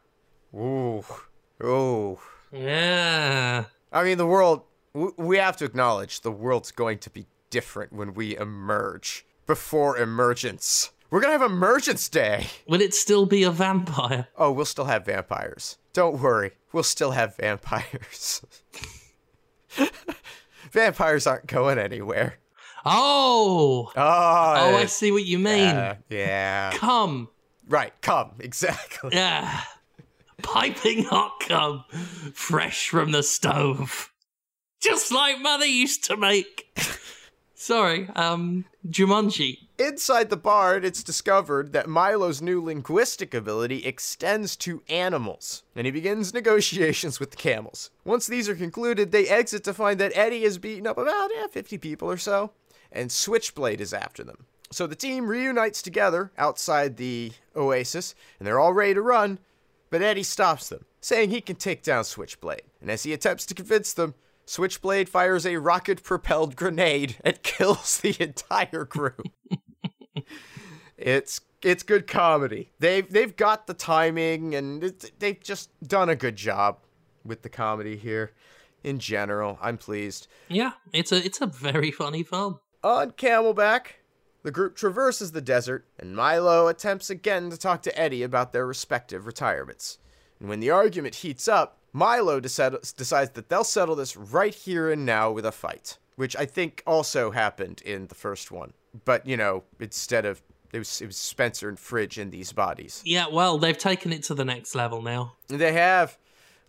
Ooh. 0.53 1.03
Ooh. 1.63 2.19
Yeah. 2.51 3.65
I 3.91 4.03
mean, 4.03 4.17
the 4.17 4.27
world, 4.27 4.63
we 4.95 5.37
have 5.37 5.57
to 5.57 5.65
acknowledge 5.65 6.21
the 6.21 6.31
world's 6.31 6.71
going 6.71 6.99
to 6.99 7.09
be 7.09 7.25
different 7.49 7.91
when 7.91 8.13
we 8.13 8.37
emerge 8.37 9.25
before 9.45 9.97
emergence. 9.97 10.91
We're 11.09 11.21
gonna 11.21 11.33
have 11.33 11.41
Emergence 11.41 12.09
Day. 12.09 12.47
Will 12.67 12.81
it 12.81 12.93
still 12.93 13.25
be 13.25 13.43
a 13.43 13.51
vampire? 13.51 14.27
Oh, 14.37 14.51
we'll 14.51 14.65
still 14.65 14.85
have 14.85 15.05
vampires. 15.05 15.77
Don't 15.93 16.19
worry, 16.19 16.51
we'll 16.73 16.83
still 16.83 17.11
have 17.11 17.35
vampires. 17.35 18.41
vampires 20.71 21.27
aren't 21.27 21.47
going 21.47 21.77
anywhere. 21.77 22.39
Oh. 22.85 23.91
Oh. 23.95 23.97
Oh, 23.97 24.75
I 24.75 24.85
see 24.85 25.11
what 25.11 25.25
you 25.25 25.39
mean. 25.39 25.75
Yeah. 25.75 25.95
yeah. 26.09 26.71
Come. 26.75 27.29
Right, 27.67 27.93
come. 28.01 28.31
Exactly. 28.39 29.11
Yeah. 29.13 29.61
Piping 30.43 31.05
hot 31.05 31.39
cum, 31.39 31.85
fresh 32.33 32.89
from 32.89 33.11
the 33.11 33.23
stove. 33.23 34.11
Just 34.85 35.11
like 35.11 35.41
mother 35.41 35.65
used 35.65 36.03
to 36.05 36.15
make. 36.15 36.77
Sorry, 37.55 38.07
um, 38.15 38.65
Jumanji. 38.87 39.57
Inside 39.79 40.29
the 40.29 40.37
barn, 40.37 40.85
it's 40.85 41.01
discovered 41.01 41.73
that 41.73 41.89
Milo's 41.89 42.39
new 42.39 42.63
linguistic 42.63 43.33
ability 43.33 43.83
extends 43.83 44.55
to 44.57 44.83
animals, 44.87 45.63
and 45.75 45.87
he 45.87 45.91
begins 45.91 46.35
negotiations 46.35 47.19
with 47.19 47.31
the 47.31 47.37
camels. 47.37 47.89
Once 48.03 48.27
these 48.27 48.47
are 48.47 48.55
concluded, 48.55 49.11
they 49.11 49.27
exit 49.27 49.63
to 49.63 49.73
find 49.73 49.99
that 49.99 50.15
Eddie 50.15 50.43
has 50.43 50.59
beaten 50.59 50.85
up 50.85 50.99
about 50.99 51.31
yeah, 51.35 51.47
50 51.47 51.79
people 51.79 52.11
or 52.11 52.17
so, 52.17 52.51
and 52.91 53.11
Switchblade 53.11 53.81
is 53.81 53.91
after 53.91 54.23
them. 54.23 54.45
So 54.69 54.85
the 54.85 54.95
team 54.95 55.27
reunites 55.27 55.81
together 55.81 56.31
outside 56.37 56.97
the 56.97 57.31
oasis, 57.55 58.13
and 58.37 58.45
they're 58.45 58.59
all 58.59 58.73
ready 58.73 58.93
to 58.93 59.01
run, 59.01 59.39
but 59.89 60.03
Eddie 60.03 60.21
stops 60.21 60.69
them, 60.69 60.85
saying 61.01 61.31
he 61.31 61.41
can 61.41 61.55
take 61.55 61.81
down 61.81 62.03
Switchblade. 62.03 62.61
And 62.79 62.91
as 62.91 63.01
he 63.01 63.13
attempts 63.13 63.47
to 63.47 63.55
convince 63.55 63.91
them, 63.91 64.13
Switchblade 64.45 65.09
fires 65.09 65.45
a 65.45 65.57
rocket 65.57 66.03
propelled 66.03 66.55
grenade 66.55 67.17
and 67.23 67.41
kills 67.43 67.97
the 67.97 68.15
entire 68.19 68.85
crew. 68.85 69.23
it's 70.97 71.41
it's 71.61 71.83
good 71.83 72.07
comedy. 72.07 72.71
They've 72.79 73.09
they've 73.11 73.35
got 73.35 73.67
the 73.67 73.73
timing 73.73 74.53
and 74.55 74.93
they've 75.19 75.41
just 75.41 75.71
done 75.85 76.09
a 76.09 76.15
good 76.15 76.35
job 76.35 76.77
with 77.23 77.41
the 77.41 77.49
comedy 77.49 77.97
here. 77.97 78.31
In 78.83 78.99
general, 78.99 79.57
I'm 79.61 79.79
pleased. 79.79 80.27
Yeah, 80.47 80.73
it's 80.93 81.11
a 81.11 81.17
it's 81.25 81.41
a 81.41 81.47
very 81.47 81.89
funny 81.89 82.21
film. 82.21 82.59
On 82.83 83.11
Camelback, 83.11 83.87
the 84.43 84.51
group 84.51 84.75
traverses 84.75 85.31
the 85.31 85.41
desert, 85.41 85.87
and 85.97 86.15
Milo 86.15 86.67
attempts 86.67 87.09
again 87.09 87.49
to 87.49 87.57
talk 87.57 87.81
to 87.81 87.99
Eddie 87.99 88.21
about 88.21 88.53
their 88.53 88.67
respective 88.67 89.25
retirements. 89.25 89.97
And 90.39 90.47
when 90.47 90.59
the 90.59 90.69
argument 90.69 91.15
heats 91.15 91.47
up, 91.47 91.79
Milo 91.95 92.41
decides 92.41 92.93
that 93.29 93.45
they'll 93.47 93.63
settle 93.63 93.95
this 93.95 94.17
right 94.17 94.53
here 94.53 94.91
and 94.91 95.05
now 95.05 95.31
with 95.31 95.45
a 95.45 95.51
fight, 95.53 95.97
which 96.17 96.35
I 96.35 96.45
think 96.45 96.83
also 96.85 97.31
happened 97.31 97.81
in 97.85 98.07
the 98.07 98.15
first 98.15 98.51
one. 98.51 98.73
But, 99.05 99.25
you 99.25 99.37
know, 99.37 99.63
instead 99.79 100.25
of 100.25 100.41
it 100.73 100.79
was, 100.79 100.99
it 100.99 101.05
was 101.05 101.15
Spencer 101.15 101.69
and 101.69 101.79
Fridge 101.79 102.19
in 102.19 102.31
these 102.31 102.51
bodies. 102.51 103.01
Yeah, 103.05 103.27
well, 103.31 103.57
they've 103.57 103.77
taken 103.77 104.11
it 104.11 104.23
to 104.23 104.33
the 104.33 104.43
next 104.43 104.75
level 104.75 105.01
now. 105.01 105.35
They 105.47 105.71
have. 105.71 106.17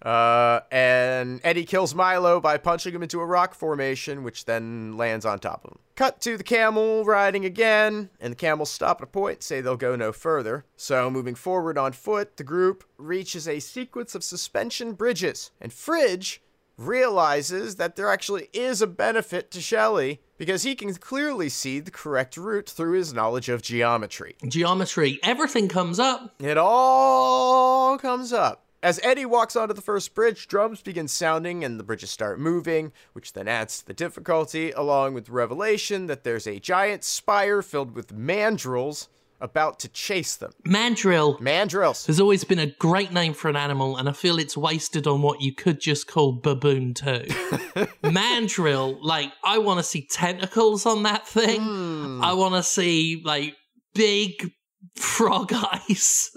Uh, 0.02 0.60
and 0.70 1.40
Eddie 1.42 1.64
kills 1.64 1.94
Milo 1.94 2.40
by 2.40 2.58
punching 2.58 2.94
him 2.94 3.02
into 3.02 3.20
a 3.20 3.26
rock 3.26 3.54
formation, 3.54 4.22
which 4.22 4.44
then 4.44 4.96
lands 4.96 5.24
on 5.24 5.38
top 5.38 5.64
of 5.64 5.72
him. 5.72 5.78
Cut 5.94 6.20
to 6.20 6.36
the 6.36 6.44
camel 6.44 7.04
riding 7.04 7.44
again, 7.44 8.10
and 8.20 8.32
the 8.32 8.36
camels 8.36 8.70
stop 8.70 9.00
at 9.00 9.04
a 9.04 9.10
point, 9.10 9.42
say 9.42 9.60
they'll 9.60 9.76
go 9.76 9.96
no 9.96 10.12
further. 10.12 10.66
So, 10.76 11.10
moving 11.10 11.34
forward 11.34 11.78
on 11.78 11.92
foot, 11.92 12.36
the 12.36 12.44
group 12.44 12.84
reaches 12.98 13.48
a 13.48 13.58
sequence 13.60 14.14
of 14.14 14.22
suspension 14.22 14.92
bridges, 14.92 15.50
and 15.60 15.72
Fridge 15.72 16.42
realizes 16.76 17.76
that 17.76 17.96
there 17.96 18.10
actually 18.10 18.48
is 18.52 18.82
a 18.82 18.86
benefit 18.86 19.50
to 19.50 19.60
Shelly 19.60 20.20
because 20.36 20.62
he 20.62 20.74
can 20.74 20.92
clearly 20.94 21.48
see 21.48 21.80
the 21.80 21.90
correct 21.90 22.36
route 22.36 22.68
through 22.68 22.92
his 22.92 23.14
knowledge 23.14 23.48
of 23.48 23.62
geometry. 23.62 24.36
Geometry, 24.46 25.18
everything 25.22 25.68
comes 25.68 25.98
up. 25.98 26.34
It 26.38 26.58
all 26.58 27.96
comes 27.98 28.32
up. 28.32 28.65
As 28.82 29.00
Eddie 29.02 29.26
walks 29.26 29.56
onto 29.56 29.74
the 29.74 29.80
first 29.80 30.14
bridge, 30.14 30.48
drums 30.48 30.82
begin 30.82 31.08
sounding 31.08 31.64
and 31.64 31.80
the 31.80 31.84
bridges 31.84 32.10
start 32.10 32.38
moving, 32.38 32.92
which 33.14 33.32
then 33.32 33.48
adds 33.48 33.78
to 33.78 33.86
the 33.86 33.94
difficulty, 33.94 34.70
along 34.72 35.14
with 35.14 35.26
the 35.26 35.32
revelation 35.32 36.06
that 36.06 36.24
there's 36.24 36.46
a 36.46 36.60
giant 36.60 37.02
spire 37.02 37.62
filled 37.62 37.94
with 37.94 38.14
mandrills 38.14 39.08
about 39.40 39.78
to 39.80 39.88
chase 39.88 40.36
them. 40.36 40.52
Mandrill. 40.64 41.38
Mandrills. 41.38 42.06
Has 42.06 42.20
always 42.20 42.44
been 42.44 42.58
a 42.58 42.66
great 42.66 43.12
name 43.12 43.34
for 43.34 43.48
an 43.48 43.56
animal, 43.56 43.96
and 43.96 44.08
I 44.08 44.12
feel 44.12 44.38
it's 44.38 44.56
wasted 44.56 45.06
on 45.06 45.22
what 45.22 45.40
you 45.40 45.52
could 45.52 45.80
just 45.80 46.06
call 46.06 46.32
baboon 46.32 46.94
too. 46.94 47.26
Mandrill, 48.02 48.98
like, 49.02 49.32
I 49.44 49.58
want 49.58 49.78
to 49.78 49.84
see 49.84 50.06
tentacles 50.10 50.86
on 50.86 51.02
that 51.02 51.26
thing. 51.26 51.60
Hmm. 51.60 52.24
I 52.24 52.32
want 52.34 52.54
to 52.54 52.62
see, 52.62 53.22
like, 53.24 53.54
big 53.94 54.52
frog 54.96 55.52
eyes. 55.88 56.30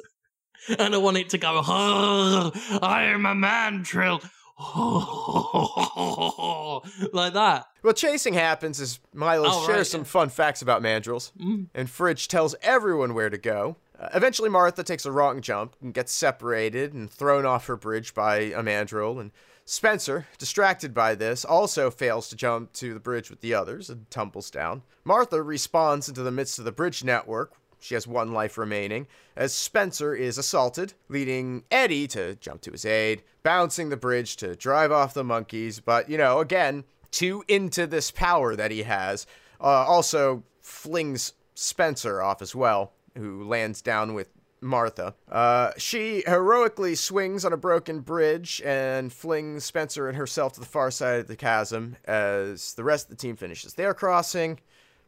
And 0.77 0.93
I 0.93 0.97
want 0.97 1.17
it 1.17 1.29
to 1.29 1.37
go, 1.37 1.61
I 1.65 3.03
am 3.13 3.25
a 3.25 3.33
mandrill. 3.35 4.21
like 7.13 7.33
that. 7.33 7.65
Well, 7.81 7.93
chasing 7.93 8.33
happens 8.33 8.79
as 8.81 8.99
Milo 9.13 9.47
Oh, 9.49 9.65
shares 9.65 9.77
right, 9.77 9.87
some 9.87 10.01
yeah. 10.01 10.05
fun 10.05 10.29
facts 10.29 10.61
about 10.61 10.81
mandrills, 10.81 11.31
Mm. 11.39 11.67
and 11.73 11.89
Fridge 11.89 12.27
tells 12.27 12.55
everyone 12.61 13.13
where 13.13 13.29
to 13.29 13.37
go. 13.37 13.77
Uh, 13.99 14.09
eventually, 14.13 14.49
Martha 14.49 14.83
takes 14.83 15.05
a 15.05 15.11
wrong 15.11 15.41
jump 15.41 15.75
and 15.81 15.93
gets 15.93 16.11
separated 16.13 16.93
and 16.93 17.09
thrown 17.09 17.45
off 17.45 17.67
her 17.67 17.75
bridge 17.77 18.13
by 18.13 18.37
a 18.37 18.63
mandrill, 18.63 19.19
and 19.19 19.31
Spencer, 19.65 20.25
distracted 20.37 20.93
by 20.93 21.15
this, 21.15 21.45
also 21.45 21.91
fails 21.91 22.27
to 22.29 22.35
jump 22.35 22.73
to 22.73 22.93
the 22.93 22.99
bridge 22.99 23.29
with 23.29 23.41
the 23.41 23.53
others 23.53 23.89
and 23.89 24.09
tumbles 24.09 24.49
down. 24.49 24.81
Martha 25.03 25.37
respawns 25.37 26.07
into 26.09 26.23
the 26.23 26.31
midst 26.31 26.59
of 26.59 26.65
the 26.65 26.71
bridge 26.71 27.03
network. 27.03 27.53
She 27.79 27.93
has 27.95 28.05
one 28.05 28.33
life 28.33 28.57
remaining, 28.57 29.07
as 29.35 29.53
Spencer 29.53 30.13
is 30.13 30.37
assaulted, 30.37 30.93
leading 31.07 31.63
Eddie 31.71 32.07
to 32.09 32.35
jump 32.35 32.61
to 32.61 32.71
his 32.71 32.85
aid, 32.85 33.23
bouncing 33.41 33.89
the 33.89 33.97
bridge 33.97 34.35
to 34.37 34.55
drive 34.55 34.91
off 34.91 35.13
the 35.13 35.23
monkeys, 35.23 35.79
but, 35.79 36.09
you 36.09 36.17
know, 36.17 36.39
again, 36.39 36.83
too 37.11 37.43
into 37.47 37.87
this 37.87 38.11
power 38.11 38.55
that 38.55 38.71
he 38.71 38.83
has, 38.83 39.25
uh, 39.61 39.63
also 39.63 40.43
flings 40.61 41.33
Spencer 41.55 42.21
off 42.21 42.41
as 42.41 42.53
well, 42.53 42.93
who 43.17 43.43
lands 43.43 43.81
down 43.81 44.13
with 44.13 44.29
Martha. 44.61 45.15
Uh, 45.31 45.71
she 45.77 46.23
heroically 46.25 46.95
swings 46.95 47.45
on 47.45 47.53
a 47.53 47.57
broken 47.57 48.01
bridge 48.01 48.61
and 48.65 49.11
flings 49.11 49.63
Spencer 49.63 50.07
and 50.07 50.17
herself 50.17 50.53
to 50.53 50.59
the 50.59 50.65
far 50.65 50.91
side 50.91 51.21
of 51.21 51.27
the 51.27 51.35
chasm 51.35 51.95
as 52.05 52.73
the 52.73 52.83
rest 52.83 53.05
of 53.05 53.11
the 53.11 53.21
team 53.21 53.35
finishes 53.35 53.73
their 53.73 53.93
crossing. 53.93 54.59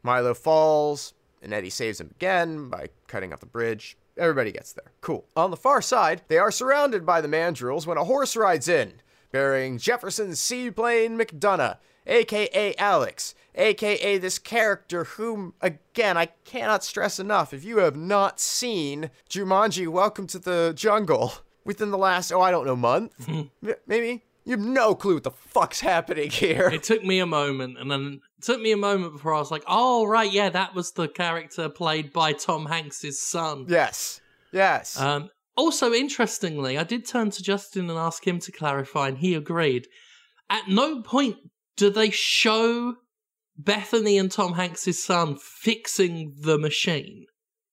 Milo 0.04 0.34
falls, 0.34 1.14
and 1.42 1.54
Eddie 1.54 1.70
saves 1.70 2.00
him 2.00 2.10
again 2.12 2.70
by 2.70 2.90
cutting 3.08 3.34
off 3.34 3.40
the 3.40 3.46
bridge. 3.46 3.98
everybody 4.18 4.52
gets 4.52 4.74
there. 4.74 4.92
Cool. 5.02 5.26
On 5.36 5.52
the 5.52 5.58
far 5.58 5.82
side, 5.82 6.22
they 6.28 6.38
are 6.38 6.52
surrounded 6.52 7.06
by 7.06 7.22
the 7.22 7.28
mandrills 7.28 7.86
when 7.88 7.98
a 7.98 8.04
horse 8.04 8.36
rides 8.36 8.68
in, 8.68 9.02
bearing 9.32 9.78
Jefferson 9.78 10.36
Seaplane 10.36 11.18
McDonough, 11.18 11.78
aka 12.06 12.76
Alex, 12.78 13.34
aka 13.56 14.18
this 14.18 14.40
character 14.40 15.04
whom, 15.06 15.54
again, 15.62 16.18
I 16.18 16.28
cannot 16.46 16.84
stress 16.84 17.20
enough. 17.20 17.54
If 17.54 17.64
you 17.64 17.78
have 17.80 17.96
not 17.96 18.40
seen 18.40 19.10
Jumanji 19.30 19.88
Welcome 19.88 20.28
to 20.28 20.40
the 20.40 20.74
Jungle 20.76 21.34
within 21.64 21.92
the 21.92 21.98
last, 21.98 22.32
oh, 22.32 22.42
I 22.42 22.52
don't 22.52 22.66
know, 22.66 22.76
month? 22.76 23.28
Maybe? 23.88 24.24
You 24.44 24.52
have 24.52 24.66
no 24.66 24.96
clue 24.96 25.16
what 25.16 25.24
the 25.24 25.32
fuck's 25.32 25.80
happening 25.82 26.30
here. 26.32 26.68
It 26.68 26.84
took 26.84 27.04
me 27.04 27.20
a 27.20 27.26
moment, 27.26 27.78
and 27.78 27.92
then 27.92 28.22
it 28.38 28.44
took 28.44 28.60
me 28.60 28.72
a 28.72 28.78
moment 28.78 29.14
before 29.14 29.34
I 29.34 29.40
was 29.40 29.52
like, 29.52 29.64
"Oh, 29.68 30.06
right, 30.06 30.32
yeah, 30.32 30.50
that 30.50 30.74
was 30.74 30.92
the 30.92 31.08
character 31.08 31.70
played 31.70 32.12
by 32.12 32.34
Tom 32.34 32.66
Hanks's 32.66 33.22
son." 33.22 33.66
Yes. 33.70 34.20
Yes. 34.52 35.00
Um, 35.00 35.30
also, 35.56 35.94
interestingly, 35.94 36.78
I 36.78 36.84
did 36.84 37.06
turn 37.06 37.30
to 37.32 37.44
Justin 37.44 37.90
and 37.90 38.00
ask 38.00 38.26
him 38.26 38.40
to 38.40 38.52
clarify, 38.52 39.10
and 39.10 39.18
he 39.20 39.36
agreed. 39.36 39.88
At 40.50 40.68
no 40.68 41.02
point 41.02 41.38
do 41.78 41.90
they 41.90 42.10
show 42.10 42.96
Bethany 43.58 44.18
and 44.18 44.32
Tom 44.32 44.54
Hanks's 44.54 45.04
son 45.04 45.38
fixing 45.38 46.36
the 46.42 46.58
machine. 46.58 47.28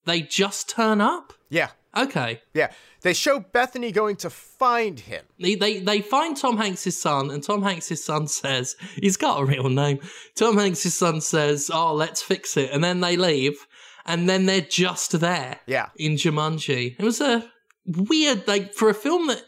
They 0.04 0.20
just 0.22 0.68
turn 0.68 1.00
up. 1.00 1.32
yeah. 1.48 1.70
Okay. 1.96 2.42
Yeah. 2.54 2.70
They 3.08 3.14
show 3.14 3.40
Bethany 3.40 3.90
going 3.90 4.16
to 4.16 4.28
find 4.28 5.00
him. 5.00 5.24
They, 5.40 5.54
they 5.54 5.78
they 5.78 6.02
find 6.02 6.36
Tom 6.36 6.58
Hanks' 6.58 6.94
son, 6.94 7.30
and 7.30 7.42
Tom 7.42 7.62
Hanks' 7.62 8.04
son 8.04 8.26
says 8.28 8.76
he's 9.00 9.16
got 9.16 9.40
a 9.40 9.46
real 9.46 9.70
name. 9.70 10.00
Tom 10.34 10.58
Hanks' 10.58 10.92
son 10.92 11.22
says, 11.22 11.70
"Oh, 11.72 11.94
let's 11.94 12.20
fix 12.20 12.58
it," 12.58 12.70
and 12.70 12.84
then 12.84 13.00
they 13.00 13.16
leave, 13.16 13.66
and 14.04 14.28
then 14.28 14.44
they're 14.44 14.60
just 14.60 15.20
there 15.20 15.58
Yeah. 15.66 15.88
in 15.96 16.16
Jumanji. 16.16 16.96
It 16.98 17.02
was 17.02 17.22
a 17.22 17.50
weird, 17.86 18.46
like 18.46 18.74
for 18.74 18.90
a 18.90 18.94
film 18.94 19.28
that, 19.28 19.42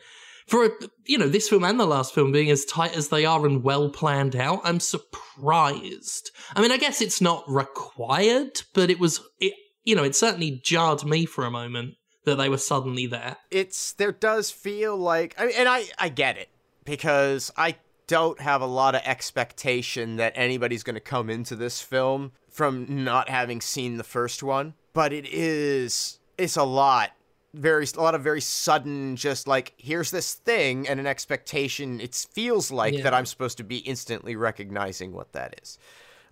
for 0.47 0.65
a, 0.65 0.71
you 1.05 1.19
know, 1.19 1.29
this 1.29 1.51
film 1.51 1.63
and 1.65 1.79
the 1.79 1.85
last 1.85 2.15
film 2.15 2.33
being 2.33 2.51
as 2.51 2.65
tight 2.65 2.97
as 2.97 3.09
they 3.11 3.27
are 3.27 3.45
and 3.45 3.63
well 3.63 3.91
planned 3.91 4.37
out. 4.37 4.63
I'm 4.65 4.81
surprised. 4.81 6.31
I 6.57 6.63
mean, 6.63 6.73
I 6.73 6.79
guess 6.79 7.03
it's 7.03 7.21
not 7.21 7.45
required, 7.47 8.63
but 8.73 8.89
it 8.89 8.99
was, 8.99 9.21
it 9.39 9.53
you 9.85 9.95
know, 9.95 10.05
it 10.05 10.17
certainly 10.17 10.63
jarred 10.65 11.05
me 11.05 11.27
for 11.27 11.45
a 11.45 11.51
moment 11.51 11.97
that 12.31 12.37
they 12.37 12.49
were 12.49 12.59
suddenly 12.59 13.07
there. 13.07 13.37
It's 13.51 13.93
there 13.93 14.13
does 14.13 14.51
feel 14.51 14.97
like 14.97 15.35
I 15.39 15.47
mean, 15.47 15.55
and 15.59 15.69
I 15.69 15.85
I 15.99 16.09
get 16.09 16.39
it 16.39 16.49
because 16.85 17.53
I 17.57 17.77
don't 18.07 18.41
have 18.41 18.61
a 18.63 18.67
lot 18.67 18.95
of 18.95 19.03
expectation 19.05 20.17
that 20.17 20.33
anybody's 20.35 20.83
going 20.83 20.95
to 20.95 21.01
come 21.01 21.31
into 21.31 21.55
this 21.55 21.81
film 21.81 22.33
from 22.49 23.05
not 23.05 23.29
having 23.29 23.61
seen 23.61 23.97
the 23.99 24.05
first 24.05 24.43
one, 24.43 24.75
but 24.93 25.13
it 25.13 25.27
is 25.27 26.19
it's 26.39 26.57
a 26.57 26.65
lot 26.65 27.11
very 27.53 27.85
a 27.97 28.01
lot 28.01 28.15
of 28.15 28.23
very 28.23 28.41
sudden 28.41 29.17
just 29.17 29.49
like 29.49 29.75
here's 29.77 30.13
this 30.13 30.35
thing 30.35 30.87
and 30.89 31.01
an 31.01 31.07
expectation 31.07 32.01
it 32.01 32.15
feels 32.33 32.71
like 32.71 32.95
Yeah. 32.95 33.03
that 33.03 33.15
I'm 33.15 33.27
supposed 33.27 33.57
to 33.59 33.65
be 33.65 33.79
instantly 33.79 34.37
recognizing 34.37 35.13
what 35.13 35.33
that 35.33 35.61
is. 35.63 35.79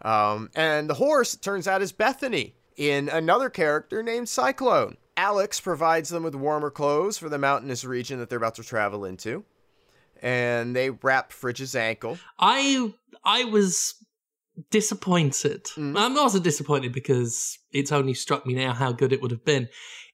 Um, 0.03 0.51
and 0.55 0.89
the 0.89 0.95
horse, 0.95 1.35
it 1.35 1.43
turns 1.43 1.67
out, 1.67 1.83
is 1.83 1.91
Bethany 1.91 2.55
in 2.77 3.09
another 3.09 3.51
character 3.51 4.01
named 4.03 4.29
Cyclone. 4.29 4.97
Alex 5.19 5.61
provides 5.61 6.09
them 6.09 6.23
with 6.23 6.37
warmer 6.37 6.71
clothes 6.71 7.19
for 7.19 7.29
the 7.29 7.39
mountainous 7.39 7.85
region 7.85 8.21
that 8.21 8.31
they're 8.31 8.39
about 8.39 8.55
to 8.55 8.63
travel 8.63 9.05
into. 9.05 9.45
And 10.23 10.75
they 10.75 10.91
wrap 10.91 11.33
Fridge's 11.33 11.75
ankle. 11.75 12.19
I 12.39 12.95
I 13.25 13.45
was 13.45 13.95
disappointed. 14.71 15.65
Mm. 15.77 15.99
I'm 15.99 16.17
also 16.17 16.39
disappointed 16.39 16.93
because 16.93 17.59
it's 17.73 17.93
only 17.93 18.15
struck 18.15 18.47
me 18.47 18.55
now 18.55 18.73
how 18.73 18.93
good 18.93 19.13
it 19.13 19.21
would 19.21 19.33
have 19.33 19.45
been 19.45 19.69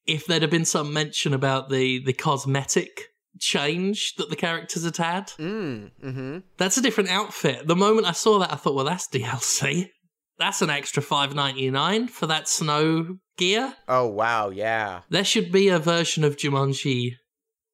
if 0.06 0.26
there'd 0.26 0.42
have 0.42 0.50
been 0.50 0.64
some 0.64 0.92
mention 0.92 1.34
about 1.34 1.68
the 1.68 2.02
the 2.04 2.14
cosmetic 2.14 3.08
change 3.40 4.14
that 4.16 4.30
the 4.30 4.36
characters 4.36 4.84
had 4.84 4.96
had. 4.96 5.26
Mm, 5.38 5.90
mm-hmm. 6.02 6.38
That's 6.56 6.78
a 6.78 6.82
different 6.82 7.10
outfit. 7.10 7.66
The 7.66 7.76
moment 7.76 8.06
I 8.06 8.12
saw 8.12 8.38
that, 8.38 8.52
I 8.52 8.56
thought, 8.56 8.74
well, 8.74 8.84
that's 8.84 9.08
DLC. 9.08 9.90
That's 10.38 10.62
an 10.62 10.70
extra 10.70 11.02
five 11.02 11.34
ninety 11.34 11.70
nine 11.70 12.08
for 12.08 12.26
that 12.26 12.48
snow 12.48 13.18
gear. 13.36 13.74
Oh, 13.88 14.06
wow, 14.06 14.50
yeah. 14.50 15.00
There 15.10 15.24
should 15.24 15.52
be 15.52 15.68
a 15.68 15.78
version 15.78 16.24
of 16.24 16.36
Jumanji, 16.36 17.16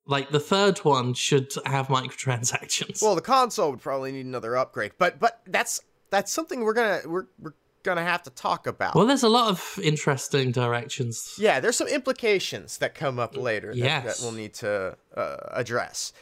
like 0.06 0.30
the 0.30 0.40
third 0.40 0.78
one, 0.78 1.14
should 1.14 1.52
have 1.66 1.88
microtransactions. 1.88 3.02
Well, 3.02 3.14
the 3.14 3.20
console 3.20 3.70
would 3.70 3.80
probably 3.80 4.12
need 4.12 4.26
another 4.26 4.56
upgrade, 4.56 4.92
but 4.98 5.18
but 5.18 5.40
that's 5.46 5.80
that's 6.10 6.32
something 6.32 6.60
we're 6.60 6.74
gonna 6.74 7.00
we're 7.06 7.26
we're 7.38 7.54
gonna 7.82 8.04
have 8.04 8.22
to 8.24 8.30
talk 8.30 8.66
about. 8.66 8.94
well, 8.94 9.06
there's 9.06 9.22
a 9.22 9.28
lot 9.28 9.48
of 9.48 9.78
interesting 9.82 10.52
directions. 10.52 11.34
Yeah, 11.38 11.60
there's 11.60 11.76
some 11.76 11.88
implications 11.88 12.78
that 12.78 12.94
come 12.94 13.18
up 13.18 13.36
later 13.36 13.74
that, 13.74 14.04
that 14.04 14.18
we'll 14.20 14.32
need 14.32 14.54
to 14.54 14.96
uh, 15.16 15.36
address. 15.52 16.12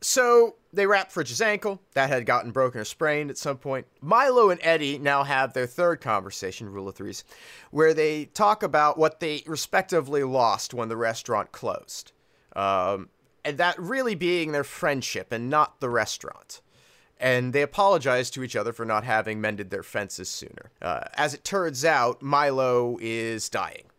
So 0.00 0.56
they 0.72 0.86
wrap 0.86 1.10
Fridge's 1.10 1.42
ankle. 1.42 1.80
That 1.94 2.08
had 2.08 2.26
gotten 2.26 2.52
broken 2.52 2.80
or 2.80 2.84
sprained 2.84 3.30
at 3.30 3.38
some 3.38 3.58
point. 3.58 3.86
Milo 4.00 4.50
and 4.50 4.60
Eddie 4.62 4.98
now 4.98 5.24
have 5.24 5.52
their 5.52 5.66
third 5.66 6.00
conversation, 6.00 6.70
rule 6.70 6.88
of 6.88 6.94
threes, 6.94 7.24
where 7.70 7.92
they 7.92 8.26
talk 8.26 8.62
about 8.62 8.98
what 8.98 9.20
they 9.20 9.42
respectively 9.46 10.24
lost 10.24 10.72
when 10.72 10.88
the 10.88 10.96
restaurant 10.96 11.52
closed. 11.52 12.12
Um, 12.56 13.10
and 13.44 13.58
that 13.58 13.78
really 13.78 14.14
being 14.14 14.52
their 14.52 14.64
friendship 14.64 15.32
and 15.32 15.50
not 15.50 15.80
the 15.80 15.90
restaurant 15.90 16.60
and 17.20 17.52
they 17.52 17.60
apologize 17.60 18.30
to 18.30 18.42
each 18.42 18.56
other 18.56 18.72
for 18.72 18.86
not 18.86 19.04
having 19.04 19.40
mended 19.40 19.68
their 19.68 19.82
fences 19.82 20.30
sooner. 20.30 20.70
Uh, 20.80 21.02
as 21.14 21.34
it 21.34 21.44
turns 21.44 21.84
out, 21.84 22.22
Milo 22.22 22.96
is 23.00 23.50
dying 23.50 23.89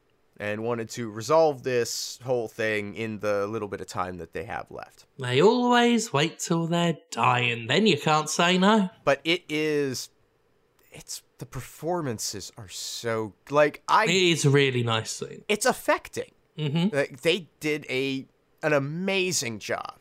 and 0.42 0.64
wanted 0.64 0.90
to 0.90 1.10
resolve 1.12 1.62
this 1.62 2.18
whole 2.24 2.48
thing 2.48 2.96
in 2.96 3.20
the 3.20 3.46
little 3.46 3.68
bit 3.68 3.80
of 3.80 3.86
time 3.88 4.18
that 4.18 4.34
they 4.34 4.44
have 4.46 4.66
left. 4.72 5.06
They 5.20 5.40
always 5.42 6.12
wait 6.12 6.40
till 6.40 6.66
they're 6.66 6.98
dying, 7.12 7.68
then 7.68 7.86
you 7.86 7.98
can't 7.98 8.28
say 8.28 8.58
no. 8.58 8.90
But 9.06 9.22
it 9.24 9.44
is. 9.48 10.10
It's. 10.92 11.22
The 11.38 11.46
performances 11.46 12.52
are 12.58 12.70
so. 12.70 13.34
Like, 13.50 13.84
I. 13.88 14.06
It 14.06 14.16
is 14.16 14.46
a 14.46 14.50
really 14.50 14.84
nice 14.84 15.12
scene. 15.12 15.44
it's 15.48 15.66
affecting. 15.66 16.32
hmm 16.58 16.88
Like, 16.92 17.22
they 17.22 17.48
did 17.60 17.86
a 17.90 18.26
an 18.64 18.74
amazing 18.74 19.60
job. 19.60 20.00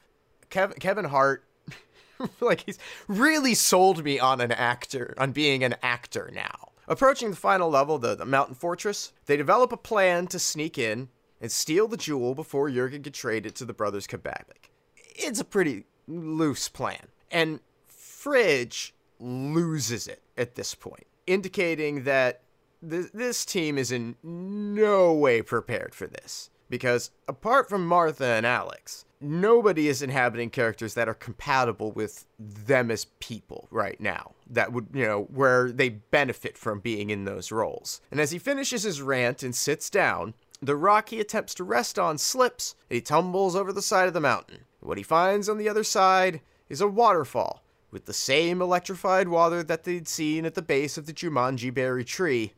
Kevin 0.49 0.78
Kevin 0.78 1.05
Hart, 1.05 1.45
like 2.41 2.62
he's 2.66 2.78
really 3.09 3.55
sold 3.55 4.03
me 4.05 4.18
on 4.18 4.41
an 4.41 4.53
actor, 4.53 5.14
on 5.18 5.32
being 5.32 5.62
an 5.64 5.76
actor 5.82 6.30
now. 6.34 6.70
Approaching 6.91 7.30
the 7.30 7.36
final 7.36 7.70
level, 7.70 7.99
the, 7.99 8.16
the 8.16 8.26
mountain 8.26 8.57
fortress, 8.57 9.12
they 9.26 9.36
develop 9.36 9.70
a 9.70 9.76
plan 9.76 10.26
to 10.26 10.41
sneak 10.41 10.76
in 10.76 11.09
and 11.41 11.53
steal 11.53 11.86
the 11.86 11.97
jewel 11.97 12.34
before 12.34 12.68
Jurgen 12.68 13.05
can 13.05 13.12
trade 13.12 13.47
it 13.47 13.55
to 13.55 13.64
the 13.64 13.72
brothers 13.72 14.09
Kababik. 14.09 14.70
It's 15.14 15.38
a 15.38 15.45
pretty 15.45 15.84
loose 16.09 16.68
plan, 16.68 17.07
and 17.30 17.61
Fridge 17.86 18.93
loses 19.20 20.09
it 20.09 20.20
at 20.36 20.57
this 20.57 20.74
point, 20.74 21.07
indicating 21.28 22.03
that 22.05 22.43
th- 22.82 23.12
this 23.14 23.45
team 23.45 23.78
is 23.78 23.93
in 23.93 24.16
no 24.24 25.12
way 25.12 25.43
prepared 25.43 25.95
for 25.95 26.09
this. 26.09 26.51
Because 26.71 27.11
apart 27.29 27.68
from 27.68 27.87
Martha 27.87 28.25
and 28.25 28.47
Alex, 28.47 29.05
nobody 29.21 29.89
is 29.89 30.01
inhabiting 30.01 30.49
characters 30.49 30.95
that 30.95 31.09
are 31.09 31.14
compatible 31.14 31.93
with 31.93 32.25
them 32.39 32.91
as 32.91 33.07
people 33.18 33.68
right 33.71 34.01
now. 34.01 34.33
That 34.49 34.73
would, 34.73 34.87
you 34.95 35.05
know, 35.05 35.25
where 35.25 35.71
they 35.71 35.89
benefit 35.91 36.57
from 36.57 36.81
being 36.81 37.11
in 37.11 37.25
those 37.25 37.53
roles. 37.53 38.01
And 38.11 38.21
as 38.21 38.31
he 38.31 38.39
finishes 38.39 38.85
his 38.85 39.03
rant 39.03 39.43
and 39.43 39.55
sits 39.55 39.91
down, 39.91 40.35
the 40.62 40.77
rock 40.77 41.09
he 41.09 41.21
attempts 41.21 41.55
to 41.55 41.64
rest 41.64 41.99
on 41.99 42.18
slips 42.18 42.77
and 42.89 42.95
he 42.95 43.01
tumbles 43.01 43.57
over 43.57 43.73
the 43.73 43.83
side 43.83 44.09
of 44.09 44.14
the 44.14 44.21
mountain. 44.21 44.61
What 44.81 44.99
he 44.99 45.05
finds 45.05 45.49
on 45.49 45.59
the 45.59 45.68
other 45.68 45.85
side 45.85 46.41
is 46.68 46.81
a 46.81 46.89
waterfall 46.89 47.62
with 47.91 48.07
the 48.07 48.12
same 48.12 48.62
electrified 48.62 49.29
water 49.29 49.62
that 49.64 49.85
they'd 49.85 50.07
seen 50.07 50.47
at 50.47 50.55
the 50.55 50.62
base 50.62 50.97
of 50.97 51.07
the 51.07 51.12
Jumanji 51.12 51.75
berry 51.75 52.05
tree 52.05 52.53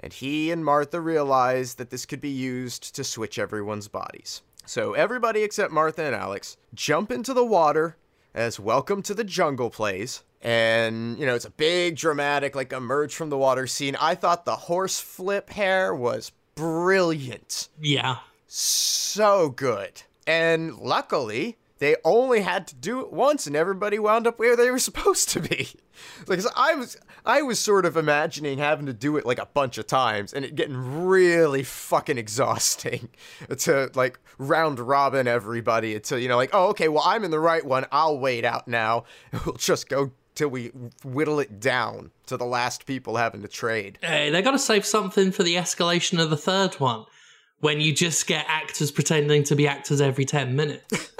and 0.00 0.12
he 0.12 0.50
and 0.50 0.64
Martha 0.64 1.00
realize 1.00 1.74
that 1.74 1.90
this 1.90 2.06
could 2.06 2.20
be 2.20 2.30
used 2.30 2.94
to 2.94 3.04
switch 3.04 3.38
everyone's 3.38 3.88
bodies. 3.88 4.42
So 4.66 4.94
everybody 4.94 5.42
except 5.42 5.72
Martha 5.72 6.02
and 6.02 6.14
Alex 6.14 6.56
jump 6.74 7.10
into 7.10 7.34
the 7.34 7.44
water 7.44 7.96
as 8.34 8.58
Welcome 8.58 9.02
to 9.02 9.14
the 9.14 9.24
Jungle 9.24 9.70
plays. 9.70 10.22
And, 10.40 11.18
you 11.18 11.24
know, 11.24 11.34
it's 11.34 11.46
a 11.46 11.50
big, 11.50 11.96
dramatic, 11.96 12.54
like, 12.54 12.72
emerge 12.72 13.14
from 13.14 13.30
the 13.30 13.38
water 13.38 13.66
scene. 13.66 13.96
I 13.98 14.14
thought 14.14 14.44
the 14.44 14.56
horse 14.56 15.00
flip 15.00 15.48
hair 15.50 15.94
was 15.94 16.32
brilliant. 16.54 17.68
Yeah. 17.80 18.16
So 18.46 19.48
good. 19.48 20.02
And 20.26 20.76
luckily, 20.76 21.56
they 21.78 21.96
only 22.04 22.40
had 22.40 22.66
to 22.68 22.74
do 22.74 23.00
it 23.00 23.12
once 23.12 23.46
and 23.46 23.56
everybody 23.56 23.98
wound 23.98 24.26
up 24.26 24.38
where 24.38 24.56
they 24.56 24.70
were 24.70 24.78
supposed 24.90 25.28
to 25.30 25.40
be. 25.40 25.68
Like 26.26 26.40
so 26.40 26.50
I 26.56 26.74
was 26.74 26.96
I 27.24 27.42
was 27.42 27.58
sort 27.58 27.86
of 27.86 27.96
imagining 27.96 28.58
having 28.58 28.86
to 28.86 28.92
do 28.92 29.16
it 29.16 29.26
like 29.26 29.38
a 29.38 29.46
bunch 29.46 29.78
of 29.78 29.86
times 29.86 30.32
and 30.32 30.44
it 30.44 30.54
getting 30.54 30.76
really 30.76 31.62
fucking 31.62 32.18
exhausting 32.18 33.08
to 33.58 33.90
like 33.94 34.18
round 34.36 34.80
robin 34.80 35.28
everybody 35.28 35.94
until 35.94 36.18
you 36.18 36.28
know 36.28 36.36
like 36.36 36.50
oh 36.52 36.68
okay 36.70 36.88
well 36.88 37.04
I'm 37.06 37.22
in 37.24 37.30
the 37.30 37.38
right 37.38 37.64
one 37.64 37.86
I'll 37.92 38.18
wait 38.18 38.44
out 38.44 38.66
now 38.66 39.04
we'll 39.46 39.54
just 39.54 39.88
go 39.88 40.12
till 40.34 40.48
we 40.48 40.68
whittle 41.04 41.40
it 41.40 41.60
down 41.60 42.10
to 42.26 42.36
the 42.36 42.44
last 42.44 42.86
people 42.86 43.16
having 43.16 43.42
to 43.42 43.48
trade. 43.48 43.98
Hey, 44.02 44.30
they 44.30 44.42
got 44.42 44.52
to 44.52 44.58
save 44.58 44.84
something 44.84 45.30
for 45.30 45.42
the 45.42 45.54
escalation 45.54 46.20
of 46.20 46.30
the 46.30 46.36
third 46.36 46.74
one, 46.74 47.04
when 47.60 47.80
you 47.80 47.92
just 47.92 48.26
get 48.26 48.44
actors 48.48 48.90
pretending 48.90 49.44
to 49.44 49.54
be 49.54 49.68
actors 49.68 50.00
every 50.00 50.24
10 50.24 50.56
minutes. 50.56 51.12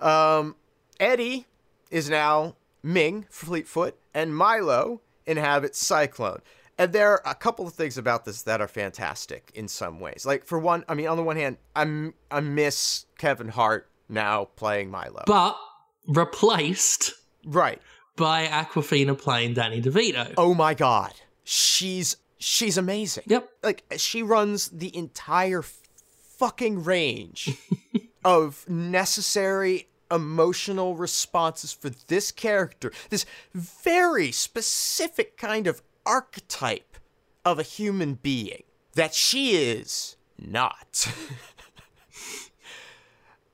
Um, 0.00 0.56
Eddie 1.00 1.46
is 1.90 2.08
now 2.10 2.56
Ming 2.82 3.26
Fleetfoot, 3.30 3.98
and 4.14 4.34
Milo 4.34 5.00
inhabits 5.26 5.84
Cyclone. 5.84 6.40
And 6.78 6.92
there 6.92 7.10
are 7.10 7.22
a 7.24 7.34
couple 7.34 7.66
of 7.66 7.74
things 7.74 7.98
about 7.98 8.24
this 8.24 8.42
that 8.42 8.60
are 8.60 8.68
fantastic 8.68 9.50
in 9.54 9.66
some 9.66 9.98
ways. 9.98 10.24
Like 10.24 10.44
for 10.44 10.58
one, 10.58 10.84
I 10.88 10.94
mean, 10.94 11.08
on 11.08 11.16
the 11.16 11.24
one 11.24 11.36
hand, 11.36 11.56
I'm 11.74 12.14
I 12.30 12.40
miss 12.40 13.06
Kevin 13.18 13.48
Hart 13.48 13.90
now 14.08 14.44
playing 14.44 14.90
Milo. 14.90 15.24
but 15.26 15.58
replaced 16.06 17.12
right. 17.44 17.80
by 18.16 18.46
Awkwafina 18.46 19.18
playing 19.18 19.54
Danny 19.54 19.82
DeVito. 19.82 20.34
Oh 20.36 20.54
my 20.54 20.74
god. 20.74 21.12
She's 21.42 22.16
she's 22.38 22.78
amazing. 22.78 23.24
Yep. 23.26 23.48
Like 23.64 23.82
she 23.96 24.22
runs 24.22 24.68
the 24.68 24.96
entire 24.96 25.62
fucking 25.62 26.84
range 26.84 27.58
of 28.24 28.68
necessary 28.68 29.87
emotional 30.10 30.96
responses 30.96 31.72
for 31.72 31.90
this 31.90 32.32
character. 32.32 32.92
This 33.10 33.26
very 33.54 34.32
specific 34.32 35.36
kind 35.36 35.66
of 35.66 35.82
archetype 36.06 36.96
of 37.44 37.58
a 37.58 37.62
human 37.62 38.14
being 38.14 38.62
that 38.94 39.14
she 39.14 39.56
is 39.56 40.16
not. 40.38 41.06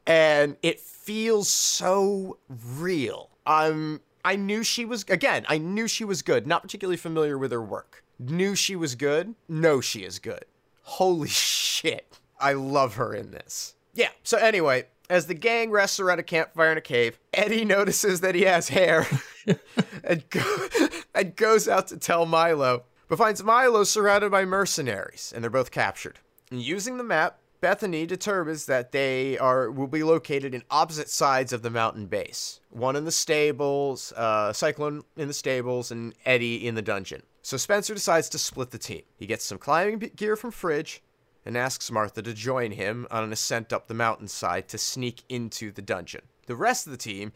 and 0.07 0.57
it 0.62 0.80
feels 0.80 1.48
so 1.48 2.38
real. 2.48 3.30
Um 3.46 4.00
I 4.24 4.36
knew 4.36 4.62
she 4.62 4.84
was 4.84 5.05
again, 5.09 5.44
I 5.48 5.59
knew 5.59 5.86
she 5.86 6.05
was 6.05 6.22
good, 6.22 6.46
not 6.46 6.62
particularly 6.62 6.96
familiar 6.96 7.36
with 7.36 7.52
her 7.52 7.62
work. 7.62 8.05
Knew 8.18 8.55
she 8.55 8.76
was 8.76 8.94
good? 8.94 9.34
No, 9.48 9.80
she 9.80 10.05
is 10.05 10.18
good. 10.18 10.44
Holy 10.82 11.28
shit. 11.74 12.18
I 12.38 12.52
love 12.52 12.96
her 12.96 13.14
in 13.14 13.30
this. 13.30 13.74
Yeah, 13.94 14.11
so 14.22 14.38
anyway, 14.38 14.86
as 15.14 15.26
the 15.26 15.34
gang 15.34 15.70
rests 15.70 16.00
around 16.00 16.18
a 16.18 16.24
campfire 16.24 16.72
in 16.72 16.78
a 16.78 16.80
cave, 16.80 17.20
Eddie 17.32 17.64
notices 17.64 18.20
that 18.20 18.34
he 18.34 18.42
has 18.42 18.68
hair 18.68 19.06
and, 20.04 20.28
go- 20.28 20.68
and 21.14 21.36
goes 21.36 21.68
out 21.68 21.86
to 21.86 21.96
tell 21.96 22.26
Milo, 22.26 22.82
but 23.06 23.18
finds 23.18 23.40
Milo 23.40 23.84
surrounded 23.84 24.32
by 24.32 24.44
mercenaries, 24.44 25.32
and 25.32 25.44
they're 25.44 25.50
both 25.50 25.70
captured. 25.70 26.18
And 26.50 26.60
using 26.60 26.96
the 26.98 27.04
map, 27.04 27.38
Bethany 27.60 28.06
determines 28.06 28.66
that 28.66 28.90
they 28.90 29.38
are 29.38 29.70
will 29.70 29.86
be 29.86 30.02
located 30.02 30.52
in 30.52 30.64
opposite 30.68 31.08
sides 31.08 31.52
of 31.52 31.62
the 31.62 31.70
mountain 31.70 32.06
base. 32.06 32.58
One 32.70 32.96
in 32.96 33.04
the 33.04 33.12
stables, 33.12 34.12
uh, 34.16 34.52
Cyclone 34.52 35.04
in 35.16 35.28
the 35.28 35.32
stables, 35.34 35.92
and 35.92 36.12
Eddie 36.26 36.66
in 36.66 36.74
the 36.74 36.82
dungeon. 36.82 37.22
So 37.40 37.56
Spencer 37.56 37.94
decides 37.94 38.28
to 38.30 38.38
split 38.38 38.72
the 38.72 38.78
team. 38.78 39.02
He 39.16 39.26
gets 39.26 39.44
some 39.44 39.58
climbing 39.58 40.10
gear 40.16 40.34
from 40.34 40.50
Fridge 40.50 41.02
and 41.45 41.57
asks 41.57 41.90
Martha 41.90 42.22
to 42.22 42.32
join 42.32 42.72
him 42.72 43.07
on 43.11 43.24
an 43.24 43.32
ascent 43.32 43.72
up 43.72 43.86
the 43.86 43.95
mountainside 43.95 44.68
to 44.68 44.78
sneak 44.78 45.22
into 45.28 45.70
the 45.70 45.82
dungeon. 45.82 46.22
The 46.47 46.57
rest 46.57 46.86
of 46.86 46.92
the 46.92 46.99
team 46.99 47.32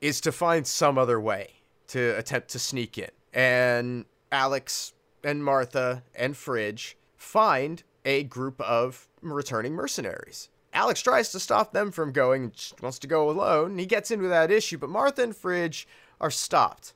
is 0.00 0.20
to 0.22 0.32
find 0.32 0.66
some 0.66 0.98
other 0.98 1.20
way 1.20 1.54
to 1.88 2.16
attempt 2.18 2.48
to 2.50 2.58
sneak 2.58 2.98
in. 2.98 3.10
And 3.32 4.04
Alex 4.30 4.92
and 5.24 5.44
Martha 5.44 6.02
and 6.14 6.36
Fridge 6.36 6.96
find 7.16 7.82
a 8.04 8.24
group 8.24 8.60
of 8.60 9.08
returning 9.22 9.72
mercenaries. 9.74 10.48
Alex 10.72 11.00
tries 11.00 11.32
to 11.32 11.40
stop 11.40 11.72
them 11.72 11.90
from 11.90 12.12
going, 12.12 12.52
wants 12.82 12.98
to 12.98 13.06
go 13.06 13.30
alone. 13.30 13.78
He 13.78 13.86
gets 13.86 14.10
into 14.10 14.28
that 14.28 14.50
issue, 14.50 14.78
but 14.78 14.90
Martha 14.90 15.22
and 15.22 15.34
Fridge 15.34 15.88
are 16.20 16.30
stopped 16.30 16.92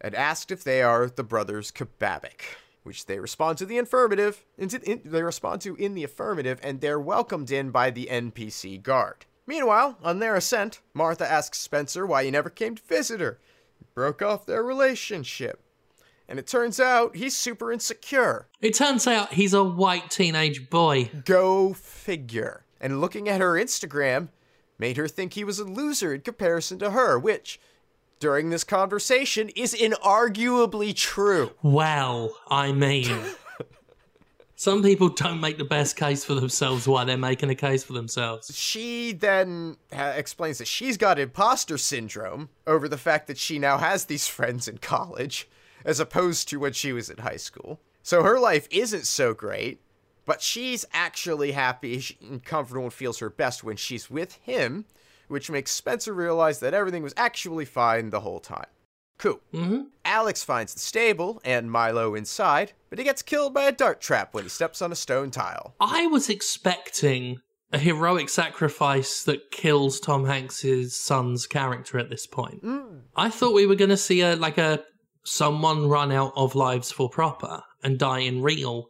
and 0.00 0.14
asked 0.14 0.50
if 0.50 0.62
they 0.62 0.82
are 0.82 1.08
the 1.08 1.24
brothers 1.24 1.72
Kababik, 1.72 2.42
which 2.86 3.06
they 3.06 3.18
respond 3.18 3.58
to 3.58 3.66
the 3.66 3.78
affirmative. 3.78 4.44
They 4.56 5.22
respond 5.22 5.60
to 5.62 5.74
in 5.76 5.94
the 5.94 6.04
affirmative, 6.04 6.60
and 6.62 6.80
they're 6.80 7.00
welcomed 7.00 7.50
in 7.50 7.70
by 7.70 7.90
the 7.90 8.08
NPC 8.10 8.82
guard. 8.82 9.26
Meanwhile, 9.46 9.98
on 10.02 10.18
their 10.18 10.36
ascent, 10.36 10.80
Martha 10.94 11.30
asks 11.30 11.58
Spencer 11.58 12.06
why 12.06 12.24
he 12.24 12.30
never 12.30 12.50
came 12.50 12.76
to 12.76 12.82
visit 12.82 13.20
her. 13.20 13.38
He 13.78 13.84
broke 13.94 14.22
off 14.22 14.46
their 14.46 14.62
relationship. 14.62 15.60
And 16.28 16.38
it 16.38 16.46
turns 16.48 16.80
out 16.80 17.14
he's 17.14 17.36
super 17.36 17.70
insecure. 17.70 18.48
It 18.60 18.74
turns 18.74 19.06
out 19.06 19.34
he's 19.34 19.54
a 19.54 19.62
white 19.62 20.10
teenage 20.10 20.68
boy. 20.70 21.10
Go 21.24 21.72
figure. 21.72 22.64
And 22.80 23.00
looking 23.00 23.28
at 23.28 23.40
her 23.40 23.52
Instagram 23.52 24.30
made 24.78 24.96
her 24.96 25.06
think 25.06 25.34
he 25.34 25.44
was 25.44 25.60
a 25.60 25.64
loser 25.64 26.12
in 26.12 26.22
comparison 26.22 26.78
to 26.80 26.90
her, 26.90 27.16
which, 27.18 27.60
during 28.18 28.50
this 28.50 28.64
conversation, 28.64 29.50
is 29.50 29.74
inarguably 29.74 30.94
true. 30.94 31.52
Well, 31.62 32.34
I 32.50 32.72
mean. 32.72 33.18
Some 34.58 34.82
people 34.82 35.10
don't 35.10 35.40
make 35.42 35.58
the 35.58 35.64
best 35.64 35.96
case 35.96 36.24
for 36.24 36.32
themselves 36.32 36.88
while 36.88 37.04
they're 37.04 37.18
making 37.18 37.50
a 37.50 37.54
case 37.54 37.84
for 37.84 37.92
themselves. 37.92 38.56
She 38.56 39.12
then 39.12 39.76
ha- 39.92 40.14
explains 40.16 40.56
that 40.58 40.66
she's 40.66 40.96
got 40.96 41.18
imposter 41.18 41.76
syndrome 41.76 42.48
over 42.66 42.88
the 42.88 42.96
fact 42.96 43.26
that 43.26 43.36
she 43.36 43.58
now 43.58 43.76
has 43.76 44.06
these 44.06 44.26
friends 44.26 44.66
in 44.66 44.78
college, 44.78 45.46
as 45.84 46.00
opposed 46.00 46.48
to 46.48 46.58
when 46.58 46.72
she 46.72 46.90
was 46.94 47.10
in 47.10 47.18
high 47.18 47.36
school. 47.36 47.80
So 48.02 48.22
her 48.22 48.40
life 48.40 48.66
isn't 48.70 49.06
so 49.06 49.34
great, 49.34 49.82
but 50.24 50.40
she's 50.40 50.86
actually 50.94 51.52
happy 51.52 52.02
and 52.22 52.42
comfortable 52.42 52.84
and 52.84 52.92
feels 52.92 53.18
her 53.18 53.28
best 53.28 53.62
when 53.62 53.76
she's 53.76 54.08
with 54.08 54.36
him, 54.36 54.86
which 55.28 55.50
makes 55.50 55.70
Spencer 55.70 56.12
realize 56.12 56.60
that 56.60 56.74
everything 56.74 57.02
was 57.02 57.14
actually 57.16 57.64
fine 57.64 58.10
the 58.10 58.20
whole 58.20 58.40
time. 58.40 58.66
Cool. 59.18 59.40
hmm 59.50 59.82
Alex 60.04 60.44
finds 60.44 60.74
the 60.74 60.80
stable 60.80 61.40
and 61.44 61.70
Milo 61.70 62.14
inside, 62.14 62.72
but 62.90 62.98
he 62.98 63.04
gets 63.04 63.22
killed 63.22 63.54
by 63.54 63.64
a 63.64 63.72
dart 63.72 64.00
trap 64.00 64.34
when 64.34 64.44
he 64.44 64.50
steps 64.50 64.82
on 64.82 64.92
a 64.92 64.96
stone 64.96 65.30
tile. 65.30 65.74
I 65.80 66.06
was 66.06 66.28
expecting 66.28 67.38
a 67.72 67.78
heroic 67.78 68.28
sacrifice 68.28 69.24
that 69.24 69.50
kills 69.50 69.98
Tom 70.00 70.26
Hanks's 70.26 70.94
son's 70.96 71.46
character 71.46 71.98
at 71.98 72.10
this 72.10 72.26
point. 72.26 72.64
I 73.16 73.30
thought 73.30 73.54
we 73.54 73.66
were 73.66 73.74
going 73.74 73.90
to 73.90 73.96
see 73.96 74.20
a 74.20 74.36
like 74.36 74.58
a 74.58 74.84
someone 75.24 75.88
run 75.88 76.12
out 76.12 76.32
of 76.36 76.54
lives 76.54 76.92
for 76.92 77.08
proper 77.08 77.62
and 77.82 77.98
die 77.98 78.20
in 78.20 78.42
real. 78.42 78.86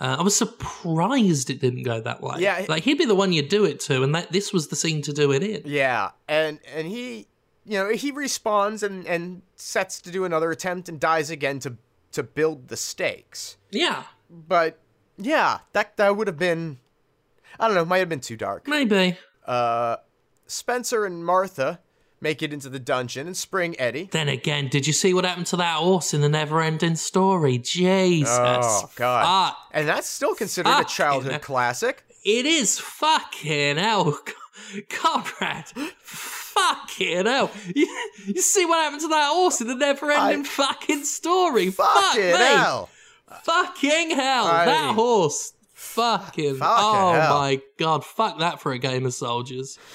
Uh, 0.00 0.16
I 0.18 0.22
was 0.22 0.36
surprised 0.36 1.50
it 1.50 1.60
didn't 1.60 1.82
go 1.82 2.00
that 2.00 2.20
way. 2.22 2.36
Yeah. 2.38 2.64
like 2.68 2.84
he'd 2.84 2.98
be 2.98 3.04
the 3.04 3.14
one 3.16 3.32
you'd 3.32 3.48
do 3.48 3.64
it 3.64 3.80
to, 3.80 4.02
and 4.02 4.14
that 4.14 4.30
this 4.32 4.52
was 4.52 4.68
the 4.68 4.76
scene 4.76 5.02
to 5.02 5.12
do 5.12 5.32
it 5.32 5.42
in. 5.42 5.62
Yeah, 5.64 6.10
and 6.28 6.60
and 6.74 6.86
he, 6.86 7.26
you 7.64 7.78
know, 7.78 7.90
he 7.90 8.12
respawns 8.12 8.82
and 8.82 9.06
and 9.06 9.42
sets 9.56 10.00
to 10.02 10.10
do 10.10 10.24
another 10.24 10.50
attempt 10.52 10.88
and 10.88 11.00
dies 11.00 11.30
again 11.30 11.58
to 11.60 11.76
to 12.12 12.22
build 12.22 12.68
the 12.68 12.76
stakes. 12.76 13.56
Yeah, 13.70 14.04
But 14.30 14.78
yeah, 15.16 15.58
that 15.72 15.96
that 15.96 16.16
would 16.16 16.26
have 16.28 16.38
been, 16.38 16.78
I 17.58 17.66
don't 17.66 17.74
know, 17.74 17.84
might 17.84 17.98
have 17.98 18.08
been 18.08 18.20
too 18.20 18.36
dark. 18.36 18.66
maybe. 18.68 19.18
Uh, 19.46 19.96
Spencer 20.46 21.04
and 21.04 21.24
Martha 21.26 21.80
make 22.20 22.42
it 22.42 22.52
into 22.52 22.68
the 22.68 22.78
dungeon 22.78 23.26
and 23.26 23.36
spring 23.36 23.74
Eddie. 23.78 24.08
Then 24.10 24.28
again, 24.28 24.68
did 24.68 24.86
you 24.86 24.92
see 24.92 25.14
what 25.14 25.24
happened 25.24 25.46
to 25.48 25.56
that 25.56 25.76
horse 25.76 26.12
in 26.14 26.20
the 26.20 26.28
never-ending 26.28 26.96
story? 26.96 27.58
Jesus, 27.58 28.28
Oh 28.38 28.90
God! 28.96 29.48
fuck. 29.50 29.58
And 29.72 29.88
that's 29.88 30.08
still 30.08 30.34
considered 30.34 30.70
a 30.70 30.78
Fuck. 30.78 30.88
childhood 30.88 31.40
classic. 31.42 32.04
It 32.24 32.44
is 32.46 32.78
fucking 32.78 33.76
hell, 33.76 34.18
comrade. 34.88 35.66
Fucking 36.02 37.26
hell. 37.26 37.50
You, 37.74 37.86
you 38.26 38.42
see 38.42 38.64
what 38.66 38.78
happened 38.82 39.02
to 39.02 39.08
that 39.08 39.30
horse 39.32 39.60
in 39.60 39.68
the 39.68 39.74
never-ending 39.76 40.40
I- 40.40 40.44
fucking 40.48 41.04
story? 41.04 41.70
Fuck 41.70 41.86
Fucking 41.88 42.22
me. 42.24 42.30
hell! 42.32 42.88
Fucking 43.44 44.10
hell. 44.10 44.46
I- 44.46 44.64
that 44.66 44.94
horse. 44.94 45.52
Fucking. 45.74 46.56
Fucking 46.56 46.60
oh 46.60 47.12
hell. 47.12 47.38
my 47.38 47.60
god. 47.78 48.04
Fuck 48.04 48.40
that 48.40 48.60
for 48.60 48.72
a 48.72 48.78
game 48.78 49.06
of 49.06 49.14
soldiers. 49.14 49.78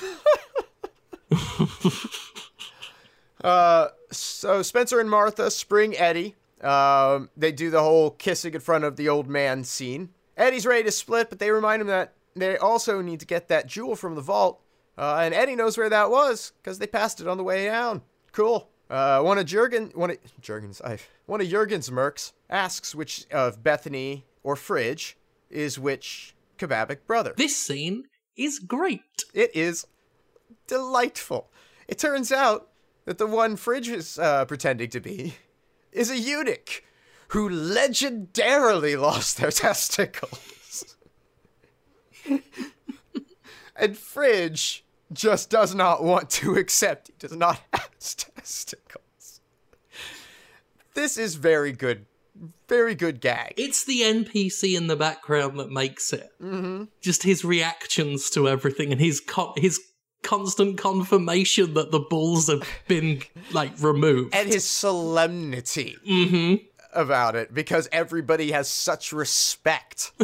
Uh, 3.44 3.90
so 4.10 4.62
Spencer 4.62 5.00
and 5.00 5.10
Martha 5.10 5.52
spring 5.52 5.98
Eddie. 5.98 6.36
Um, 6.62 7.30
they 7.36 7.52
do 7.52 7.70
the 7.70 7.82
whole 7.82 8.12
kissing 8.12 8.54
in 8.54 8.62
front 8.62 8.86
of 8.86 8.96
the 8.96 9.10
old 9.10 9.28
man 9.28 9.66
scene. 9.66 10.10
Eddie's 10.38 10.66
ready 10.66 10.84
to 10.84 10.92
split, 10.92 11.30
but 11.30 11.40
they 11.40 11.52
remind 11.52 11.82
him 11.82 11.88
that 11.88 12.14
they 12.36 12.58
also 12.58 13.02
need 13.02 13.20
to 13.20 13.26
get 13.26 13.50
that 13.50 13.68
jewel 13.68 13.96
from 13.96 14.16
the 14.16 14.22
vault. 14.22 14.62
Uh, 14.98 15.20
and 15.22 15.34
Eddie 15.34 15.56
knows 15.56 15.78
where 15.78 15.90
that 15.90 16.10
was 16.10 16.54
because 16.62 16.80
they 16.80 16.88
passed 16.88 17.20
it 17.20 17.28
on 17.28 17.38
the 17.38 17.44
way 17.44 17.66
down. 17.66 18.02
Cool. 18.32 18.70
Uh, 18.90 19.22
one 19.22 19.38
of 19.38 19.46
Jurgen, 19.46 19.92
one 19.96 20.12
of 20.12 20.18
Jurgen's, 20.40 20.82
I, 20.82 21.00
one 21.26 21.42
of 21.42 21.48
Jurgen's 21.48 21.90
mercs 21.90 22.32
asks 22.50 22.94
which 22.94 23.26
of 23.32 23.64
Bethany 23.64 24.26
or 24.44 24.56
Fridge 24.56 25.18
is 25.50 25.80
which 25.80 26.36
Kababik 26.58 27.00
brother. 27.08 27.34
This 27.36 27.56
scene 27.56 28.06
is 28.38 28.60
great. 28.60 29.02
It 29.34 29.56
is 29.56 29.86
delightful. 30.68 31.52
It 31.88 31.98
turns 32.00 32.32
out 32.32 32.70
that 33.06 33.18
the 33.18 33.28
one 33.28 33.56
Fridge 33.56 33.90
is 33.90 34.18
uh, 34.18 34.46
pretending 34.46 34.90
to 34.92 35.00
be 35.00 35.36
is 35.92 36.10
a 36.10 36.18
eunuch 36.18 36.84
who 37.30 37.50
legendarily 37.50 39.00
lost 39.00 39.38
their 39.38 39.52
testicles. 39.66 40.96
and 43.76 43.98
Fridge 43.98 44.84
just 45.12 45.50
does 45.50 45.76
not 45.76 46.04
want 46.04 46.30
to 46.30 46.56
accept 46.56 47.08
he 47.08 47.14
does 47.20 47.36
not 47.36 47.62
have 47.74 47.90
testicles. 48.00 49.42
This 50.94 51.18
is 51.18 51.36
very 51.36 51.72
good, 51.72 52.06
very 52.68 52.96
good 52.96 53.20
gag. 53.20 53.54
It's 53.58 53.84
the 53.84 54.02
NPC 54.02 54.76
in 54.78 54.88
the 54.88 54.96
background 54.96 55.60
that 55.60 55.72
makes 55.72 56.14
it. 56.14 56.30
Mm-hmm. 56.42 56.86
Just 57.02 57.24
his 57.24 57.44
reactions 57.44 58.30
to 58.32 58.48
everything 58.48 58.92
and 58.92 59.02
his 59.02 59.20
co- 59.20 59.54
his 59.58 59.80
constant 60.24 60.78
confirmation 60.78 61.74
that 61.76 61.92
the 61.92 62.00
balls 62.00 62.48
have 62.48 62.68
been 62.88 63.22
like 63.52 63.72
removed. 63.82 64.34
And 64.34 64.48
his 64.48 64.68
solemnity 64.68 65.98
hmm 66.06 66.56
about 66.96 67.36
it 67.36 67.52
because 67.54 67.90
everybody 67.92 68.52
has 68.52 68.70
such 68.70 69.12
respect 69.12 70.12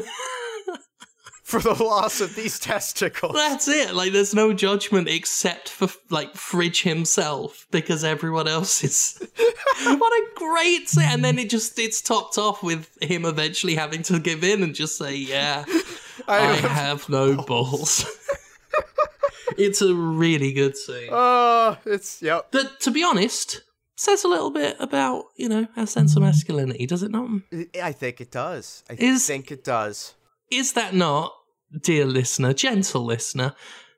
for 1.50 1.60
the 1.60 1.74
loss 1.84 2.22
of 2.22 2.36
these 2.36 2.60
testicles. 2.60 3.34
That's 3.34 3.68
it. 3.68 3.96
Like, 3.96 4.14
there's 4.14 4.36
no 4.36 4.54
judgment 4.54 5.08
except 5.10 5.68
for 5.70 5.90
like 6.12 6.36
Fridge 6.36 6.84
himself 6.84 7.66
because 7.72 8.04
everyone 8.04 8.48
else 8.48 8.84
is. 8.84 9.18
what 9.84 10.14
a 10.14 10.26
great 10.36 10.88
scene! 10.88 11.06
And 11.08 11.26
then 11.26 11.40
it 11.40 11.50
just 11.50 11.80
it's 11.80 12.02
topped 12.02 12.38
off 12.38 12.62
with 12.62 12.96
him 13.02 13.26
eventually 13.26 13.74
having 13.74 14.04
to 14.04 14.20
give 14.20 14.44
in 14.44 14.62
and 14.62 14.76
just 14.76 14.98
say, 14.98 15.16
"Yeah, 15.16 15.66
I 16.28 16.42
have 16.56 17.10
no 17.10 17.36
balls." 17.36 18.06
it's 19.60 19.82
a 19.82 19.94
really 19.94 20.54
good 20.54 20.76
scene. 20.78 21.10
Oh, 21.12 21.78
it's 21.86 22.22
yep. 22.22 22.52
That, 22.52 22.80
to 22.82 22.92
be 22.92 23.04
honest, 23.04 23.62
says 23.96 24.24
a 24.24 24.28
little 24.28 24.52
bit 24.52 24.76
about 24.80 25.26
you 25.36 25.50
know 25.50 25.68
our 25.78 25.86
sense 25.86 26.16
of 26.16 26.24
masculinity, 26.24 26.86
does 26.86 27.04
it 27.04 27.12
not? 27.12 27.30
I 27.82 27.92
think 27.92 28.22
it 28.22 28.32
does. 28.32 28.84
I 28.90 28.94
Is- 28.94 29.28
think 29.28 29.52
it 29.52 29.64
does. 29.64 30.16
Is 30.52 30.74
that 30.74 30.96
not, 30.96 31.32
dear 31.82 32.06
listener, 32.06 32.54
gentle 32.54 33.06
listener? 33.06 33.54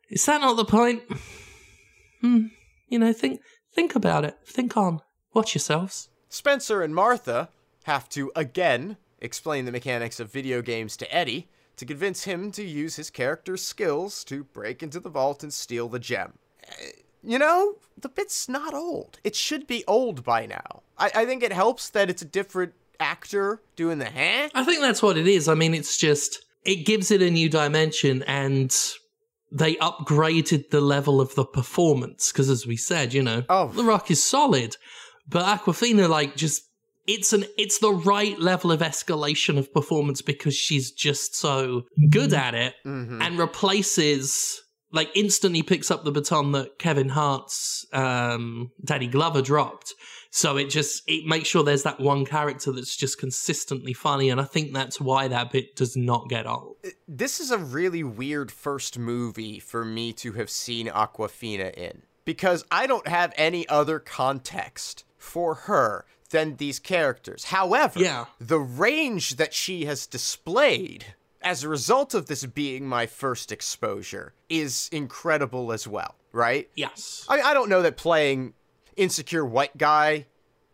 Is 0.10 0.26
that 0.26 0.42
not 0.42 0.58
the 0.58 0.66
point? 0.66 1.04
Hmm. 2.22 2.48
You 2.90 3.00
know, 3.00 3.14
think 3.14 3.40
think 3.74 3.96
about 3.96 4.26
it. 4.26 4.36
Think 4.46 4.76
on. 4.76 5.02
Watch 5.34 5.56
yourselves. 5.56 6.10
Spencer 6.30 6.82
and 6.82 6.94
Martha 6.94 7.50
have 7.86 8.10
to 8.10 8.32
again 8.36 8.98
explain 9.20 9.66
the 9.66 9.72
mechanics 9.72 10.20
of 10.20 10.32
video 10.32 10.62
games 10.62 10.98
to 10.98 11.16
Eddie 11.16 11.48
to 11.82 11.86
convince 11.86 12.24
him 12.26 12.52
to 12.52 12.64
use 12.64 12.96
his 12.96 13.10
character's 13.10 13.64
skills 13.64 14.24
to 14.26 14.44
break 14.44 14.82
into 14.84 15.00
the 15.00 15.10
vault 15.10 15.42
and 15.44 15.52
steal 15.54 15.90
the 15.90 16.00
gem. 16.00 16.34
Uh, 16.68 16.74
You 17.24 17.38
know, 17.38 17.76
the 18.00 18.10
bit's 18.10 18.48
not 18.50 18.74
old. 18.74 19.20
It 19.24 19.36
should 19.36 19.66
be 19.68 19.84
old 19.88 20.24
by 20.24 20.46
now. 20.46 20.82
I, 20.98 21.12
I 21.22 21.26
think 21.26 21.44
it 21.44 21.54
helps 21.54 21.90
that 21.90 22.10
it's 22.10 22.22
a 22.22 22.26
different 22.40 22.74
actor 23.00 23.62
doing 23.76 23.98
the 24.00 24.06
huh? 24.10 24.50
I 24.56 24.64
think 24.64 24.82
that's 24.82 25.02
what 25.04 25.18
it 25.18 25.28
is. 25.28 25.48
I 25.48 25.54
mean, 25.56 25.74
it's 25.74 25.98
just 25.98 26.46
it 26.64 26.86
gives 26.86 27.10
it 27.12 27.22
a 27.22 27.30
new 27.32 27.50
dimension, 27.50 28.24
and 28.28 28.72
they 29.52 29.76
upgraded 29.76 30.70
the 30.70 30.82
level 30.82 31.20
of 31.22 31.34
the 31.36 31.46
performance 31.46 32.32
because, 32.32 32.50
as 32.50 32.66
we 32.68 32.78
said, 32.78 33.14
you 33.14 33.24
know, 33.24 33.44
Oh. 33.50 33.68
the 33.68 33.84
Rock 33.84 34.10
is 34.12 34.24
solid, 34.24 34.78
but 35.28 35.44
Awkwafina 35.46 36.08
like 36.10 36.36
just. 36.36 36.64
It's 37.08 37.34
an 37.34 37.46
it's 37.58 37.80
the 37.80 37.92
right 37.92 38.40
level 38.40 38.72
of 38.72 38.82
escalation 38.82 39.58
of 39.58 39.74
performance 39.74 40.22
because 40.22 40.56
she's 40.56 40.92
just 40.92 41.36
so 41.36 41.84
good 42.10 42.34
at 42.34 42.54
it 42.56 42.76
Mm-hmm. 42.86 43.22
and 43.22 43.38
replaces 43.40 44.62
like 44.94 45.10
instantly 45.16 45.64
picks 45.64 45.90
up 45.90 46.04
the 46.04 46.12
baton 46.12 46.52
that 46.52 46.78
Kevin 46.78 47.10
Hart's 47.10 47.86
um, 47.94 48.72
Danny 48.84 49.08
Glover 49.08 49.42
dropped. 49.42 49.94
So 50.32 50.58
it 50.58 50.70
just 50.70 51.04
it 51.08 51.26
makes 51.26 51.48
sure 51.50 51.64
there's 51.64 51.84
that 51.84 52.00
one 52.00 52.26
character 52.26 52.72
that's 52.72 52.96
just 52.96 53.18
consistently 53.18 53.94
funny, 53.94 54.30
and 54.30 54.40
I 54.40 54.46
think 54.46 54.74
that's 54.74 55.00
why 55.02 55.28
that 55.28 55.52
bit 55.52 55.76
does 55.76 55.96
not 55.98 56.30
get 56.30 56.46
old. 56.48 56.76
this 57.08 57.40
is 57.40 57.52
a 57.52 57.58
really 57.58 58.04
weird 58.04 58.52
first 58.52 58.98
movie 58.98 59.60
for 59.60 59.84
me 59.84 60.14
to 60.14 60.34
have 60.34 60.50
seen 60.50 60.88
Awkwafina 60.88 61.74
in 61.74 62.04
because 62.26 62.64
I 62.72 62.88
don't 62.88 63.08
have 63.08 63.34
any 63.36 63.68
other 63.68 64.00
context 64.00 65.04
for 65.18 65.54
her 65.56 66.06
than 66.32 66.56
these 66.58 66.80
characters. 66.80 67.46
However, 67.46 68.00
Yeah. 68.00 68.26
the 68.40 68.60
range 68.60 69.36
that 69.38 69.54
she 69.54 69.86
has 69.86 70.08
displayed 70.08 71.14
as 71.42 71.64
a 71.64 71.70
result 71.70 72.14
of 72.14 72.26
this 72.28 72.46
being 72.46 72.88
my 72.88 73.06
first 73.06 73.52
exposure 73.52 74.34
is 74.50 74.90
incredible 74.92 75.72
as 75.72 75.88
well, 75.88 76.16
right? 76.32 76.70
Yes, 76.76 77.26
I, 77.30 77.42
I 77.42 77.54
don't 77.54 77.70
know 77.70 77.82
that 77.82 77.98
playing 77.98 78.54
insecure 78.96 79.46
white 79.46 79.78
guy 79.78 80.26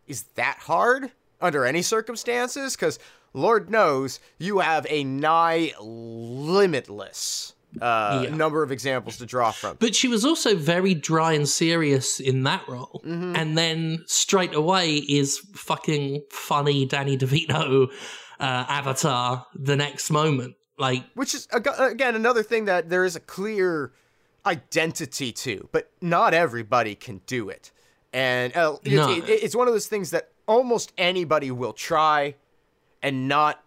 is 0.07 0.23
that 0.35 0.57
hard 0.61 1.11
under 1.39 1.65
any 1.65 1.81
circumstances, 1.81 2.75
because 2.75 2.97
Lord 3.33 3.69
knows 3.69 4.19
you 4.39 4.59
have 4.59 4.87
a 4.89 5.03
nigh 5.03 5.73
limitless 5.79 7.53
uh, 7.81 8.21
Yeah. 8.25 8.35
number 8.35 8.63
of 8.63 8.71
examples 8.71 9.17
to 9.17 9.25
draw 9.25 9.51
from. 9.51 9.77
but 9.79 9.93
she 9.95 10.07
was 10.07 10.23
also 10.25 10.55
very 10.55 10.93
dry 10.93 11.33
and 11.33 11.47
serious 11.47 12.19
in 12.19 12.43
that 12.43 12.67
role, 12.67 13.01
Mm-hmm. 13.05 13.35
and 13.35 13.57
then 13.57 14.03
straight 14.07 14.53
away 14.55 14.95
is 14.95 15.39
fucking 15.53 16.23
funny 16.31 16.85
Danny 16.85 17.17
DeVito 17.17 17.87
uh, 18.39 18.43
avatar 18.43 19.45
the 19.55 19.75
next 19.75 20.09
moment. 20.09 20.55
Like 20.79 21.03
Which 21.15 21.33
is, 21.33 21.47
again, 21.51 22.15
another 22.15 22.43
thing 22.43 22.65
that 22.65 22.89
there 22.89 23.03
is 23.03 23.15
a 23.15 23.19
clear 23.19 23.93
identity 24.45 25.31
to, 25.31 25.67
but 25.71 25.89
not 26.01 26.33
everybody 26.33 26.95
can 26.95 27.21
do 27.25 27.49
it. 27.49 27.71
And 28.13 28.55
uh, 28.55 28.77
No. 28.85 29.09
it- 29.11 29.27
it's 29.29 29.55
one 29.55 29.67
of 29.67 29.73
those 29.73 29.87
things 29.87 30.11
that 30.11 30.29
almost 30.47 30.93
anybody 30.97 31.51
will 31.51 31.73
try 31.73 32.35
and 33.03 33.27
not, 33.27 33.63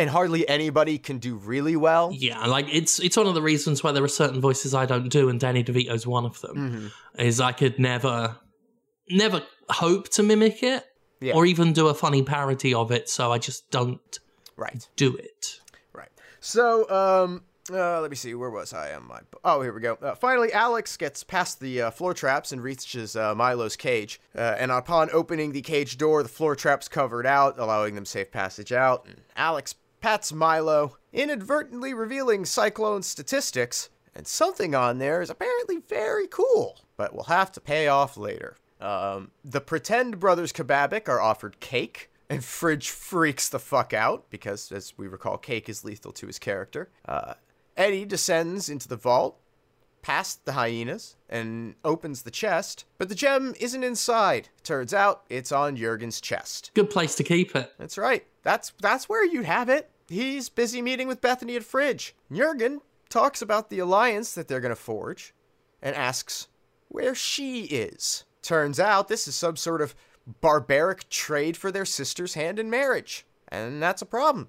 and 0.00 0.10
hardly 0.10 0.48
anybody 0.48 0.98
can 0.98 1.18
do 1.18 1.36
really 1.36 1.76
well. 1.76 2.10
Yeah, 2.12 2.44
like 2.46 2.66
it's 2.72 2.98
it's 3.00 3.16
one 3.16 3.26
of 3.26 3.34
the 3.34 3.42
reasons 3.42 3.82
why 3.84 3.92
there 3.92 4.02
are 4.02 4.08
certain 4.08 4.40
voices 4.40 4.74
I 4.74 4.86
don't 4.86 5.08
do, 5.08 5.28
and 5.28 5.38
Danny 5.38 5.62
DeVito's 5.62 6.06
one 6.06 6.24
of 6.24 6.40
them. 6.40 6.56
Mm-hmm. 6.56 7.20
Is 7.20 7.40
I 7.40 7.52
could 7.52 7.78
never, 7.78 8.36
never 9.08 9.42
hope 9.68 10.08
to 10.10 10.22
mimic 10.22 10.62
it, 10.62 10.84
Yeah. 11.20 11.34
or 11.34 11.46
even 11.46 11.72
do 11.72 11.88
a 11.88 11.94
funny 11.94 12.22
parody 12.22 12.72
of 12.74 12.90
it. 12.90 13.08
So 13.08 13.32
I 13.32 13.38
just 13.38 13.70
don't 13.70 14.18
Right. 14.56 14.88
do 14.96 15.14
it. 15.16 15.60
Right. 15.92 16.08
So, 16.40 16.88
um, 16.90 17.42
uh, 17.72 18.00
let 18.00 18.10
me 18.10 18.16
see. 18.16 18.34
Where 18.34 18.50
was 18.50 18.72
I 18.72 18.94
on 18.94 19.06
my? 19.06 19.20
Oh, 19.44 19.62
here 19.62 19.72
we 19.72 19.80
go. 19.80 19.94
Uh, 20.02 20.14
finally, 20.16 20.52
Alex 20.52 20.96
gets 20.96 21.22
past 21.22 21.60
the 21.60 21.82
uh, 21.82 21.90
floor 21.92 22.14
traps 22.14 22.50
and 22.52 22.60
reaches 22.62 23.14
uh, 23.14 23.34
Milo's 23.34 23.76
cage. 23.76 24.20
Uh, 24.36 24.56
and 24.58 24.72
upon 24.72 25.08
opening 25.12 25.52
the 25.52 25.62
cage 25.62 25.96
door, 25.96 26.22
the 26.22 26.28
floor 26.28 26.56
traps 26.56 26.88
covered 26.88 27.26
out, 27.26 27.58
allowing 27.58 27.94
them 27.94 28.04
safe 28.04 28.30
passage 28.32 28.72
out. 28.72 29.06
And 29.06 29.20
Alex 29.36 29.74
pats 30.00 30.32
Milo, 30.32 30.96
inadvertently 31.12 31.94
revealing 31.94 32.44
Cyclone's 32.44 33.06
statistics. 33.06 33.90
And 34.14 34.26
something 34.26 34.74
on 34.74 34.98
there 34.98 35.22
is 35.22 35.30
apparently 35.30 35.78
very 35.78 36.26
cool, 36.26 36.80
but 36.96 37.14
will 37.14 37.24
have 37.24 37.52
to 37.52 37.60
pay 37.60 37.86
off 37.86 38.16
later. 38.16 38.56
Um, 38.80 39.30
the 39.44 39.60
pretend 39.60 40.18
brothers 40.18 40.52
Kababik 40.52 41.08
are 41.08 41.20
offered 41.20 41.60
cake, 41.60 42.10
and 42.28 42.44
Fridge 42.44 42.90
freaks 42.90 43.48
the 43.48 43.58
fuck 43.58 43.92
out 43.92 44.28
because, 44.30 44.72
as 44.72 44.94
we 44.96 45.06
recall, 45.06 45.38
cake 45.38 45.68
is 45.68 45.84
lethal 45.84 46.12
to 46.12 46.26
his 46.26 46.38
character. 46.38 46.90
Uh, 47.06 47.34
Eddie 47.76 48.04
descends 48.04 48.68
into 48.68 48.88
the 48.88 48.96
vault, 48.96 49.38
past 50.02 50.44
the 50.44 50.52
hyenas, 50.52 51.16
and 51.28 51.74
opens 51.84 52.22
the 52.22 52.30
chest, 52.30 52.84
but 52.98 53.08
the 53.08 53.14
gem 53.14 53.54
isn't 53.60 53.84
inside. 53.84 54.48
Turns 54.64 54.92
out 54.94 55.24
it's 55.28 55.52
on 55.52 55.76
Jurgen's 55.76 56.20
chest. 56.20 56.70
Good 56.74 56.90
place 56.90 57.14
to 57.16 57.22
keep 57.22 57.54
it. 57.54 57.72
That's 57.78 57.98
right. 57.98 58.24
That's 58.42 58.72
that's 58.80 59.08
where 59.08 59.24
you'd 59.24 59.44
have 59.44 59.68
it. 59.68 59.90
He's 60.08 60.48
busy 60.48 60.82
meeting 60.82 61.08
with 61.08 61.20
Bethany 61.20 61.56
at 61.56 61.64
Fridge. 61.64 62.14
Jurgen 62.32 62.80
talks 63.08 63.42
about 63.42 63.70
the 63.70 63.78
alliance 63.78 64.34
that 64.34 64.48
they're 64.48 64.60
gonna 64.60 64.76
forge, 64.76 65.34
and 65.82 65.94
asks 65.94 66.48
where 66.88 67.14
she 67.14 67.64
is. 67.64 68.24
Turns 68.42 68.80
out 68.80 69.08
this 69.08 69.28
is 69.28 69.34
some 69.34 69.56
sort 69.56 69.82
of 69.82 69.94
barbaric 70.40 71.08
trade 71.08 71.56
for 71.56 71.70
their 71.70 71.84
sister's 71.84 72.34
hand 72.34 72.58
in 72.58 72.70
marriage, 72.70 73.26
and 73.48 73.82
that's 73.82 74.02
a 74.02 74.06
problem 74.06 74.48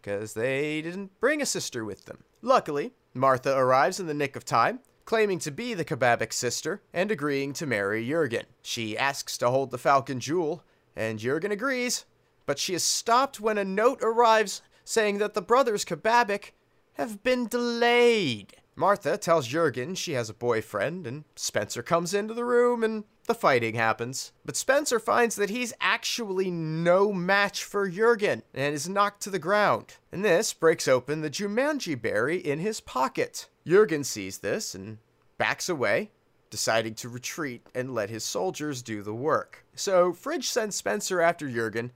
because 0.00 0.34
they 0.34 0.82
didn't 0.82 1.18
bring 1.20 1.40
a 1.40 1.46
sister 1.46 1.84
with 1.84 2.06
them. 2.06 2.24
Luckily, 2.40 2.92
Martha 3.14 3.56
arrives 3.56 4.00
in 4.00 4.06
the 4.06 4.14
nick 4.14 4.34
of 4.36 4.44
time, 4.44 4.80
claiming 5.04 5.38
to 5.40 5.50
be 5.50 5.74
the 5.74 5.84
Kababik 5.84 6.32
sister 6.32 6.82
and 6.92 7.10
agreeing 7.10 7.52
to 7.54 7.66
marry 7.66 8.06
Jurgen. 8.06 8.46
She 8.62 8.96
asks 8.96 9.38
to 9.38 9.50
hold 9.50 9.70
the 9.70 9.78
Falcon 9.78 10.18
Jewel, 10.18 10.64
and 10.96 11.18
Jurgen 11.18 11.52
agrees, 11.52 12.04
but 12.52 12.58
she 12.58 12.74
is 12.74 12.84
stopped 12.84 13.40
when 13.40 13.56
a 13.56 13.64
note 13.64 13.98
arrives 14.02 14.60
saying 14.84 15.16
that 15.16 15.32
the 15.32 15.40
brothers 15.40 15.86
Kababik 15.86 16.50
have 16.98 17.22
been 17.22 17.46
delayed. 17.46 18.52
Martha 18.76 19.16
tells 19.16 19.46
Jurgen 19.46 19.94
she 19.94 20.12
has 20.12 20.28
a 20.28 20.34
boyfriend, 20.34 21.06
and 21.06 21.24
Spencer 21.34 21.82
comes 21.82 22.12
into 22.12 22.34
the 22.34 22.44
room 22.44 22.84
and 22.84 23.04
the 23.26 23.32
fighting 23.32 23.74
happens. 23.74 24.32
But 24.44 24.58
Spencer 24.58 24.98
finds 24.98 25.34
that 25.36 25.48
he's 25.48 25.72
actually 25.80 26.50
no 26.50 27.10
match 27.10 27.64
for 27.64 27.88
Jurgen 27.88 28.42
and 28.52 28.74
is 28.74 28.86
knocked 28.86 29.22
to 29.22 29.30
the 29.30 29.38
ground. 29.38 29.94
And 30.12 30.22
this 30.22 30.52
breaks 30.52 30.86
open 30.86 31.22
the 31.22 31.30
Jumanji 31.30 31.98
berry 31.98 32.36
in 32.36 32.58
his 32.58 32.82
pocket. 32.82 33.48
Jurgen 33.66 34.04
sees 34.04 34.40
this 34.40 34.74
and 34.74 34.98
backs 35.38 35.70
away, 35.70 36.10
deciding 36.50 36.96
to 36.96 37.08
retreat 37.08 37.66
and 37.74 37.94
let 37.94 38.10
his 38.10 38.24
soldiers 38.24 38.82
do 38.82 39.02
the 39.02 39.14
work. 39.14 39.64
So 39.74 40.12
Fridge 40.12 40.50
sends 40.50 40.76
Spencer 40.76 41.22
after 41.22 41.48
Jurgen. 41.48 41.92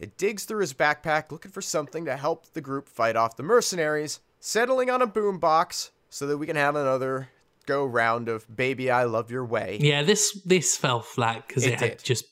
It 0.00 0.16
digs 0.16 0.46
through 0.46 0.62
his 0.62 0.72
backpack 0.72 1.30
looking 1.30 1.50
for 1.50 1.60
something 1.60 2.06
to 2.06 2.16
help 2.16 2.52
the 2.54 2.62
group 2.62 2.88
fight 2.88 3.16
off 3.16 3.36
the 3.36 3.42
mercenaries, 3.42 4.20
settling 4.40 4.88
on 4.88 5.02
a 5.02 5.06
boombox 5.06 5.90
so 6.08 6.26
that 6.26 6.38
we 6.38 6.46
can 6.46 6.56
have 6.56 6.74
another 6.74 7.28
go 7.66 7.84
round 7.84 8.28
of 8.28 8.56
Baby 8.56 8.90
I 8.90 9.04
Love 9.04 9.30
Your 9.30 9.44
Way. 9.44 9.78
Yeah, 9.80 10.02
this 10.02 10.40
this 10.44 10.76
fell 10.76 11.02
flat 11.02 11.46
because 11.46 11.66
It 11.66 11.74
it, 11.74 11.80
had 11.80 12.02
just 12.02 12.24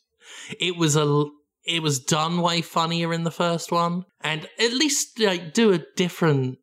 it 0.59 0.77
was 0.77 0.97
a 0.97 1.27
it 1.65 1.83
was 1.83 2.01
done 2.01 2.41
way 2.41 2.63
funnier 2.63 3.13
in 3.13 3.25
the 3.25 3.31
first 3.31 3.71
one, 3.71 4.07
and 4.23 4.49
at 4.59 4.73
least 4.73 5.21
like 5.21 5.53
do 5.53 5.73
a 5.73 5.85
different 5.97 6.59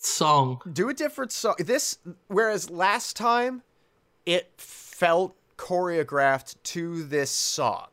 song. 0.00 0.60
Do 0.72 0.88
a 0.88 0.94
different 0.94 1.32
song. 1.32 1.56
This, 1.58 1.98
whereas 2.28 2.70
last 2.70 3.16
time, 3.16 3.62
it 4.24 4.52
felt 4.56 5.34
choreographed 5.56 6.54
to 6.62 7.02
this 7.02 7.32
song. 7.32 7.88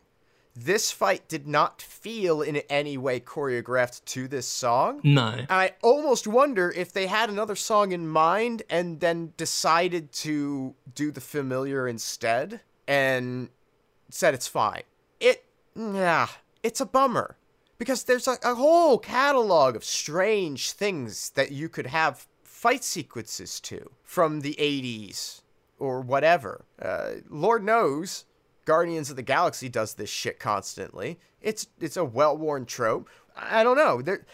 This 0.55 0.89
fight 0.91 1.27
did 1.27 1.47
not 1.47 1.81
feel 1.81 2.41
in 2.41 2.57
any 2.69 2.97
way 2.97 3.19
choreographed 3.19 4.05
to 4.05 4.27
this 4.27 4.47
song. 4.47 5.01
No, 5.03 5.27
And 5.27 5.47
I 5.49 5.73
almost 5.83 6.27
wonder 6.27 6.71
if 6.71 6.93
they 6.93 7.07
had 7.07 7.29
another 7.29 7.55
song 7.55 7.91
in 7.91 8.07
mind 8.07 8.63
and 8.69 9.01
then 9.01 9.33
decided 9.35 10.13
to 10.13 10.73
do 10.93 11.11
the 11.11 11.19
familiar 11.19 11.87
instead 11.87 12.61
and 12.87 13.49
said 14.09 14.33
it's 14.33 14.47
fine. 14.47 14.83
It, 15.19 15.43
yeah, 15.75 16.27
it's 16.63 16.79
a 16.79 16.85
bummer 16.85 17.35
because 17.77 18.03
there's 18.03 18.27
a, 18.27 18.37
a 18.43 18.55
whole 18.55 18.97
catalog 18.97 19.75
of 19.75 19.83
strange 19.83 20.71
things 20.71 21.31
that 21.31 21.51
you 21.51 21.67
could 21.67 21.87
have 21.87 22.27
fight 22.43 22.83
sequences 22.83 23.59
to 23.59 23.91
from 24.03 24.39
the 24.39 24.55
80s 24.57 25.41
or 25.79 25.99
whatever. 25.99 26.63
Uh, 26.81 27.15
Lord 27.29 27.63
knows 27.63 28.23
Guardians 28.65 29.09
of 29.09 29.15
the 29.15 29.21
Galaxy 29.21 29.69
does 29.69 29.93
this 29.93 30.09
shit 30.09 30.39
constantly. 30.39 31.19
It's 31.41 31.67
it's 31.79 31.97
a 31.97 32.03
well-worn 32.05 32.65
trope. 32.65 33.09
I 33.37 33.63
don't 33.63 33.77
know. 33.77 34.01
There 34.01 34.25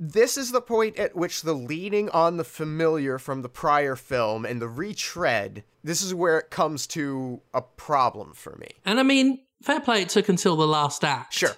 this 0.00 0.36
is 0.36 0.52
the 0.52 0.60
point 0.60 0.96
at 0.96 1.16
which 1.16 1.42
the 1.42 1.54
leaning 1.54 2.08
on 2.10 2.36
the 2.36 2.44
familiar 2.44 3.18
from 3.18 3.42
the 3.42 3.48
prior 3.48 3.96
film 3.96 4.44
and 4.44 4.62
the 4.62 4.68
retread, 4.68 5.64
this 5.82 6.02
is 6.02 6.14
where 6.14 6.38
it 6.38 6.50
comes 6.50 6.86
to 6.86 7.40
a 7.52 7.60
problem 7.62 8.32
for 8.32 8.54
me. 8.56 8.68
and 8.84 9.00
I 9.00 9.02
mean, 9.02 9.40
fair 9.62 9.80
play. 9.80 10.02
It 10.02 10.08
took 10.08 10.28
until 10.28 10.54
the 10.54 10.68
last 10.68 11.04
act, 11.04 11.34
Sure. 11.34 11.50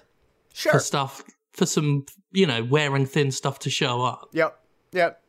Sure. 0.53 0.73
for 0.73 0.79
stuff 0.79 1.23
for 1.51 1.65
some 1.65 2.05
you 2.31 2.45
know 2.47 2.63
wearing 2.63 3.05
thin 3.05 3.31
stuff 3.31 3.59
to 3.59 3.69
show 3.69 4.01
up. 4.03 4.29
Yep. 4.33 4.59
Yep. 4.93 5.21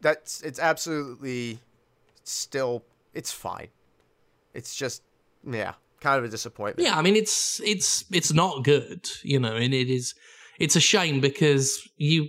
That's 0.00 0.40
it's 0.42 0.58
absolutely 0.58 1.58
still 2.24 2.84
it's 3.14 3.32
fine. 3.32 3.68
It's 4.54 4.74
just 4.74 5.02
yeah, 5.48 5.74
kind 6.00 6.18
of 6.18 6.24
a 6.24 6.28
disappointment. 6.28 6.88
Yeah, 6.88 6.96
I 6.96 7.02
mean 7.02 7.16
it's 7.16 7.60
it's 7.60 8.04
it's 8.10 8.32
not 8.32 8.64
good, 8.64 9.08
you 9.22 9.38
know, 9.38 9.56
and 9.56 9.74
it 9.74 9.90
is 9.90 10.14
it's 10.58 10.76
a 10.76 10.80
shame 10.80 11.20
because 11.20 11.88
you 11.96 12.28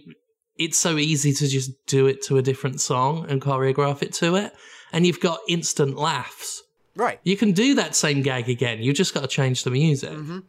it's 0.57 0.77
so 0.77 0.97
easy 0.97 1.33
to 1.33 1.47
just 1.47 1.71
do 1.87 2.07
it 2.07 2.21
to 2.23 2.37
a 2.37 2.41
different 2.41 2.81
song 2.81 3.25
and 3.29 3.41
choreograph 3.41 4.03
it 4.03 4.13
to 4.13 4.35
it 4.35 4.53
and 4.91 5.05
you've 5.05 5.19
got 5.19 5.39
instant 5.47 5.97
laughs. 5.97 6.63
Right. 6.95 7.19
You 7.23 7.37
can 7.37 7.53
do 7.53 7.75
that 7.75 7.95
same 7.95 8.21
gag 8.21 8.49
again. 8.49 8.81
You 8.81 8.93
just 8.93 9.13
got 9.13 9.21
to 9.21 9.27
change 9.27 9.63
the 9.63 9.71
music. 9.71 10.11
Mm-hmm. 10.11 10.39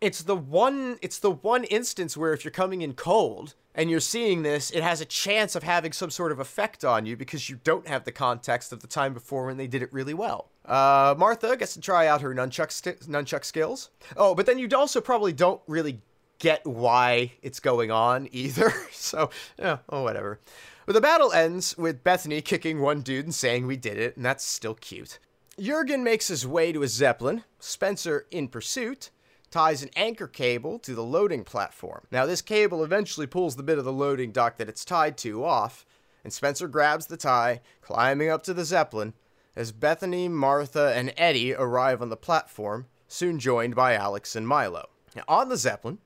It's 0.00 0.22
the 0.22 0.34
one 0.34 0.98
it's 1.00 1.20
the 1.20 1.30
one 1.30 1.64
instance 1.64 2.16
where 2.16 2.32
if 2.32 2.44
you're 2.44 2.50
coming 2.50 2.82
in 2.82 2.94
cold 2.94 3.54
and 3.74 3.88
you're 3.88 4.00
seeing 4.00 4.42
this, 4.42 4.70
it 4.72 4.82
has 4.82 5.00
a 5.00 5.04
chance 5.04 5.54
of 5.54 5.62
having 5.62 5.92
some 5.92 6.10
sort 6.10 6.32
of 6.32 6.40
effect 6.40 6.84
on 6.84 7.06
you 7.06 7.16
because 7.16 7.48
you 7.48 7.60
don't 7.62 7.86
have 7.86 8.04
the 8.04 8.12
context 8.12 8.72
of 8.72 8.80
the 8.80 8.88
time 8.88 9.14
before 9.14 9.46
when 9.46 9.58
they 9.58 9.68
did 9.68 9.80
it 9.80 9.92
really 9.92 10.14
well. 10.14 10.50
Uh, 10.64 11.14
Martha 11.18 11.56
gets 11.56 11.74
to 11.74 11.80
try 11.80 12.06
out 12.06 12.20
her 12.20 12.34
nunchuck 12.34 12.70
sti- 12.70 12.92
nunchuck 13.08 13.44
skills. 13.44 13.90
Oh, 14.16 14.34
but 14.34 14.46
then 14.46 14.58
you 14.58 14.68
also 14.74 15.00
probably 15.00 15.32
don't 15.32 15.60
really 15.66 16.00
get 16.38 16.66
why 16.66 17.32
it's 17.42 17.60
going 17.60 17.90
on 17.90 18.28
either. 18.32 18.72
so, 18.92 19.30
yeah, 19.58 19.78
oh 19.88 20.02
whatever. 20.02 20.40
But 20.86 20.94
the 20.94 21.00
battle 21.00 21.32
ends 21.32 21.76
with 21.78 22.02
Bethany 22.02 22.40
kicking 22.40 22.80
one 22.80 23.02
dude 23.02 23.24
and 23.24 23.34
saying 23.34 23.66
we 23.66 23.76
did 23.76 23.98
it, 23.98 24.16
and 24.16 24.24
that's 24.24 24.44
still 24.44 24.74
cute. 24.74 25.18
Jurgen 25.60 26.02
makes 26.02 26.28
his 26.28 26.46
way 26.46 26.72
to 26.72 26.82
a 26.82 26.88
zeppelin. 26.88 27.44
Spencer, 27.58 28.26
in 28.30 28.48
pursuit, 28.48 29.10
ties 29.50 29.82
an 29.82 29.90
anchor 29.94 30.26
cable 30.26 30.78
to 30.80 30.94
the 30.94 31.04
loading 31.04 31.44
platform. 31.44 32.06
Now, 32.10 32.26
this 32.26 32.42
cable 32.42 32.82
eventually 32.82 33.26
pulls 33.26 33.54
the 33.54 33.62
bit 33.62 33.78
of 33.78 33.84
the 33.84 33.92
loading 33.92 34.32
dock 34.32 34.56
that 34.56 34.68
it's 34.68 34.84
tied 34.84 35.16
to 35.18 35.44
off, 35.44 35.84
and 36.24 36.32
Spencer 36.32 36.66
grabs 36.66 37.06
the 37.06 37.16
tie, 37.16 37.60
climbing 37.80 38.30
up 38.30 38.42
to 38.44 38.54
the 38.54 38.64
zeppelin, 38.64 39.12
as 39.56 39.72
Bethany, 39.72 40.28
Martha, 40.28 40.92
and 40.94 41.12
Eddie 41.16 41.54
arrive 41.54 42.00
on 42.02 42.08
the 42.08 42.16
platform, 42.16 42.86
soon 43.08 43.38
joined 43.38 43.74
by 43.74 43.94
Alex 43.94 44.34
and 44.36 44.46
Milo. 44.48 44.88
Now, 45.14 45.24
on 45.28 45.48
the 45.48 45.56
zeppelin, 45.56 45.98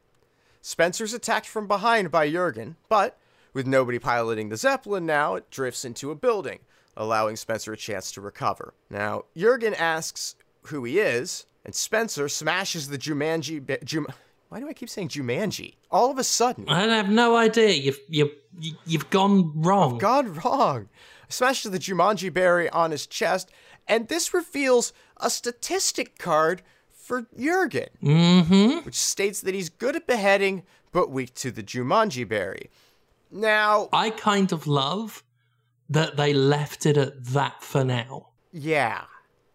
Spencer's 0.61 1.15
attacked 1.15 1.47
from 1.47 1.69
behind 1.69 2.11
by 2.11 2.29
Jurgen, 2.31 2.77
but 2.89 3.17
with 3.53 3.67
nobody 3.67 3.99
piloting 3.99 4.49
the 4.49 4.57
Zeppelin 4.57 5.07
now, 5.07 5.37
it 5.37 5.49
drifts 5.51 5.85
into 5.85 6.11
a 6.11 6.17
building, 6.17 6.59
allowing 6.97 7.37
Spencer 7.37 7.73
a 7.73 7.77
chance 7.77 8.11
to 8.13 8.21
recover. 8.21 8.75
Now, 8.91 9.25
Jurgen 9.37 9.75
asks 9.75 10.35
who 10.63 10.83
he 10.85 10.99
is, 10.99 11.47
and 11.65 11.75
Spencer 11.75 12.29
smashes 12.29 12.89
the 12.89 12.99
Jumanji. 12.99 13.65
Ba- 13.65 13.85
Jum- 13.85 14.09
Why 14.49 14.59
do 14.61 14.69
I 14.69 14.73
keep 14.73 14.89
saying 14.91 15.09
Jumanji? 15.09 15.75
All 15.91 16.11
of 16.11 16.19
a 16.19 16.25
sudden, 16.25 16.69
I 16.69 16.83
have 16.83 17.09
no 17.09 17.37
idea. 17.37 17.71
You've 17.71 18.01
you've 18.09 18.33
you've 18.85 19.11
gone 19.11 19.53
wrong. 19.63 19.99
gone 19.99 20.35
wrong. 20.35 20.89
Smashes 21.29 21.71
the 21.71 21.79
Jumanji 21.79 22.33
berry 22.33 22.69
on 22.71 22.91
his 22.91 23.07
chest, 23.07 23.51
and 23.89 24.09
this 24.09 24.35
reveals 24.35 24.93
a 25.19 25.31
statistic 25.31 26.19
card 26.19 26.63
for 26.91 27.27
Jurgen, 27.39 27.89
mm-hmm. 28.03 28.85
which 28.85 28.97
states 28.97 29.41
that 29.41 29.55
he's 29.55 29.69
good 29.69 29.97
at 29.97 30.07
beheading 30.07 30.65
but 30.93 31.11
weak 31.11 31.35
to 31.35 31.51
the 31.51 31.63
Jumanji 31.63 32.27
berry. 32.27 32.71
Now, 33.31 33.89
I 33.93 34.11
kind 34.11 34.53
of 34.53 34.67
love 34.67 35.23
that 35.89 36.17
they 36.17 36.33
left 36.33 36.87
it 36.87 36.97
at 36.97 37.25
that 37.27 37.63
for 37.63 37.85
now. 37.85 38.29
Yeah, 38.51 39.05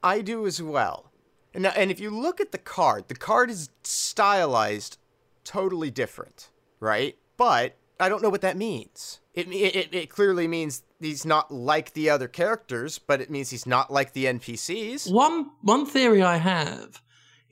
I 0.04 0.22
do 0.22 0.46
as 0.46 0.62
well. 0.62 1.12
And, 1.54 1.64
now, 1.64 1.74
and 1.76 1.92
if 1.92 2.00
you 2.00 2.10
look 2.10 2.40
at 2.40 2.52
the 2.52 2.58
card, 2.58 3.08
the 3.08 3.16
card 3.16 3.50
is 3.50 3.70
stylized 3.84 4.98
totally 5.44 5.92
different, 5.92 6.50
right? 6.80 7.18
But 7.38 7.76
I 8.02 8.10
don't 8.10 8.24
know 8.24 8.30
what 8.30 8.42
that 8.42 8.58
means. 8.58 9.20
It, 9.34 9.48
it, 9.50 9.94
it 9.94 10.10
clearly 10.10 10.48
means 10.48 10.84
he's 11.00 11.26
not 11.26 11.52
like 11.52 11.94
the 11.94 12.10
other 12.10 12.28
characters, 12.28 13.00
but 13.00 13.22
it 13.22 13.30
means 13.30 13.50
he's 13.50 13.68
not 13.68 13.92
like 13.92 14.14
the 14.14 14.26
NPCs. 14.26 15.12
One 15.12 15.52
one 15.62 15.86
theory 15.86 16.22
I 16.22 16.38
have 16.38 17.02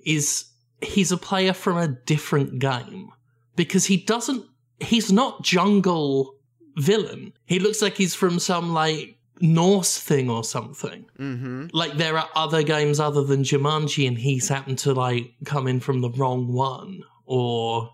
is 0.05 0.45
he's 0.81 1.11
a 1.11 1.17
player 1.17 1.53
from 1.53 1.77
a 1.77 1.87
different 1.87 2.59
game 2.59 3.11
because 3.55 3.85
he 3.85 3.97
doesn't 3.97 4.45
he's 4.79 5.11
not 5.11 5.43
jungle 5.43 6.35
villain. 6.77 7.33
He 7.45 7.59
looks 7.59 7.81
like 7.81 7.95
he's 7.95 8.15
from 8.15 8.39
some 8.39 8.73
like 8.73 9.17
Norse 9.41 9.97
thing 9.97 10.29
or 10.29 10.43
something. 10.43 11.05
Mm-hmm. 11.17 11.67
Like 11.73 11.93
there 11.93 12.17
are 12.17 12.27
other 12.35 12.63
games 12.63 12.99
other 12.99 13.23
than 13.23 13.43
Jumanji 13.43 14.07
and 14.07 14.17
he's 14.17 14.49
happened 14.49 14.79
to 14.79 14.93
like 14.93 15.31
come 15.45 15.67
in 15.67 15.79
from 15.79 16.01
the 16.01 16.09
wrong 16.11 16.51
one 16.51 17.03
or 17.25 17.93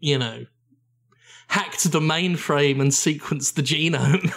you 0.00 0.18
know 0.18 0.44
hacked 1.48 1.90
the 1.90 2.00
mainframe 2.00 2.80
and 2.80 2.90
sequenced 2.90 3.54
the 3.54 3.62
genome. 3.62 4.32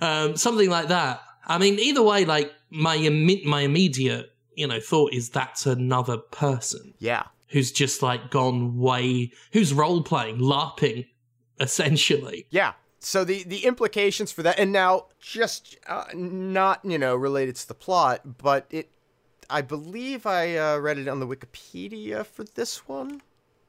um, 0.00 0.36
something 0.36 0.70
like 0.70 0.88
that. 0.88 1.20
I 1.46 1.58
mean, 1.58 1.78
either 1.78 2.02
way, 2.02 2.24
like 2.24 2.52
my 2.70 2.96
imme- 2.96 3.44
my 3.44 3.62
immediate 3.62 4.32
you 4.54 4.66
know 4.66 4.80
thought 4.80 5.12
is 5.12 5.30
that's 5.30 5.66
another 5.66 6.16
person 6.18 6.94
Yeah. 6.98 7.24
who's 7.48 7.72
just 7.72 8.02
like 8.02 8.30
gone 8.30 8.78
way 8.78 9.32
who's 9.52 9.72
role 9.72 10.02
playing, 10.02 10.38
larping, 10.38 11.06
essentially. 11.58 12.46
Yeah. 12.50 12.72
So 13.00 13.24
the 13.24 13.44
the 13.44 13.64
implications 13.64 14.30
for 14.30 14.42
that, 14.42 14.58
and 14.58 14.72
now 14.72 15.06
just 15.20 15.78
uh, 15.88 16.04
not 16.14 16.80
you 16.84 16.98
know 16.98 17.16
related 17.16 17.56
to 17.56 17.68
the 17.68 17.74
plot, 17.74 18.38
but 18.38 18.66
it, 18.70 18.90
I 19.48 19.62
believe 19.62 20.26
I 20.26 20.56
uh, 20.56 20.76
read 20.78 20.98
it 20.98 21.08
on 21.08 21.18
the 21.18 21.26
Wikipedia 21.26 22.26
for 22.26 22.44
this 22.44 22.86
one, 22.86 23.22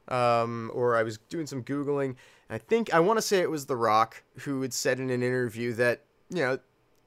um, 0.08 0.70
or 0.74 0.96
I 0.96 1.02
was 1.02 1.18
doing 1.28 1.46
some 1.46 1.62
googling. 1.62 2.16
I 2.50 2.58
think 2.58 2.92
I 2.92 3.00
want 3.00 3.18
to 3.18 3.22
say 3.22 3.38
it 3.38 3.50
was 3.50 3.66
The 3.66 3.76
Rock 3.76 4.22
who 4.40 4.62
had 4.62 4.72
said 4.72 5.00
in 5.00 5.10
an 5.10 5.22
interview 5.22 5.72
that 5.74 6.04
you 6.28 6.42
know 6.42 6.58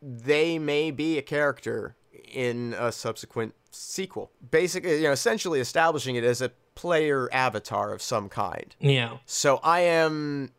they 0.02 0.60
may 0.60 0.92
be 0.92 1.18
a 1.18 1.22
character 1.22 1.96
in 2.32 2.76
a 2.78 2.92
subsequent 2.92 3.54
sequel, 3.72 4.32
basically 4.52 4.98
you 4.98 5.04
know 5.04 5.12
essentially 5.12 5.60
establishing 5.60 6.16
it 6.16 6.24
as 6.24 6.42
a 6.42 6.52
player 6.76 7.30
avatar 7.32 7.94
of 7.94 8.02
some 8.02 8.30
kind. 8.30 8.76
Yeah. 8.80 9.18
So 9.26 9.60
I 9.64 9.82
am 9.82 10.52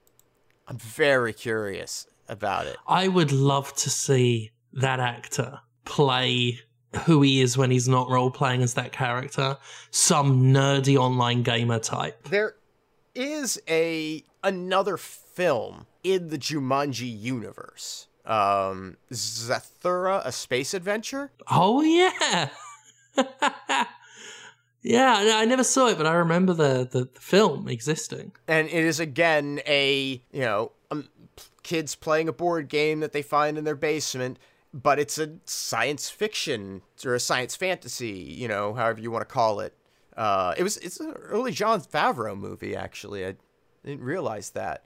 I'm 0.68 0.78
very 0.78 1.32
curious 1.32 2.06
about 2.28 2.66
it. 2.66 2.76
I 2.86 3.08
would 3.08 3.32
love 3.32 3.74
to 3.76 3.90
see 3.90 4.50
that 4.72 5.00
actor 5.00 5.60
play 5.84 6.60
who 7.04 7.22
he 7.22 7.40
is 7.40 7.56
when 7.58 7.70
he's 7.70 7.88
not 7.88 8.08
role 8.08 8.30
playing 8.30 8.62
as 8.62 8.74
that 8.74 8.92
character. 8.92 9.58
Some 9.90 10.52
nerdy 10.52 10.96
online 10.96 11.42
gamer 11.42 11.78
type. 11.78 12.28
There 12.28 12.56
is 13.14 13.60
a 13.68 14.24
another 14.42 14.96
film 14.96 15.86
in 16.04 16.28
the 16.28 16.38
Jumanji 16.38 17.20
universe. 17.20 18.08
Um 18.24 18.96
Zathura, 19.12 20.22
a 20.24 20.32
space 20.32 20.74
adventure? 20.74 21.30
Oh, 21.50 21.82
yeah. 21.82 22.48
yeah, 24.82 25.32
I 25.36 25.44
never 25.44 25.64
saw 25.64 25.88
it, 25.88 25.96
but 25.96 26.06
I 26.06 26.14
remember 26.14 26.52
the, 26.52 26.88
the, 26.90 27.08
the 27.12 27.20
film 27.20 27.68
existing. 27.68 28.32
And 28.48 28.68
it 28.68 28.84
is 28.84 29.00
again 29.00 29.60
a, 29.66 30.22
you 30.32 30.40
know, 30.40 30.72
um, 30.90 31.08
kids 31.62 31.94
playing 31.94 32.28
a 32.28 32.32
board 32.32 32.68
game 32.68 33.00
that 33.00 33.12
they 33.12 33.22
find 33.22 33.58
in 33.58 33.64
their 33.64 33.76
basement, 33.76 34.38
but 34.82 34.98
it's 34.98 35.18
a 35.18 35.36
science 35.46 36.10
fiction 36.10 36.82
or 37.04 37.14
a 37.14 37.20
science 37.20 37.56
fantasy, 37.56 38.10
you 38.10 38.46
know, 38.46 38.74
however 38.74 39.00
you 39.00 39.10
want 39.10 39.22
to 39.22 39.32
call 39.32 39.60
it. 39.60 39.74
Uh, 40.16 40.54
it 40.56 40.62
was 40.62 40.76
it's 40.78 41.00
an 41.00 41.12
early 41.12 41.52
Jon 41.52 41.80
Favreau 41.80 42.36
movie 42.36 42.76
actually. 42.76 43.24
I 43.24 43.34
didn't 43.84 44.04
realize 44.04 44.50
that. 44.50 44.84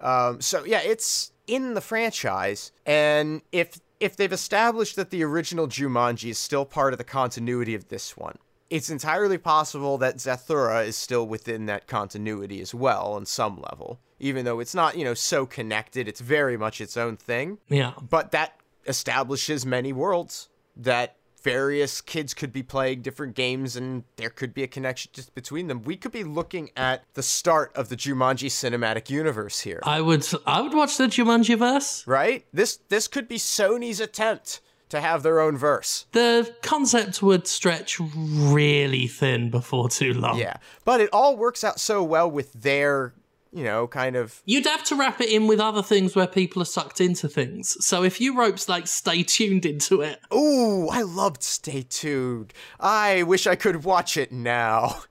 Um, 0.00 0.40
so 0.40 0.64
yeah, 0.64 0.80
it's 0.82 1.32
in 1.46 1.74
the 1.74 1.80
franchise, 1.80 2.72
and 2.86 3.42
if 3.52 3.80
if 4.00 4.16
they've 4.16 4.32
established 4.32 4.96
that 4.96 5.10
the 5.10 5.22
original 5.22 5.68
Jumanji 5.68 6.30
is 6.30 6.38
still 6.38 6.64
part 6.64 6.92
of 6.92 6.98
the 6.98 7.04
continuity 7.04 7.74
of 7.74 7.88
this 7.88 8.16
one, 8.16 8.38
it's 8.70 8.88
entirely 8.88 9.38
possible 9.38 9.98
that 9.98 10.16
Zathura 10.16 10.86
is 10.86 10.96
still 10.96 11.26
within 11.26 11.66
that 11.66 11.86
continuity 11.86 12.60
as 12.60 12.74
well 12.74 13.12
on 13.12 13.26
some 13.26 13.60
level. 13.70 14.00
Even 14.20 14.44
though 14.44 14.60
it's 14.60 14.74
not, 14.74 14.96
you 14.96 15.04
know, 15.04 15.14
so 15.14 15.46
connected, 15.46 16.06
it's 16.06 16.20
very 16.20 16.56
much 16.56 16.80
its 16.80 16.96
own 16.96 17.16
thing. 17.16 17.58
Yeah. 17.68 17.92
But 18.00 18.32
that 18.32 18.59
establishes 18.90 19.64
many 19.64 19.92
worlds 19.92 20.50
that 20.76 21.16
various 21.42 22.00
kids 22.00 22.34
could 22.34 22.52
be 22.52 22.62
playing 22.62 23.02
different 23.02 23.34
games 23.34 23.76
and 23.76 24.04
there 24.16 24.30
could 24.30 24.52
be 24.52 24.62
a 24.62 24.66
connection 24.66 25.10
just 25.14 25.34
between 25.34 25.68
them. 25.68 25.82
We 25.82 25.96
could 25.96 26.12
be 26.12 26.24
looking 26.24 26.70
at 26.76 27.04
the 27.14 27.22
start 27.22 27.72
of 27.74 27.88
the 27.88 27.96
Jumanji 27.96 28.48
cinematic 28.48 29.10
universe 29.10 29.60
here. 29.60 29.80
I 29.82 30.00
would 30.00 30.26
I 30.46 30.60
would 30.60 30.74
watch 30.74 30.96
the 30.96 31.04
Jumanji 31.04 31.58
verse. 31.58 32.06
Right? 32.06 32.44
This 32.52 32.78
this 32.88 33.08
could 33.08 33.28
be 33.28 33.38
Sony's 33.38 34.00
attempt 34.00 34.60
to 34.90 35.00
have 35.00 35.22
their 35.22 35.40
own 35.40 35.56
verse. 35.56 36.06
The 36.12 36.52
concept 36.62 37.22
would 37.22 37.46
stretch 37.46 37.98
really 38.00 39.06
thin 39.06 39.48
before 39.50 39.88
too 39.88 40.12
long. 40.14 40.38
Yeah. 40.38 40.56
But 40.84 41.00
it 41.00 41.08
all 41.12 41.36
works 41.36 41.62
out 41.64 41.78
so 41.80 42.02
well 42.02 42.30
with 42.30 42.52
their 42.52 43.14
you 43.52 43.64
know, 43.64 43.86
kind 43.86 44.16
of. 44.16 44.42
You'd 44.44 44.66
have 44.66 44.84
to 44.84 44.94
wrap 44.94 45.20
it 45.20 45.28
in 45.28 45.46
with 45.46 45.60
other 45.60 45.82
things 45.82 46.14
where 46.14 46.26
people 46.26 46.62
are 46.62 46.66
sucked 46.66 47.00
into 47.00 47.28
things. 47.28 47.84
So 47.84 48.02
if 48.04 48.20
you 48.20 48.36
ropes 48.36 48.68
like 48.68 48.86
stay 48.86 49.22
tuned 49.22 49.66
into 49.66 50.02
it. 50.02 50.20
Ooh, 50.32 50.88
I 50.88 51.02
loved 51.02 51.42
Stay 51.42 51.82
Tuned. 51.82 52.52
I 52.78 53.22
wish 53.24 53.46
I 53.46 53.56
could 53.56 53.84
watch 53.84 54.16
it 54.16 54.32
now. 54.32 55.02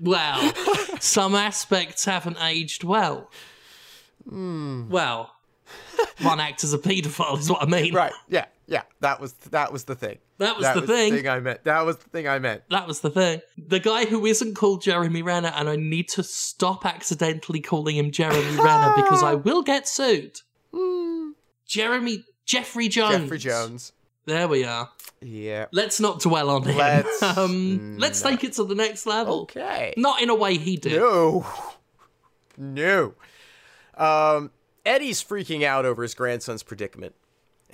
Well, 0.00 0.52
some 1.00 1.34
aspects 1.34 2.04
haven't 2.04 2.38
aged 2.40 2.84
well. 2.84 3.30
Hmm. 4.28 4.88
Well, 4.88 5.34
one 6.22 6.40
actor's 6.40 6.72
a 6.72 6.78
paedophile 6.78 7.38
is 7.38 7.50
what 7.50 7.62
I 7.62 7.66
mean. 7.66 7.94
Right. 7.94 8.12
Yeah. 8.28 8.46
Yeah. 8.66 8.82
That 9.00 9.20
was 9.20 9.32
that 9.50 9.72
was 9.72 9.84
the 9.84 9.94
thing. 9.94 10.18
That 10.38 10.56
was 10.56 10.66
the 10.74 10.86
thing. 10.86 11.28
I 11.28 11.40
meant. 11.40 11.64
That 11.64 11.86
was 11.86 11.96
the 11.98 12.08
thing 12.10 12.28
I 12.28 12.38
meant. 12.38 12.62
That 12.70 12.86
was 12.86 13.00
the 13.00 13.10
thing. 13.10 13.40
The 13.56 13.80
guy 13.80 14.04
who 14.04 14.26
isn't 14.26 14.54
called 14.54 14.82
Jeremy 14.82 15.22
Renner, 15.22 15.52
and 15.54 15.68
I 15.68 15.76
need 15.76 16.08
to 16.10 16.22
stop 16.22 16.84
accidentally 16.84 17.60
calling 17.60 17.96
him 17.96 18.10
Jeremy 18.10 18.56
Renner 18.62 18.92
because 18.96 19.22
I 19.22 19.34
will 19.34 19.62
get 19.62 19.88
sued. 19.88 20.40
Jeremy 21.66 22.24
Jeffrey 22.44 22.88
Jones. 22.88 23.22
Jeffrey 23.22 23.38
Jones. 23.38 23.92
There 24.26 24.48
we 24.48 24.64
are. 24.64 24.90
Yeah. 25.20 25.66
Let's 25.72 26.00
not 26.00 26.20
dwell 26.20 26.50
on 26.50 26.64
him. 26.64 26.76
Let's 26.76 27.22
um, 27.38 27.96
let's 27.98 28.20
take 28.20 28.44
it 28.44 28.54
to 28.54 28.64
the 28.64 28.74
next 28.74 29.06
level. 29.06 29.42
Okay. 29.42 29.94
Not 29.96 30.20
in 30.20 30.30
a 30.30 30.34
way 30.34 30.58
he 30.58 30.76
did. 30.76 30.96
No. 30.96 31.46
No. 32.58 33.14
Um, 33.96 34.50
Eddie's 34.84 35.22
freaking 35.22 35.64
out 35.64 35.84
over 35.84 36.02
his 36.02 36.14
grandson's 36.14 36.62
predicament, 36.62 37.14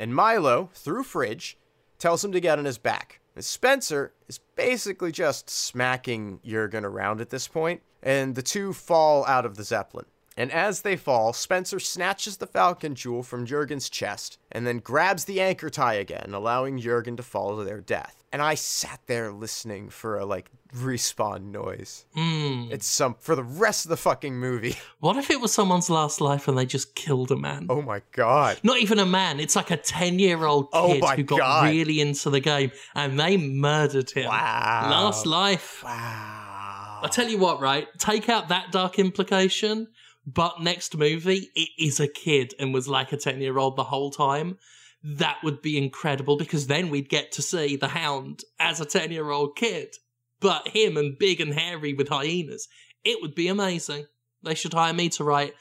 and 0.03 0.16
Milo, 0.16 0.68
through 0.74 1.05
Fridge, 1.05 1.57
tells 1.96 2.24
him 2.24 2.32
to 2.32 2.40
get 2.40 2.59
on 2.59 2.64
his 2.64 2.76
back. 2.76 3.20
And 3.36 3.44
Spencer 3.44 4.12
is 4.26 4.40
basically 4.57 5.12
just 5.12 5.48
smacking 5.48 6.40
Jurgen 6.44 6.84
around 6.84 7.20
at 7.20 7.30
this 7.30 7.46
point, 7.46 7.82
and 8.03 8.34
the 8.34 8.42
two 8.42 8.72
fall 8.72 9.24
out 9.26 9.46
of 9.46 9.57
the 9.57 9.62
Zeppelin. 9.62 10.07
And 10.37 10.51
as 10.51 10.80
they 10.83 10.97
fall, 10.97 11.33
Spencer 11.33 11.78
snatches 11.78 12.39
the 12.39 12.47
Falcon 12.47 12.95
Jewel 12.95 13.22
from 13.22 13.45
Jurgen's 13.47 13.91
chest 13.91 14.39
and 14.51 14.66
then 14.66 14.78
grabs 14.78 15.24
the 15.26 15.41
anchor 15.41 15.68
tie 15.70 15.95
again, 15.95 16.30
allowing 16.33 16.78
Jurgen 16.78 17.16
to 17.16 17.22
fall 17.22 17.57
to 17.59 17.64
their 17.64 17.80
death. 17.80 18.16
And 18.33 18.41
I 18.41 18.55
sat 18.55 19.01
there 19.07 19.30
listening 19.30 19.91
for 19.91 20.18
a 20.18 20.24
like 20.24 20.51
respawn 20.74 21.51
noise. 21.51 22.07
Hmm. 22.14 22.68
It's 22.70 22.87
some 22.87 23.14
for 23.20 23.37
the 23.37 23.43
rest 23.43 23.85
of 23.85 23.91
the 23.91 23.97
fucking 23.99 24.35
movie. 24.39 24.76
What 25.01 25.16
if 25.16 25.30
it 25.30 25.41
was 25.41 25.53
someone's 25.53 25.91
last 25.91 26.20
life 26.20 26.47
and 26.47 26.57
they 26.57 26.64
just 26.64 26.95
killed 26.95 27.30
a 27.33 27.37
man? 27.37 27.66
Oh 27.68 27.83
my 27.83 28.01
god. 28.12 28.59
Not 28.62 28.78
even 28.78 29.01
a 29.01 29.05
man. 29.05 29.41
It's 29.41 29.57
like 29.57 29.70
a 29.72 29.76
ten-year-old 29.76 30.68
Oh 30.72 30.93
kid 30.93 31.03
my 31.03 31.16
who 31.16 31.24
got 31.24 31.39
God. 31.39 31.64
really 31.70 32.01
into 32.01 32.30
the 32.30 32.41
game 32.41 32.70
and 32.95 33.18
they 33.20 33.37
murdered 33.37 34.11
him. 34.12 34.28
Wow. 34.28 34.89
Last 34.91 35.26
life. 35.26 35.83
Wow. 35.85 37.01
I 37.03 37.09
tell 37.09 37.28
you 37.28 37.37
what, 37.39 37.61
right? 37.61 37.89
Take 37.99 38.28
out 38.28 38.49
that 38.49 38.70
dark 38.70 38.99
implication, 39.01 39.89
but 40.27 40.61
next 40.61 40.97
movie, 40.97 41.51
it 41.55 41.68
is 41.79 41.99
a 42.01 42.09
kid 42.09 42.55
and 42.59 42.73
was 42.73 42.89
like 42.89 43.12
a 43.12 43.16
10 43.16 43.41
year 43.41 43.59
old 43.59 43.77
the 43.77 43.85
whole 43.85 44.11
time. 44.11 44.59
That 45.03 45.39
would 45.43 45.62
be 45.62 45.77
incredible 45.77 46.37
because 46.37 46.68
then 46.68 46.89
we'd 46.91 47.09
get 47.09 47.33
to 47.33 47.43
see 47.43 47.77
the 47.77 47.89
hound 47.89 48.45
as 48.61 48.81
a 48.81 48.85
10 48.85 49.11
year 49.11 49.31
old 49.31 49.57
kid, 49.57 49.97
but 50.41 50.68
him 50.68 50.97
and 50.97 51.18
big 51.18 51.41
and 51.41 51.55
hairy 51.55 51.93
with 51.93 52.09
hyenas. 52.09 52.68
It 53.05 53.20
would 53.20 53.35
be 53.35 53.49
amazing. 53.49 54.07
They 54.45 54.55
should 54.55 54.75
hire 54.75 54.93
me 54.95 55.09
to 55.11 55.25
write 55.25 55.55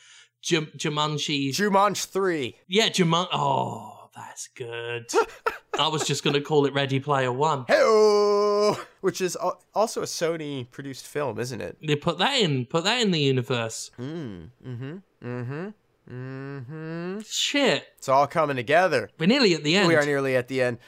Jum- 0.44 0.72
Jumanji. 0.78 1.50
Jumanji 1.50 2.06
3. 2.06 2.56
yeah, 2.68 2.90
Jumanji. 2.90 3.28
Oh, 3.34 3.91
that's 4.16 4.48
good. 4.48 5.12
I 5.80 5.88
was 5.88 6.06
just 6.06 6.24
going 6.24 6.34
to 6.34 6.42
call 6.42 6.66
it 6.66 6.74
Ready 6.74 7.00
Player 7.00 7.32
One. 7.32 7.66
Hey, 7.68 8.74
which 9.02 9.22
is 9.22 9.38
also 9.74 10.02
a 10.02 10.06
Sony 10.06 10.70
produced 10.70 11.08
film, 11.08 11.40
isn't 11.40 11.62
it? 11.62 11.78
They 11.86 11.96
put 11.96 12.18
that 12.18 12.40
in, 12.40 12.66
put 12.66 12.84
that 12.84 13.02
in 13.02 13.12
the 13.12 13.20
universe. 13.20 13.92
Mm-hmm. 14.00 14.98
Mm 15.24 15.74
hmm. 16.08 17.20
Shit. 17.26 17.88
It's 17.98 18.10
all 18.10 18.28
coming 18.28 18.58
together. 18.58 19.10
We're 19.18 19.28
nearly 19.28 19.54
at 19.54 19.64
the 19.64 19.76
end. 19.76 19.88
We 19.88 19.96
are 19.96 20.06
nearly 20.06 20.36
at 20.36 20.48
the 20.48 20.62
end. 20.62 20.80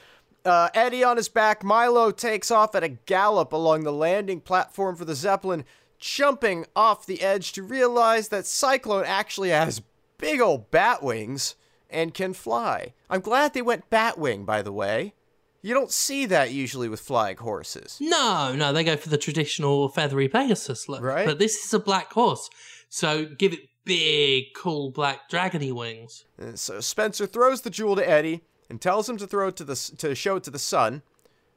Uh, 0.44 0.68
Eddie 0.74 1.02
on 1.02 1.16
his 1.16 1.30
back, 1.30 1.64
Milo 1.64 2.10
takes 2.10 2.50
off 2.50 2.74
at 2.74 2.84
a 2.84 2.88
gallop 2.88 3.52
along 3.52 3.84
the 3.84 3.92
landing 3.92 4.40
platform 4.40 4.94
for 4.94 5.06
the 5.06 5.14
Zeppelin, 5.14 5.64
jumping 5.98 6.66
off 6.76 7.06
the 7.06 7.22
edge 7.22 7.52
to 7.52 7.62
realize 7.62 8.28
that 8.28 8.44
Cyclone 8.44 9.04
actually 9.06 9.48
has 9.48 9.80
big 10.18 10.42
old 10.42 10.70
bat 10.70 11.02
wings 11.02 11.54
and 11.90 12.14
can 12.14 12.32
fly. 12.32 12.94
I'm 13.08 13.20
glad 13.20 13.54
they 13.54 13.62
went 13.62 13.90
bat 13.90 14.18
wing, 14.18 14.44
by 14.44 14.62
the 14.62 14.72
way. 14.72 15.14
You 15.62 15.72
don't 15.72 15.90
see 15.90 16.26
that 16.26 16.52
usually 16.52 16.88
with 16.88 17.00
flying 17.00 17.38
horses. 17.38 17.96
No, 18.00 18.54
no, 18.54 18.72
they 18.72 18.84
go 18.84 18.96
for 18.96 19.08
the 19.08 19.16
traditional 19.16 19.88
feathery 19.88 20.28
Pegasus 20.28 20.88
look. 20.88 21.02
Right. 21.02 21.24
But 21.24 21.38
this 21.38 21.64
is 21.64 21.72
a 21.72 21.78
black 21.78 22.12
horse. 22.12 22.50
So 22.90 23.24
give 23.24 23.54
it 23.54 23.60
big, 23.84 24.52
cool 24.54 24.90
black 24.90 25.30
dragony 25.30 25.72
wings. 25.72 26.26
And 26.38 26.58
so 26.58 26.80
Spencer 26.80 27.26
throws 27.26 27.62
the 27.62 27.70
jewel 27.70 27.96
to 27.96 28.08
Eddie 28.08 28.42
and 28.68 28.80
tells 28.80 29.08
him 29.08 29.16
to 29.16 29.26
throw 29.26 29.48
it 29.48 29.56
to 29.56 29.64
the 29.64 29.74
to 29.98 30.14
show 30.14 30.36
it 30.36 30.44
to 30.44 30.50
the 30.50 30.58
sun. 30.58 31.02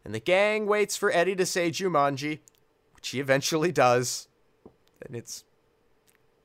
And 0.05 0.15
the 0.15 0.19
gang 0.21 0.67
waits 0.67 0.95
for 0.95 1.11
Eddie 1.11 1.36
to 1.36 1.45
say 1.45 1.69
Jumanji, 1.69 2.39
which 2.95 3.09
he 3.09 3.19
eventually 3.19 3.73
does. 3.73 4.30
And 5.05 5.15
it's 5.15 5.43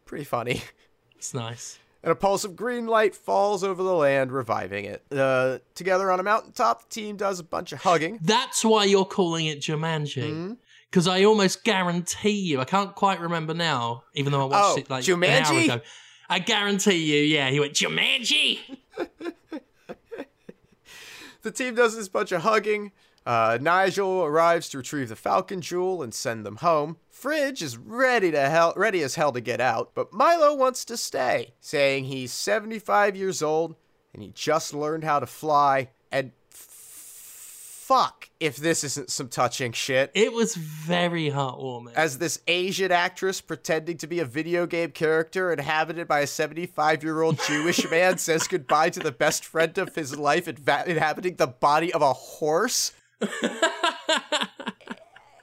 pretty 0.05 0.25
funny. 0.25 0.63
It's 1.17 1.35
nice. 1.35 1.79
And 2.05 2.11
a 2.11 2.17
pulse 2.17 2.43
of 2.45 2.57
green 2.57 2.87
light 2.87 3.15
falls 3.15 3.63
over 3.63 3.83
the 3.83 3.95
land, 3.95 4.33
reviving 4.33 4.85
it. 4.87 5.05
Uh, 5.13 5.59
together 5.77 6.11
on 6.11 6.19
a 6.19 6.23
mountaintop, 6.25 6.83
the 6.83 6.89
team 6.89 7.17
does 7.17 7.39
a 7.39 7.45
bunch 7.45 7.73
of 7.73 7.83
hugging. 7.83 8.19
That's 8.23 8.65
why 8.65 8.85
you're 8.87 9.05
calling 9.05 9.47
it 9.47 9.61
Jumanji. 9.61 10.25
Mm-hmm. 10.25 10.53
Because 10.91 11.07
I 11.07 11.23
almost 11.25 11.63
guarantee 11.65 12.31
you, 12.41 12.61
I 12.61 12.65
can't 12.65 12.95
quite 12.95 13.21
remember 13.21 13.55
now, 13.55 14.03
even 14.15 14.33
though 14.33 14.43
I 14.43 14.45
watched 14.47 14.79
Oh, 14.79 14.81
it 14.81 14.91
like 14.91 15.07
an 15.09 15.15
hour 15.15 15.21
Jumanji? 15.45 15.65
ago. 15.65 15.81
I 16.29 16.39
guarantee 16.41 16.97
you, 16.97 17.23
yeah, 17.23 17.51
he 17.51 17.61
went, 17.61 17.73
Jumanji! 17.75 18.59
The 21.43 21.51
team 21.51 21.75
does 21.75 21.97
this 21.97 22.09
bunch 22.09 22.31
of 22.31 22.43
hugging. 22.43 22.93
Uh, 23.27 23.59
Nigel 23.61 24.23
arrives 24.25 24.69
to 24.69 24.79
retrieve 24.79 25.09
the 25.09 25.17
Falcon 25.17 25.61
Jewel 25.61 26.01
and 26.03 26.15
send 26.15 26.47
them 26.47 26.57
home. 26.57 26.99
Fridge 27.23 27.63
is 27.63 27.79
ready 27.79 28.33
to 28.33 28.51
hell, 28.51 28.73
ready 28.75 29.01
as 29.01 29.15
hell 29.15 29.31
to 29.31 29.41
get 29.41 29.61
out, 29.61 29.93
but 29.95 30.13
Milo 30.13 30.57
wants 30.57 30.85
to 30.87 30.97
stay, 30.97 31.55
saying 31.61 32.07
he's 32.07 32.33
75 32.33 33.15
years 33.15 33.45
old 33.45 33.77
and 34.13 34.25
he 34.25 34.31
just 34.31 34.75
learned 34.75 35.05
how 35.05 35.21
to 35.21 35.27
fly. 35.27 35.91
And 36.11 36.33
f- 36.53 36.59
fuck 36.59 38.29
if 38.41 38.57
this 38.57 38.83
isn't 38.83 39.09
some 39.09 39.29
touching 39.29 39.71
shit. 39.71 40.11
It 40.15 40.33
was 40.33 40.57
very 40.57 41.31
heartwarming. 41.31 41.95
As 41.95 42.19
this 42.19 42.41
Asian 42.49 42.91
actress 42.91 43.41
pretending 43.41 43.99
to 43.99 44.09
be 44.09 44.19
a 44.19 44.25
video 44.25 44.67
game 44.67 44.91
character 44.91 45.53
inhabited 45.53 46.09
by 46.09 46.23
a 46.23 46.27
75 46.27 47.05
year 47.05 47.23
old 47.23 47.39
Jewish 47.47 47.89
man 47.93 48.19
says 48.19 48.49
goodbye 48.49 48.91
to 48.91 48.99
the 48.99 49.13
best 49.13 49.45
friend 49.45 49.79
of 49.79 49.95
his 49.95 50.19
life, 50.19 50.49
inhabiting 50.49 51.37
the 51.37 51.47
body 51.47 51.93
of 51.93 52.03
a 52.03 52.13
horse. 52.13 52.91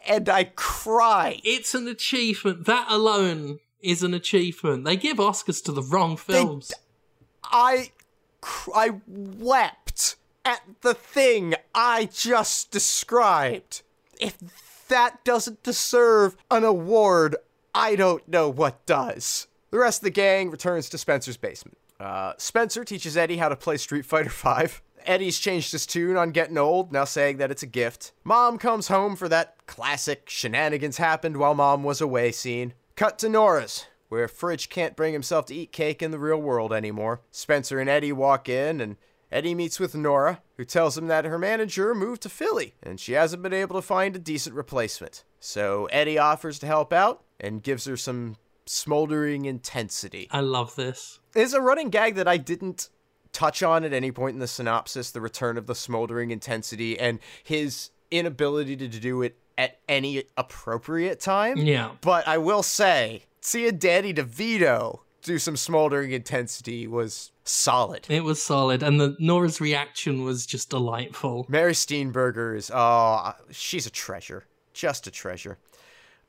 and 0.10 0.28
I 0.28 0.45
cry. 0.55 1.39
it's 1.45 1.74
an 1.76 1.88
achievement. 1.88 2.66
That 2.66 2.88
alone 2.89 3.60
is 3.80 4.03
an 4.03 4.14
achievement. 4.14 4.84
They 4.84 4.97
give 4.97 5.18
Oscars 5.18 5.64
to 5.66 5.72
the 5.72 5.84
wrong 5.84 6.18
films. 6.18 6.74
I, 7.43 7.91
cr- 8.41 8.72
I 8.76 9.01
wept 9.07 10.18
at 10.43 10.62
the 10.82 10.93
thing 10.93 11.53
I 11.74 12.05
just 12.05 12.72
described. 12.72 13.84
If 14.20 14.38
that 14.89 15.24
doesn't 15.24 15.64
deserve 15.64 16.36
an 16.51 16.64
award, 16.64 17.36
I 17.74 17.95
don't 17.95 18.28
know 18.28 18.49
what 18.49 18.86
does. 18.86 19.47
The 19.72 19.78
rest 19.78 20.01
of 20.01 20.05
the 20.05 20.10
gang 20.10 20.49
returns 20.49 20.89
to 20.89 20.97
Spencer's 20.97 21.38
basement. 21.38 21.78
Uh, 21.99 22.34
Spencer 22.38 22.84
teaches 22.84 23.16
Eddie 23.16 23.38
how 23.38 23.49
to 23.49 23.55
play 23.55 23.78
Street 23.78 24.05
Fighter 24.05 24.30
V, 24.30 24.74
Eddie's 25.06 25.39
changed 25.39 25.72
his 25.72 25.86
tune 25.86 26.18
on 26.18 26.32
getting 26.32 26.58
old, 26.58 26.91
now 26.91 27.06
saying 27.06 27.38
that 27.38 27.52
it's 27.52 27.64
a 27.64 27.68
gift. 27.68 28.12
Mom 28.24 28.58
comes 28.58 28.88
home 28.88 29.16
for 29.16 29.30
that 29.30 29.56
classic 29.68 30.30
shenanigans 30.30 30.97
happened 30.97 31.38
while 31.38 31.56
mom 31.56 31.84
was 31.84 32.02
away 32.02 32.32
scene. 32.32 32.74
Cut 32.95 33.20
to 33.20 33.30
Nora's, 33.30 33.86
where 34.10 34.28
Fridge 34.28 34.70
can't 34.70 34.95
bring 34.95 35.14
himself 35.14 35.45
to 35.47 35.56
eat 35.56 35.72
cake 35.72 36.02
in 36.02 36.12
the 36.12 36.20
real 36.20 36.41
world 36.41 36.74
anymore. 36.74 37.22
Spencer 37.32 37.80
and 37.80 37.89
Eddie 37.89 38.12
walk 38.12 38.50
in, 38.50 38.82
and 38.82 38.97
Eddie 39.32 39.56
meets 39.56 39.80
with 39.80 39.95
Nora, 39.95 40.41
who 40.58 40.66
tells 40.66 40.97
him 40.97 41.08
that 41.08 41.26
her 41.26 41.38
manager 41.38 41.93
moved 41.93 42.24
to 42.24 42.30
Philly, 42.30 42.74
and 42.82 43.00
she 43.00 43.14
hasn't 43.14 43.43
been 43.43 43.54
able 43.54 43.76
to 43.76 43.82
find 43.82 44.16
a 44.16 44.20
decent 44.20 44.56
replacement. 44.56 45.24
So 45.39 45.86
Eddie 45.91 46.18
offers 46.18 46.60
to 46.60 46.68
help 46.68 46.91
out 46.91 47.24
and 47.39 47.64
gives 47.64 47.86
her 47.86 47.95
some 47.95 48.38
smoldering 48.66 49.45
intensity. 49.45 50.28
I 50.32 50.41
love 50.41 50.76
this. 50.76 51.20
There's 51.34 51.54
a 51.54 51.62
running 51.62 51.89
gag 51.89 52.16
that 52.16 52.28
I 52.28 52.38
didn't 52.38 52.89
touch 53.40 53.64
on 53.64 53.86
at 53.86 53.94
any 53.94 54.12
point 54.12 54.34
in 54.34 54.40
the 54.40 54.48
synopsis 54.48 55.12
the 55.12 55.22
return 55.22 55.58
of 55.58 55.66
the 55.66 55.74
smoldering 55.74 56.30
intensity 56.30 57.00
and 57.00 57.20
his 57.42 57.90
inability 58.12 58.76
to 58.76 58.88
do 58.88 59.22
it 59.22 59.38
at 59.58 59.80
any 59.88 60.26
appropriate 60.36 61.22
time. 61.22 61.56
Yeah. 61.56 61.92
But 62.02 62.28
I 62.28 62.38
will 62.38 62.64
say, 62.64 63.24
seeing 63.40 63.78
Danny 63.78 64.14
DeVito 64.14 65.00
do 65.22 65.40
some 65.40 65.56
smoldering 65.56 66.12
intensity 66.12 66.86
was 66.86 67.32
solid. 67.46 68.06
It 68.10 68.26
was 68.26 68.44
solid, 68.44 68.84
and 68.84 69.00
the 69.00 69.16
Nora's 69.20 69.62
reaction 69.62 70.26
was 70.26 70.46
just 70.46 70.70
delightful. 70.70 71.46
Mary 71.48 71.74
Steenburgen 71.74 72.58
is, 72.58 72.70
oh, 72.74 73.34
she's 73.52 73.86
a 73.86 73.90
treasure. 73.90 74.48
Just 74.74 75.08
a 75.08 75.12
treasure. 75.12 75.58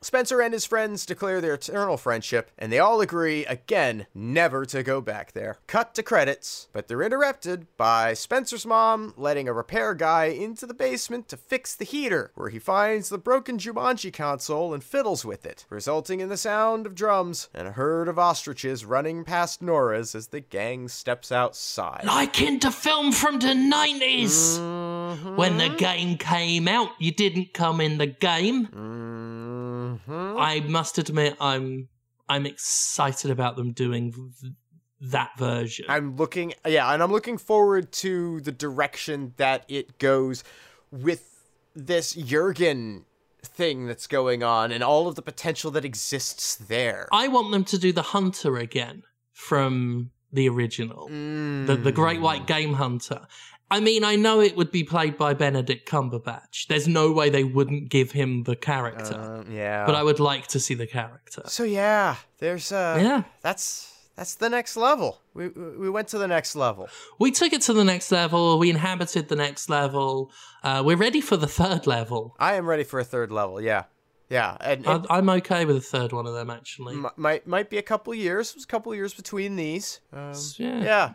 Spencer 0.03 0.41
and 0.41 0.51
his 0.51 0.65
friends 0.65 1.05
declare 1.05 1.39
their 1.39 1.53
eternal 1.53 1.95
friendship, 1.95 2.49
and 2.57 2.71
they 2.71 2.79
all 2.79 3.01
agree, 3.01 3.45
again, 3.45 4.07
never 4.15 4.65
to 4.65 4.81
go 4.81 4.99
back 4.99 5.33
there. 5.33 5.59
Cut 5.67 5.93
to 5.93 6.01
credits, 6.01 6.69
but 6.73 6.87
they're 6.87 7.03
interrupted 7.03 7.67
by 7.77 8.15
Spencer's 8.15 8.65
mom 8.65 9.13
letting 9.15 9.47
a 9.47 9.53
repair 9.53 9.93
guy 9.93 10.25
into 10.25 10.65
the 10.65 10.73
basement 10.73 11.27
to 11.27 11.37
fix 11.37 11.75
the 11.75 11.85
heater, 11.85 12.31
where 12.33 12.49
he 12.49 12.57
finds 12.57 13.09
the 13.09 13.19
broken 13.19 13.59
Jumanji 13.59 14.11
console 14.11 14.73
and 14.73 14.83
fiddles 14.83 15.23
with 15.23 15.45
it, 15.45 15.67
resulting 15.69 16.19
in 16.19 16.29
the 16.29 16.37
sound 16.37 16.87
of 16.87 16.95
drums 16.95 17.49
and 17.53 17.67
a 17.67 17.73
herd 17.73 18.07
of 18.07 18.17
ostriches 18.17 18.83
running 18.83 19.23
past 19.23 19.61
Nora's 19.61 20.15
as 20.15 20.27
the 20.27 20.39
gang 20.39 20.87
steps 20.87 21.31
outside. 21.31 22.05
Like 22.05 22.41
in 22.41 22.57
the 22.57 22.71
film 22.71 23.11
from 23.11 23.37
the 23.37 23.49
90s! 23.49 24.57
Mm-hmm. 24.57 25.35
When 25.35 25.57
the 25.57 25.69
game 25.69 26.17
came 26.17 26.67
out, 26.67 26.89
you 26.97 27.11
didn't 27.11 27.53
come 27.53 27.79
in 27.79 27.99
the 27.99 28.07
game. 28.07 29.90
Mhm. 30.07 30.39
I 30.39 30.59
must 30.61 30.97
admit, 30.97 31.35
I'm 31.39 31.87
I'm 32.29 32.45
excited 32.45 33.29
about 33.29 33.55
them 33.57 33.73
doing 33.73 34.13
th- 34.13 34.53
that 35.01 35.31
version. 35.37 35.85
I'm 35.89 36.15
looking, 36.15 36.53
yeah, 36.65 36.93
and 36.93 37.03
I'm 37.03 37.11
looking 37.11 37.37
forward 37.37 37.91
to 37.93 38.39
the 38.41 38.51
direction 38.53 39.33
that 39.37 39.65
it 39.67 39.97
goes 39.97 40.43
with 40.91 41.49
this 41.75 42.13
Jurgen 42.13 43.05
thing 43.43 43.87
that's 43.87 44.07
going 44.07 44.43
on 44.43 44.71
and 44.71 44.83
all 44.83 45.07
of 45.07 45.15
the 45.15 45.21
potential 45.21 45.71
that 45.71 45.83
exists 45.83 46.55
there. 46.55 47.09
I 47.11 47.27
want 47.27 47.51
them 47.51 47.65
to 47.65 47.77
do 47.77 47.91
the 47.91 48.03
hunter 48.03 48.57
again 48.57 49.03
from 49.33 50.11
the 50.31 50.47
original, 50.47 51.09
Mm. 51.09 51.65
the 51.67 51.75
the 51.75 51.91
Great 51.91 52.21
White 52.21 52.45
Game 52.47 52.73
Hunter. 52.75 53.27
I 53.71 53.79
mean, 53.79 54.03
I 54.03 54.15
know 54.15 54.41
it 54.41 54.55
would 54.57 54.71
be 54.71 54.83
played 54.83 55.17
by 55.17 55.33
Benedict 55.33 55.89
Cumberbatch. 55.89 56.67
There's 56.67 56.87
no 56.87 57.11
way 57.11 57.29
they 57.29 57.43
wouldn't 57.43 57.89
give 57.89 58.11
him 58.11 58.43
the 58.43 58.55
character, 58.55 59.15
Uh, 59.15 59.43
yeah. 59.51 59.85
but 59.85 59.95
I 59.95 60.03
would 60.03 60.19
like 60.19 60.45
to 60.47 60.59
see 60.59 60.75
the 60.75 60.87
character. 60.87 61.41
so 61.47 61.63
yeah, 61.63 62.15
there's 62.39 62.71
uh 62.71 62.97
Yeah. 63.01 63.23
that's 63.41 63.87
that's 64.17 64.35
the 64.35 64.49
next 64.49 64.75
level. 64.77 65.21
We 65.33 65.47
we 65.83 65.89
went 65.89 66.07
to 66.09 66.17
the 66.17 66.27
next 66.27 66.55
level. 66.55 66.87
We 67.19 67.31
took 67.31 67.53
it 67.53 67.61
to 67.67 67.73
the 67.73 67.83
next 67.85 68.11
level. 68.11 68.59
We 68.59 68.69
inhabited 68.69 69.29
the 69.29 69.35
next 69.37 69.69
level. 69.69 70.31
Uh, 70.63 70.81
we're 70.85 70.97
ready 71.07 71.21
for 71.21 71.37
the 71.37 71.47
third 71.47 71.87
level. 71.87 72.35
I 72.39 72.55
am 72.59 72.65
ready 72.69 72.83
for 72.83 72.99
a 72.99 73.05
third 73.05 73.31
level. 73.31 73.61
Yeah. 73.61 73.83
Yeah, 74.29 74.55
and, 74.61 74.85
and 74.87 75.05
I, 75.09 75.17
I'm 75.17 75.29
okay 75.39 75.65
with 75.65 75.75
a 75.75 75.81
third 75.93 76.11
one 76.13 76.25
of 76.29 76.33
them, 76.33 76.49
actually. 76.49 76.93
m- 76.95 77.09
might 77.17 77.45
might 77.47 77.69
be 77.69 77.77
a 77.77 77.81
couple 77.81 78.13
years. 78.15 78.49
It 78.51 78.55
was 78.55 78.63
a 78.63 78.67
couple 78.75 78.95
years 78.95 79.13
between 79.13 79.57
these. 79.57 79.99
Um, 80.13 80.33
yeah. 80.57 80.83
yeah. 80.83 81.13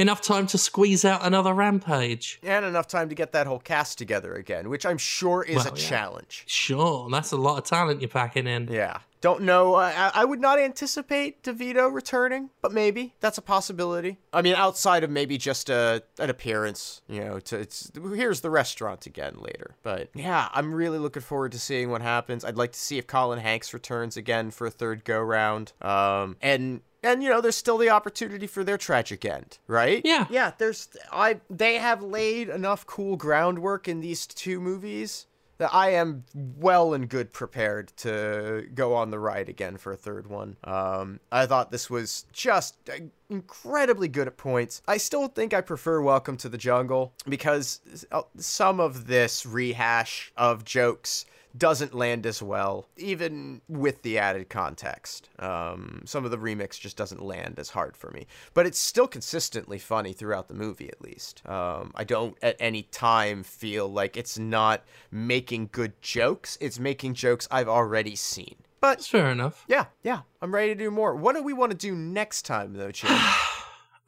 Enough 0.00 0.22
time 0.22 0.46
to 0.46 0.58
squeeze 0.58 1.04
out 1.04 1.24
another 1.26 1.52
rampage. 1.52 2.40
and 2.42 2.64
enough 2.64 2.86
time 2.86 3.10
to 3.10 3.14
get 3.14 3.32
that 3.32 3.46
whole 3.46 3.58
cast 3.58 3.98
together 3.98 4.34
again, 4.34 4.70
which 4.70 4.86
I'm 4.86 4.96
sure 4.98 5.42
is 5.42 5.66
a 5.66 5.68
yeah. 5.68 5.74
challenge. 5.74 6.44
Sure, 6.46 7.08
that's 7.10 7.32
a 7.32 7.36
lot 7.36 7.58
of 7.58 7.64
talent 7.64 8.00
you're 8.00 8.08
packing 8.08 8.46
in. 8.46 8.68
Yeah. 8.68 9.00
Don't 9.20 9.42
know. 9.42 9.74
I, 9.74 10.10
I 10.14 10.24
would 10.24 10.40
not 10.40 10.58
anticipate 10.58 11.42
DeVito 11.42 11.92
returning, 11.92 12.48
but 12.62 12.72
maybe 12.72 13.14
that's 13.20 13.36
a 13.36 13.42
possibility. 13.42 14.18
I 14.32 14.40
mean, 14.40 14.54
outside 14.54 15.04
of 15.04 15.10
maybe 15.10 15.36
just 15.36 15.68
a 15.68 16.02
an 16.18 16.30
appearance, 16.30 17.02
you 17.06 17.20
know, 17.20 17.38
to 17.40 17.58
it's 17.58 17.92
here's 18.14 18.40
the 18.40 18.48
restaurant 18.48 19.04
again 19.04 19.36
later. 19.38 19.76
But 19.82 20.08
yeah, 20.14 20.48
I'm 20.54 20.72
really 20.72 20.98
looking 20.98 21.22
forward 21.22 21.52
to 21.52 21.58
seeing 21.58 21.90
what 21.90 22.00
happens. 22.00 22.46
I'd 22.46 22.56
like 22.56 22.72
to 22.72 22.78
see 22.78 22.96
if 22.96 23.06
Colin 23.06 23.40
Hanks 23.40 23.74
returns 23.74 24.16
again 24.16 24.50
for 24.50 24.66
a 24.66 24.70
third 24.70 25.04
go 25.04 25.20
round. 25.20 25.72
Um, 25.82 26.36
and 26.40 26.80
and 27.02 27.22
you 27.22 27.28
know, 27.28 27.40
there's 27.40 27.56
still 27.56 27.78
the 27.78 27.90
opportunity 27.90 28.46
for 28.46 28.64
their 28.64 28.78
tragic 28.78 29.24
end, 29.24 29.58
right? 29.66 30.02
Yeah. 30.04 30.26
Yeah. 30.30 30.52
There's 30.58 30.88
I 31.12 31.40
they 31.48 31.76
have 31.76 32.02
laid 32.02 32.48
enough 32.48 32.86
cool 32.86 33.16
groundwork 33.16 33.88
in 33.88 34.00
these 34.00 34.26
two 34.26 34.60
movies 34.60 35.26
that 35.60 35.74
I 35.74 35.90
am 35.90 36.24
well 36.34 36.94
and 36.94 37.06
good 37.06 37.34
prepared 37.34 37.92
to 37.98 38.66
go 38.74 38.94
on 38.94 39.10
the 39.10 39.18
ride 39.18 39.50
again 39.50 39.76
for 39.76 39.92
a 39.92 39.96
third 39.96 40.26
one. 40.26 40.56
Um, 40.64 41.20
I 41.30 41.44
thought 41.44 41.70
this 41.70 41.90
was 41.90 42.24
just 42.32 42.76
uh, 42.88 42.94
incredibly 43.28 44.08
good 44.08 44.26
at 44.26 44.38
points. 44.38 44.80
I 44.88 44.96
still 44.96 45.28
think 45.28 45.52
I 45.52 45.60
prefer 45.60 46.00
Welcome 46.00 46.38
to 46.38 46.48
the 46.48 46.56
Jungle 46.56 47.12
because 47.28 48.06
uh, 48.10 48.22
some 48.38 48.80
of 48.80 49.06
this 49.06 49.44
rehash 49.44 50.32
of 50.34 50.64
jokes 50.64 51.26
doesn't 51.56 51.94
land 51.94 52.26
as 52.26 52.42
well, 52.42 52.88
even 52.96 53.60
with 53.68 54.02
the 54.02 54.18
added 54.18 54.48
context. 54.48 55.28
Um, 55.38 56.02
some 56.04 56.24
of 56.24 56.30
the 56.30 56.38
remix 56.38 56.78
just 56.78 56.96
doesn't 56.96 57.22
land 57.22 57.58
as 57.58 57.70
hard 57.70 57.96
for 57.96 58.10
me, 58.10 58.26
but 58.54 58.66
it's 58.66 58.78
still 58.78 59.06
consistently 59.08 59.78
funny 59.78 60.12
throughout 60.12 60.48
the 60.48 60.54
movie, 60.54 60.88
at 60.88 61.00
least. 61.00 61.46
Um, 61.46 61.92
I 61.94 62.04
don't 62.04 62.36
at 62.42 62.56
any 62.60 62.82
time 62.84 63.42
feel 63.42 63.88
like 63.88 64.16
it's 64.16 64.38
not 64.38 64.82
making 65.10 65.70
good 65.72 66.00
jokes, 66.00 66.56
it's 66.60 66.78
making 66.78 67.14
jokes 67.14 67.48
I've 67.50 67.68
already 67.68 68.16
seen. 68.16 68.56
But 68.80 68.96
That's 68.96 69.08
fair 69.08 69.30
enough. 69.30 69.64
yeah, 69.68 69.86
yeah, 70.02 70.20
I'm 70.40 70.54
ready 70.54 70.74
to 70.74 70.78
do 70.78 70.90
more. 70.90 71.14
What 71.14 71.36
do 71.36 71.42
we 71.42 71.52
want 71.52 71.72
to 71.72 71.76
do 71.76 71.94
next 71.94 72.42
time, 72.42 72.72
though, 72.72 72.90
Jim? 72.90 73.10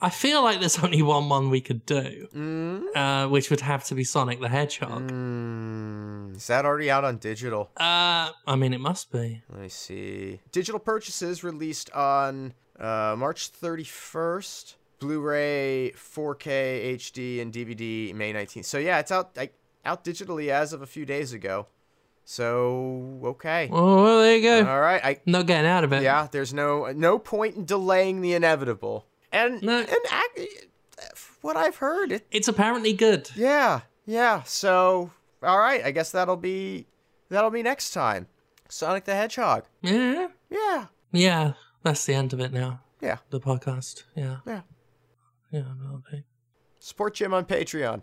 I 0.03 0.11
feel 0.11 0.43
like 0.43 0.59
there's 0.59 0.79
only 0.85 1.01
one 1.01 1.29
one 1.29 1.49
we 1.49 1.61
could 1.61 1.87
do, 1.87 2.29
mm? 2.35 2.83
uh, 2.95 3.29
which 3.29 3.51
would 3.51 3.61
have 3.61 3.85
to 3.85 3.95
be 3.95 4.03
Sonic 4.05 4.41
the 4.41 4.49
Hedgehog. 4.49 5.11
Mm, 5.11 6.37
is 6.37 6.47
that 6.49 6.67
already 6.67 6.91
out 6.91 7.05
on 7.05 7.19
digital? 7.19 7.71
Uh, 7.77 8.31
I 8.47 8.57
mean, 8.57 8.75
it 8.75 8.81
must 8.81 9.13
be. 9.13 9.43
Let 9.49 9.61
me 9.63 9.69
see. 9.69 10.41
Digital 10.51 10.81
purchases 10.81 11.45
released 11.45 11.91
on 11.93 12.55
uh, 12.79 13.15
March 13.17 13.53
31st. 13.53 14.75
Blu-ray, 14.99 15.93
4K, 15.97 16.95
HD, 16.95 17.43
and 17.43 17.53
DVD 17.53 18.15
May 18.15 18.33
19th. 18.33 18.67
So 18.67 18.79
yeah, 18.79 19.01
it's 19.01 19.11
out 19.11 19.37
like, 19.37 19.53
out 19.85 20.05
digitally 20.05 20.51
as 20.51 20.73
of 20.73 20.81
a 20.81 20.87
few 20.87 21.05
days 21.05 21.33
ago. 21.33 21.67
So 22.25 23.19
okay. 23.25 23.69
Oh, 23.73 24.05
well, 24.05 24.21
there 24.21 24.37
you 24.37 24.43
go. 24.43 24.71
All 24.71 24.81
right. 24.81 25.05
I 25.05 25.21
no 25.27 25.43
getting 25.43 25.69
out 25.69 25.83
of 25.83 25.93
it. 25.93 26.03
yeah. 26.05 26.29
There's 26.31 26.55
no 26.55 26.93
no 26.93 27.19
point 27.19 27.57
in 27.57 27.65
delaying 27.65 28.21
the 28.21 28.35
inevitable. 28.35 29.07
And 29.33 29.63
No. 29.63 29.79
and 29.79 29.89
ac- 30.37 30.69
what 31.41 31.57
I've 31.57 31.77
heard, 31.77 32.13
it, 32.13 32.27
It's 32.31 32.49
apparently 32.49 32.93
good. 32.93 33.31
yeah, 33.35 33.81
yeah. 34.07 34.43
So 34.45 35.11
all 35.43 35.59
right. 35.59 35.85
I 35.85 35.91
guess 35.91 36.11
that'll 36.13 36.37
be 36.37 36.87
that'll 37.29 37.51
be 37.51 37.63
next 37.63 37.91
time. 37.93 38.29
Sonic 38.69 39.05
the 39.05 39.15
Hedgehog. 39.15 39.65
Yeah. 39.83 40.29
Yeah. 40.51 40.87
Yeah. 41.13 41.53
That's 41.83 42.05
the 42.07 42.15
end 42.15 42.33
of 42.33 42.41
it 42.41 42.53
now. 42.53 42.81
Yeah. 43.01 43.19
The 43.31 43.41
podcast. 43.41 44.05
Yeah. 44.15 44.37
Yeah. 44.47 44.61
Yeah. 45.51 45.65
Support 46.79 47.15
Jim 47.15 47.35
on 47.35 47.45
Patreon. 47.45 48.03